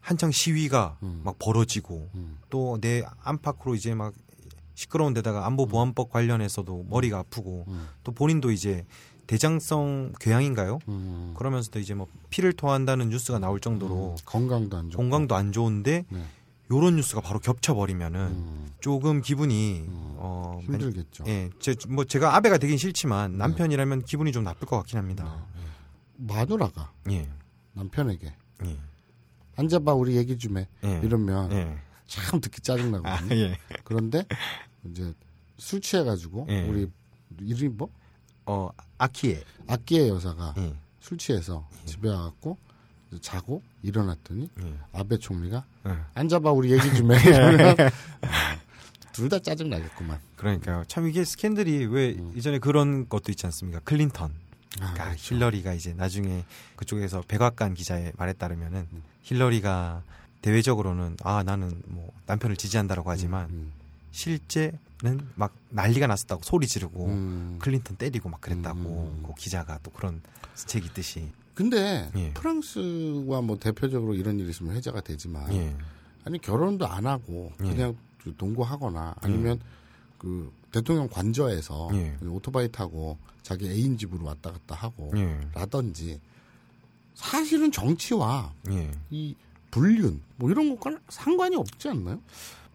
[0.00, 1.20] 한창 시위가 음.
[1.22, 2.38] 막 벌어지고 음.
[2.50, 4.12] 또내 안팎으로 이제 막
[4.74, 7.88] 시끄러운 데다가 안보 보안법 관련해서도 머리가 아프고 음.
[8.04, 8.84] 또 본인도 이제
[9.26, 10.78] 대장성 궤양인가요?
[10.88, 11.34] 음.
[11.36, 15.02] 그러면서도 이제 뭐 피를 토한다는 뉴스가 나올 정도로 건강도 안 좋고.
[15.02, 16.24] 건강도 안 좋은데 네.
[16.70, 18.72] 요런 뉴스가 바로 겹쳐 버리면은 음.
[18.80, 19.84] 조금 기분이
[20.16, 21.24] 어 힘들겠죠.
[21.26, 25.46] 예, 제, 뭐 제가 아베가 되긴 싫지만 남편이라면 기분이 좀 나쁠 것 같긴 합니다.
[26.16, 27.28] 마누라가 예,
[27.74, 28.76] 남편에게 예,
[29.56, 30.68] 앉아봐 우리 얘기 좀 해.
[30.84, 31.00] 예.
[31.02, 31.76] 이러면 예.
[32.20, 33.34] 참 듣기 짜증나거든요.
[33.34, 33.56] 아, 예.
[33.84, 34.24] 그런데
[34.84, 35.12] 이제
[35.58, 36.62] 술 취해가지고 예.
[36.68, 36.86] 우리
[37.40, 37.88] 이름이 뭐
[38.44, 39.42] 어, 아키에.
[39.68, 42.58] 악기의 여사가 예, 술 취해서 집에 와갖고
[43.20, 44.74] 자고 일어났더니 예.
[44.92, 45.96] 아베 총리가 예.
[46.14, 47.16] 앉아봐 우리 얘기 좀 해.
[49.12, 50.18] 둘 다 짜증 나겠구만.
[50.36, 50.84] 그러니까요.
[50.88, 53.80] 참 이게 스캔들이 왜 이전에 그런 것도 있지 않습니까?
[53.80, 54.30] 클린턴.
[54.30, 54.36] 음.
[54.80, 55.34] 아, 그러니까 그렇죠.
[55.34, 56.44] 힐러리가 이제 나중에
[56.76, 59.02] 그쪽에서 백악관 기자의 말에 따르면은 음.
[59.22, 60.02] 힐러리가
[60.42, 63.72] 대외적으로는 아 나는 뭐 남편을 지지한다라고 하지만 음.
[64.10, 67.58] 실제는 막 난리가 났었다고 소리 지르고 음.
[67.60, 69.22] 클린턴 때리고 막 그랬다고 음.
[69.26, 70.20] 그 기자가 또 그런
[70.54, 72.32] 책이 있듯이 근데 예.
[72.32, 75.76] 프랑스와 뭐 대표적으로 이런 일이 있으면 회자가 되지만 예.
[76.24, 77.68] 아니 결혼도 안 하고 예.
[77.68, 77.96] 그냥
[78.36, 79.60] 동거하거나 아니면
[80.18, 82.16] 그 대통령 관저에서 예.
[82.26, 85.40] 오토바이 타고 자기 애인 집으로 왔다 갔다 하고 예.
[85.54, 86.20] 라든지
[87.14, 88.90] 사실은 정치와 예.
[89.10, 89.34] 이
[89.72, 92.20] 불륜 뭐 이런 것과는 상관이 없지 않나요?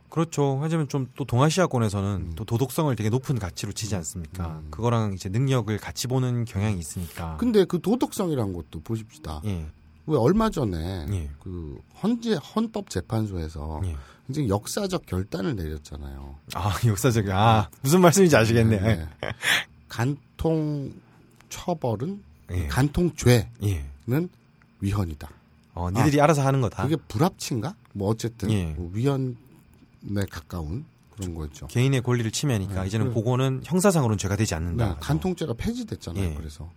[0.10, 0.60] 그렇죠.
[0.62, 2.34] 하지만 좀 또 동아시아권에서는 음.
[2.36, 4.62] 또 도덕성을 되게 높은 가치로 치지 않습니까?
[4.70, 7.38] 그거랑 이제 능력을 같이 보는 경향이 있으니까.
[7.38, 9.42] 근데 그 도덕성이라는 것도 보십시다.
[9.46, 9.66] 예.
[10.06, 11.30] 왜 얼마 전에 예.
[11.40, 13.98] 그 헌재 헌법 재판소에서 예.
[14.28, 16.36] 굉장히 역사적 결단을 내렸잖아요.
[16.54, 18.80] 아, 역사적이 아, 무슨 말씀인지 아시겠네.
[18.80, 19.08] 네.
[19.90, 20.94] 간통
[21.50, 22.68] 처벌은 예.
[22.68, 23.86] 간통죄는 예.
[24.80, 25.30] 위헌이다.
[25.78, 26.84] 어, 니들이 알아서 하는 거다.
[26.84, 27.76] 그게 불합치인가?
[27.94, 28.66] 뭐 어쨌든 예.
[28.78, 29.34] 뭐 위헌에
[30.30, 31.68] 가까운 그런 거였죠.
[31.68, 33.16] 개인의 권리를 침해하니까 네, 이제는 그래.
[33.16, 34.98] 그거는 형사상으로는 죄가 되지 네, 않는다.
[35.00, 36.24] 간통죄가 폐지됐잖아요.
[36.24, 36.34] 예.
[36.36, 36.70] 그래서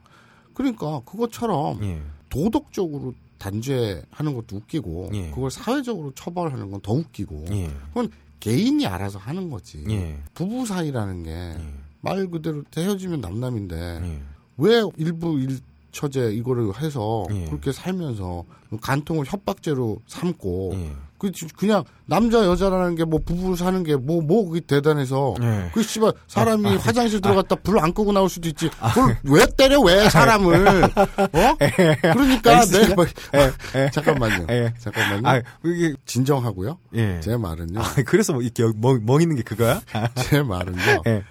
[0.54, 2.02] 그러니까 그것처럼 예.
[2.28, 5.30] 도덕적으로 단죄하는 것도 웃기고 예.
[5.30, 7.70] 그걸 사회적으로 처벌하는 건 더 웃기고 예.
[7.88, 9.84] 그건 개인이 알아서 하는 거지.
[9.88, 10.18] 예.
[10.34, 12.26] 부부 사이라는 게말 예.
[12.26, 14.22] 그대로 헤어지면 남남인데 예.
[14.56, 15.58] 왜 일부 일
[15.92, 17.44] 처제 이거를 해서 예.
[17.46, 18.44] 그렇게 살면서
[18.80, 20.92] 간통을 협박죄로 삼고 예.
[21.18, 25.70] 그 그냥 남자 여자라는 게 뭐 부부 사는 게뭐뭐 그게 대단해서 예.
[25.74, 28.70] 그 씨발 사람이 아, 화장실 들어갔다 불 안 끄고 나올 수도 있지.
[28.94, 30.84] 그걸 왜 때려 왜 사람을?
[30.84, 31.56] 어?
[32.00, 33.04] 그러니까 내 뭐,
[33.92, 34.46] 잠깐만요.
[34.50, 34.72] 예.
[34.78, 35.28] 잠깐만요.
[35.28, 36.78] 아, 이게 진정하고요.
[36.94, 37.20] 예.
[37.22, 37.80] 제 말은요.
[37.80, 39.80] 아, 그래서 뭐 이렇게 멍, 멍 있는 게 그거야?
[40.14, 41.02] 제 말은요.
[41.06, 41.22] 예.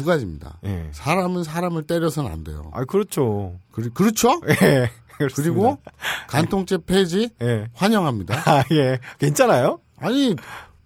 [0.00, 0.58] 두 가지입니다.
[0.64, 0.88] 예.
[0.92, 2.70] 사람은 사람을 때려서는 안 돼요.
[2.72, 3.58] 아, 그렇죠.
[3.70, 4.40] 그, 그렇죠?
[4.62, 4.90] 예.
[5.18, 5.32] 그렇습니다.
[5.36, 5.78] 그리고
[6.28, 7.66] 간통죄 폐지 예.
[7.74, 8.34] 환영합니다.
[8.50, 8.98] 아, 예.
[9.18, 9.80] 괜찮아요?
[9.98, 10.34] 아니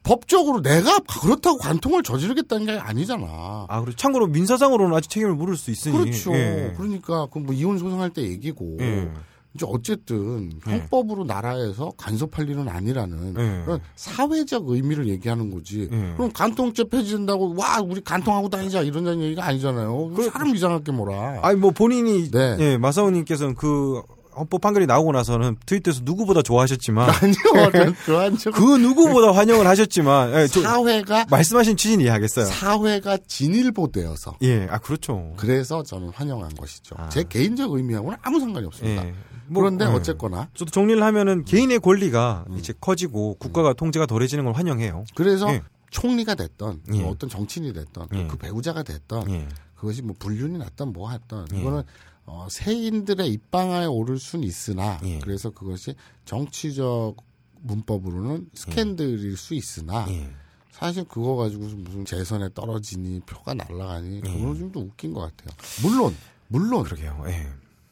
[0.02, 3.66] 법적으로 내가 그렇다고 간통을 저지르겠다는 게 아니잖아.
[3.68, 5.96] 아, 그리고 참고로 민사상으로는 아직 책임을 물을 수 있으니.
[5.96, 6.34] 그렇죠.
[6.34, 6.74] 예.
[6.76, 9.10] 그러니까 그 뭐 이혼 소송할 때 얘기고 예.
[9.54, 10.72] 이제 어쨌든 예.
[10.72, 13.64] 형법으로 나라에서 간섭할 일은 아니라는 예.
[13.64, 15.88] 그런 사회적 의미를 얘기하는 거지.
[15.92, 16.14] 예.
[16.16, 20.10] 그럼 간통죄 폐지된다고 와 우리 간통하고 다니자 이런 얘기가 아니잖아요.
[20.14, 21.38] 그- 사람 이상하게 뭐라.
[21.42, 22.56] 아니, 뭐 본인이, 네.
[22.58, 24.02] 예, 마사오님께서는 그
[24.36, 30.34] 헌법 판결이 나오고 나서는 트위터에서 누구보다 좋아하셨지만, 아니요, 전 그한 적 그 누구보다 환영을 하셨지만,
[30.34, 32.46] 예, 저, 사회가 말씀하신 취지는 이해하겠어요.
[32.46, 35.32] 사회가 진일보되어서 예, 아, 그렇죠.
[35.36, 36.96] 그래서 저는 환영한 것이죠.
[36.98, 37.08] 아.
[37.08, 39.06] 제 개인적 의미하고는 아무 상관이 없습니다.
[39.06, 39.14] 예.
[39.46, 39.88] 뭐, 그런데 예.
[39.88, 42.58] 어쨌거나 저도 정리를 하면은 개인의 권리가 음.
[42.58, 45.04] 이제 커지고 국가가 통제가 덜해지는 걸 환영해요.
[45.14, 45.62] 그래서 예.
[45.90, 47.00] 총리가 됐던 예.
[47.02, 48.26] 뭐 어떤 정치인이 됐던 예.
[48.26, 49.48] 그 배우자가 됐던 예.
[49.76, 51.60] 그것이 뭐 불륜이 났던 뭐 했던 예.
[51.60, 51.82] 이거는
[52.26, 55.18] 어, 세인들의 입방아에 오를 수는 있으나 예.
[55.20, 55.94] 그래서 그것이
[56.24, 57.16] 정치적
[57.60, 60.30] 문법으로는 스캔들일 수 있으나 예.
[60.70, 64.20] 사실 그거 가지고 무슨 재선에 떨어지니 표가 날아가니 예.
[64.20, 65.56] 그거는 좀 더 웃긴 것 같아요.
[65.82, 66.16] 물론
[66.48, 67.24] 물론 그러게요.
[67.28, 67.46] 예.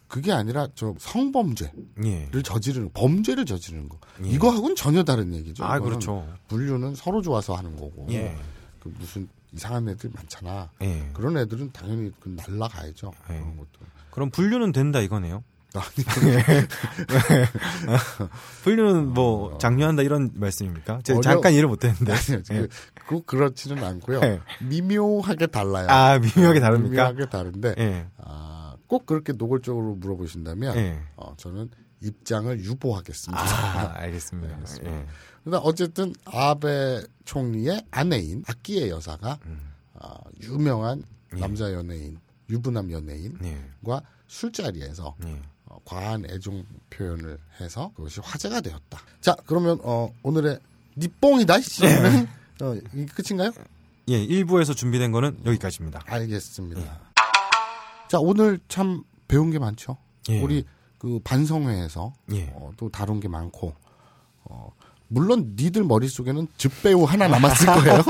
[0.08, 1.72] 그게 아니라 저 성범죄를
[2.04, 2.28] 예.
[2.42, 4.28] 저지르는 범죄를 저지르는 거 예.
[4.30, 5.64] 이거하고는 전혀 다른 얘기죠.
[5.64, 6.26] 아, 그렇죠.
[6.48, 8.36] 불륜은 서로 좋아서 하는 거고 예.
[8.82, 10.70] 그 무슨 이상한 애들 많잖아.
[10.82, 11.10] 예.
[11.12, 13.12] 그런 애들은 당연히 그 날라가야죠.
[13.30, 13.34] 예.
[13.34, 13.68] 그런 것도.
[14.10, 15.44] 그럼 분류는 된다 이거네요.
[15.74, 16.04] 아니,
[18.64, 21.00] 분류는 뭐 장려한다 이런 말씀입니까?
[21.02, 22.14] 제가 어려- 잠깐 이해를 못했는데.
[22.46, 22.68] 그,
[23.06, 24.20] 그 그렇지는 않고요.
[24.22, 24.40] 예.
[24.60, 25.86] 미묘하게 달라요.
[25.88, 27.12] 아 미묘하게 다릅니까?
[27.12, 28.06] 미묘하게 다른데 예.
[28.18, 31.00] 아, 꼭 그렇게 노골적으로 물어보신다면 예.
[31.16, 31.70] 어, 저는
[32.02, 33.40] 입장을 유보하겠습니다.
[33.42, 34.54] 아 알겠습니다.
[34.56, 35.04] 알겠습니다.
[35.42, 35.44] 예.
[35.44, 39.38] 그러나 어쨌든 아베 총리의 아내인 아키의 여사가
[39.94, 41.02] 아, 유명한
[41.34, 41.40] 예.
[41.40, 42.18] 남자 연예인
[42.48, 44.00] 유부남 연예인과 예.
[44.26, 45.42] 술자리에서 예.
[45.66, 49.00] 어, 과한 애정 표현을 해서 그것이 화제가 되었다.
[49.20, 50.58] 자, 그러면 어, 오늘의
[50.96, 52.26] 니뽕이다 시는
[52.62, 53.52] 어, 이 끝인가요?
[54.08, 54.26] 예.
[54.26, 56.02] 1부에서 준비된 거는 여기까지입니다.
[56.06, 57.00] 알겠습니다.
[58.08, 59.96] 자, 오늘 참 배운 게 많죠.
[60.28, 60.40] 예.
[60.40, 60.64] 우리
[60.98, 62.52] 그 반성회에서 예.
[62.54, 63.74] 어, 또 다룬 게 많고
[64.44, 64.72] 어,
[65.12, 68.02] 물론 니들 머릿속에는 즙배우 하나 남았을 거예요.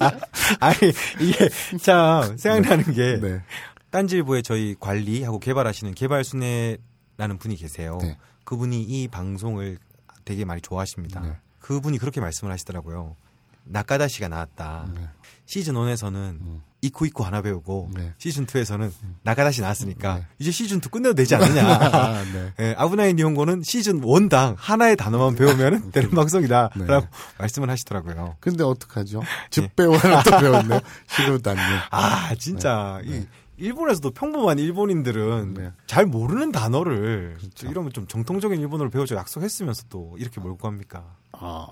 [0.58, 0.78] 아니
[1.20, 1.48] 이게
[1.82, 3.42] 참 생각나는 게 네.
[3.90, 7.98] 딴지일보에 저희 관리하고 개발하시는 개발순애라는 분이 계세요.
[8.00, 8.16] 네.
[8.44, 9.78] 그분이 이 방송을
[10.24, 11.20] 되게 많이 좋아하십니다.
[11.20, 11.36] 네.
[11.60, 13.16] 그분이 그렇게 말씀을 하시더라고요.
[13.64, 14.88] 나카다시가 나왔다.
[14.94, 15.08] 네.
[15.44, 18.12] 시즌 1에서는 이쿠이쿠 하나 배우고 네.
[18.18, 18.90] 시즌 2에서는
[19.22, 20.26] 나카다시 나왔으니까 네.
[20.38, 21.66] 이제 시즌 2 끝내도 되지 않느냐.
[21.66, 22.52] 아, 네.
[22.60, 27.08] 예, 아브나이 니온고는 시즌 1당 하나의 단어만 배우면 되는 방송이다라고 네.
[27.38, 28.36] 말씀을 하시더라고요.
[28.40, 29.22] 근데 어떡하죠?
[29.50, 30.80] 즙배우 하나 또 배웠네요.
[31.08, 31.62] 시루다님.
[31.90, 33.00] 아, 진짜.
[33.04, 33.24] 이
[33.58, 35.72] 일본에서도 평범한 일본인들은 네.
[35.86, 37.68] 잘 모르는 단어를 그렇죠.
[37.68, 41.16] 이러면 좀 정통적인 일본어를 배우자 약속했으면서 또 이렇게 몰고 갑니까?
[41.32, 41.68] 아,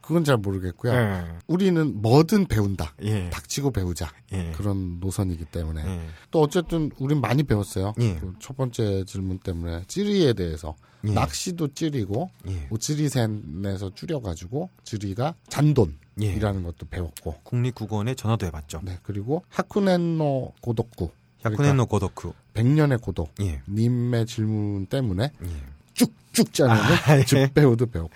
[0.00, 0.92] 그건 잘 모르겠고요.
[0.92, 1.24] 예.
[1.46, 2.94] 우리는 뭐든 배운다.
[3.02, 3.30] 예.
[3.30, 4.10] 닥치고 배우자.
[4.32, 4.52] 예.
[4.52, 5.84] 그런 노선이기 때문에.
[5.84, 6.00] 예.
[6.30, 7.94] 또 어쨌든 우린 많이 배웠어요.
[8.00, 8.16] 예.
[8.16, 11.12] 그첫 번째 질문 때문에 찌리에 대해서 예.
[11.12, 12.66] 낚시도 찌리고 예.
[12.68, 16.40] 뭐 찌리센에서 줄여가지고 찌리가 잔돈이라는 예.
[16.40, 18.80] 것도 배웠고 국립국어원에 전화도 해봤죠.
[18.84, 21.10] 네 그리고 하쿠넨노 고독구
[21.44, 22.34] 야쿠넨노 고도쿠.
[22.54, 23.60] 백년의 고독 예.
[23.68, 25.48] 님의 질문 때문에 예.
[25.94, 27.24] 쭉쭉 짜내는 아, 예.
[27.24, 28.14] 즙배우도 배웠고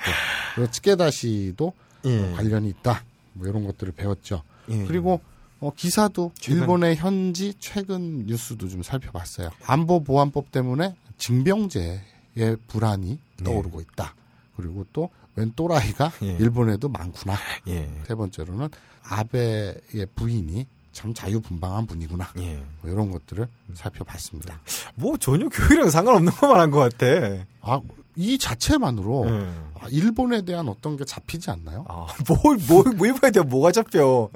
[0.54, 1.72] 그리고 츠케다시도
[2.06, 2.32] 예.
[2.32, 3.04] 관련이 있다
[3.34, 4.42] 뭐 이런 것들을 배웠죠.
[4.70, 4.84] 예.
[4.86, 5.20] 그리고
[5.60, 9.50] 어, 기사도 최근- 일본의 현지 최근 뉴스도 좀 살펴봤어요.
[9.66, 13.44] 안보 보안법 때문에 징병제의 불안이 네.
[13.44, 14.14] 떠오르고 있다.
[14.56, 16.32] 그리고 또 웬 또라이가 예.
[16.38, 17.36] 일본에도 많구나.
[17.68, 17.88] 예.
[18.06, 18.68] 세 번째로는
[19.04, 22.28] 아베의 부인이 참 자유분방한 분이구나.
[22.38, 22.62] 예.
[22.82, 24.60] 뭐 이런 것들을 살펴봤습니다.
[24.94, 27.44] 뭐 전혀 교육이랑 상관없는 것만 한 것 같아.
[27.62, 27.80] 아,
[28.16, 29.48] 이 자체만으로 예.
[29.80, 31.84] 아, 일본에 대한 어떤 게 잡히지 않나요?
[31.88, 34.28] 아, 뭘, 뭘, 뭐 일본에 대한 뭐가 잡혀.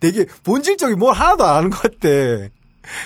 [0.00, 2.08] 되게 본질적인 뭘 하나도 안 하는 것 같아.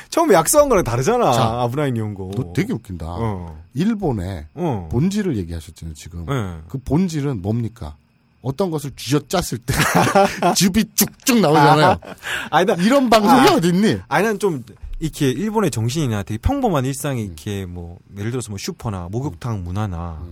[0.09, 1.33] 처음에 약속한 거랑 다르잖아.
[1.33, 2.31] 자, 아브라인 이온고.
[2.35, 3.07] 너 되게 웃긴다.
[3.07, 3.63] 어.
[3.75, 4.89] 일본의 어.
[4.91, 6.27] 본질을 얘기하셨잖아요, 지금.
[6.31, 6.63] 예.
[6.69, 7.97] 그 본질은 뭡니까?
[8.45, 9.75] 어떤 것을 쥐어짰을 때
[10.55, 11.99] 즙이 쭉쭉 나오잖아요.
[12.51, 13.55] 아니, 나, 이런 방송이 아.
[13.55, 14.01] 어딨니?
[14.07, 14.63] 아니, 난 좀,
[15.01, 20.23] 이렇게 일본의 정신이나 되게 평범한 일상에 이렇게 뭐, 예를 들어서 뭐 슈퍼나 목욕탕 문화나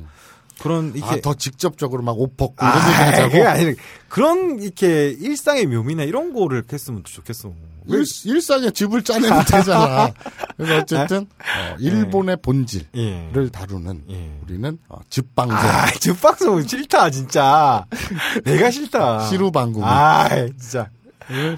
[0.60, 1.14] 그런, 이렇게.
[1.16, 3.48] 아, 더 직접적으로 막 옷 벗고 아, 이런 얘기 하자고.
[3.48, 3.74] 아니
[4.08, 7.52] 그런 이렇게 일상의 묘미나 이런 거를 했으면 좋겠어.
[7.88, 10.12] 일, 일상에 즙을 짜내면 되잖아.
[10.56, 13.48] 그래서 어쨌든 어, 일본의 본질을 예.
[13.50, 14.30] 다루는 예.
[14.44, 17.84] 우리는 어, 즙방송, 아, 즙방송 싫다, 진짜.
[18.44, 19.26] 내가 싫다.
[19.26, 20.28] 시루방송을 아,
[20.58, 20.88] 진짜.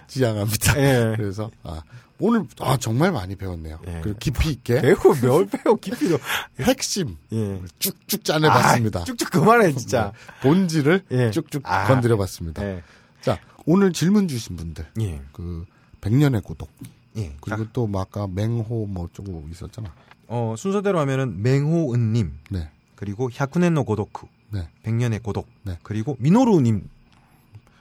[0.06, 0.78] 지향합니다.
[0.80, 1.14] 예.
[1.16, 1.82] 그래서 아,
[2.20, 3.80] 오늘 아 정말 많이 배웠네요.
[3.86, 4.00] 예.
[4.02, 6.18] 그리고 깊이 있게 배우 뭘 배우 깊이도
[6.60, 7.60] 핵심 예.
[7.78, 9.00] 쭉쭉 짜내봤습니다.
[9.00, 10.12] 아, 쭉쭉 그만해 진짜.
[10.42, 11.30] 본질을 예.
[11.30, 11.86] 쭉쭉 아.
[11.86, 12.64] 건드려봤습니다.
[12.64, 12.82] 예.
[13.20, 15.20] 자 오늘 질문 주신 분들 예.
[15.32, 15.64] 그
[16.00, 16.70] 백년의 고독
[17.16, 17.34] 예.
[17.40, 19.92] 그리고 또 뭐 아까 맹호 뭐 어쩌고 있었잖아.
[20.28, 24.68] 어, 순서대로 하면은 맹호은님 네, 그리고 야쿠넨노 고도쿠 네.
[24.82, 25.78] 백년의 고독 네.
[25.82, 26.88] 그리고 미노루님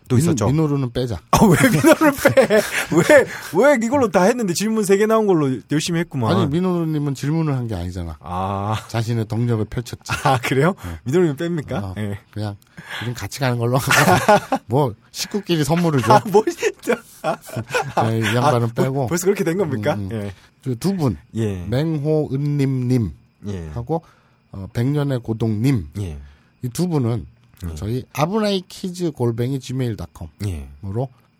[0.07, 0.47] 또 있었죠.
[0.47, 1.19] 민호, 르는 빼자.
[1.31, 2.61] 아, 왜 미노를 빼?
[2.95, 3.25] 왜,
[3.71, 6.35] 왜 이걸로 다 했는데 질문 세 개 나온 걸로 열심히 했구만.
[6.35, 8.17] 아니 민호르님은 질문을 한 게 아니잖아.
[8.19, 10.11] 아, 자신의 덕력을 펼쳤지.
[10.23, 10.75] 아, 그래요?
[11.05, 11.73] 미노루님 뺍니까?
[11.83, 12.19] 어, 예.
[12.31, 12.55] 그냥
[13.01, 13.79] 우린 같이 가는 걸로
[14.67, 16.13] 뭐 식구끼리 선물을 줘.
[16.15, 16.95] 아, 뭐, 진짜.
[18.09, 19.93] 네, 이 양반은 아, 빼고 벌써 그렇게 된 겁니까?
[19.95, 20.31] 음, 음.
[20.67, 20.75] 예.
[20.75, 21.65] 두 분 예.
[21.69, 23.11] 맹호은님님
[23.47, 23.69] 예.
[23.73, 24.03] 하고
[24.51, 26.17] 어, 백년의 고독님 예.
[26.63, 27.25] 이 두 분은
[27.71, 27.75] 음.
[27.75, 30.69] 저희 아부나이 키즈 골뱅이 gmail.com으로 예.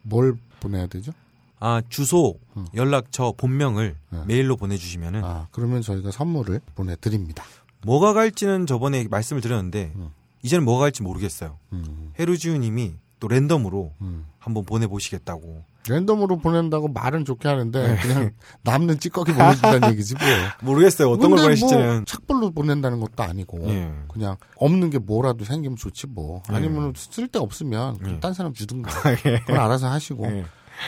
[0.03, 1.11] 뭘 보내야 되죠?
[1.59, 2.39] 아, 주소,
[2.76, 4.24] 연락처, 본명을 네.
[4.28, 7.45] 메일로 보내주시면은 아 그러면 저희가 선물을 보내드립니다.
[7.86, 10.09] 뭐가 갈지는 저번에 말씀을 드렸는데 음.
[10.41, 11.57] 이제는 뭐가 갈지 모르겠어요.
[11.71, 14.26] 음, 헤르지우님이 또 랜덤으로 음.
[14.39, 15.63] 한번 보내보시겠다고.
[15.88, 18.32] 랜덤으로 보낸다고 말은 좋게 하는데 그냥
[18.64, 20.24] 남는 찌꺼기 보내준다는 얘기지 뭐.
[20.62, 21.08] 모르겠어요.
[21.10, 21.14] 네.
[21.14, 21.94] 어떤 걸 근데 보내실지는.
[21.96, 23.92] 뭐 착불로 보낸다는 것도 아니고 예.
[24.08, 26.42] 그냥 없는 게 뭐라도 생기면 좋지 뭐.
[26.52, 26.56] 예.
[26.56, 28.20] 아니면 쓸데 없으면 예.
[28.20, 28.92] 딴 사람 주든가.
[29.46, 30.26] 그건 알아서 하시고.
[30.28, 30.46] 예.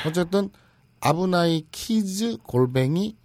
[0.08, 0.50] 어쨌든
[1.02, 3.18] 아브나이 키즈 골뱅이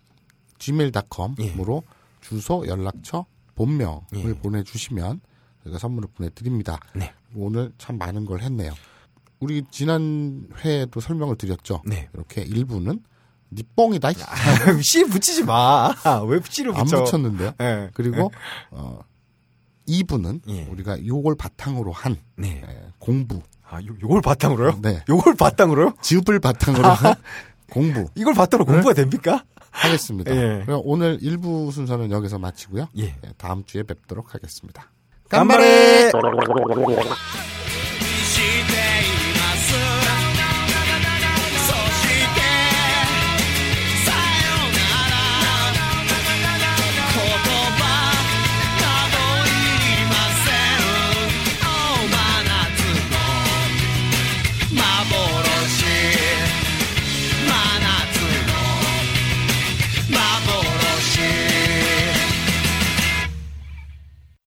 [0.59, 1.83] gmail.com으로
[2.21, 4.35] 주소, 연락처, 본명을 예.
[4.35, 5.21] 보내주시면
[5.65, 6.79] 저희가 선물을 보내드립니다.
[6.95, 7.13] 네.
[7.35, 8.73] 오늘 참 많은 걸 했네요.
[9.41, 11.83] 우리 지난 회에도 설명을 드렸죠.
[11.87, 12.09] 네.
[12.15, 13.01] 이렇게 일부는
[13.53, 14.11] 니뽕이다.
[14.83, 15.93] 씨 붙이지 마.
[16.27, 17.03] 왜 씨를 안 붙여?
[17.05, 17.53] 붙였는데요.
[17.61, 17.91] 예.
[17.95, 18.31] 그리고
[18.71, 19.01] 어
[19.89, 20.65] 2부는 예.
[20.71, 22.63] 우리가 요걸 바탕으로 한 네.
[22.65, 24.79] 예, 공부, 아, 요, 요걸 바탕으로요?
[24.83, 25.03] 네.
[25.09, 25.95] 요걸 바탕으로요?
[26.01, 27.15] 즙을 바탕으로 한
[27.71, 29.45] 공부 이걸 바탕으로 공부가 됩니까?
[29.71, 30.35] 하겠습니다.
[30.35, 30.65] 예.
[30.65, 32.89] 그럼 오늘 1부 순서는 여기서 마치고요.
[32.99, 33.05] 예.
[33.05, 34.91] 예, 다음 주에 뵙도록 하겠습니다.
[35.29, 37.70] 간발에 して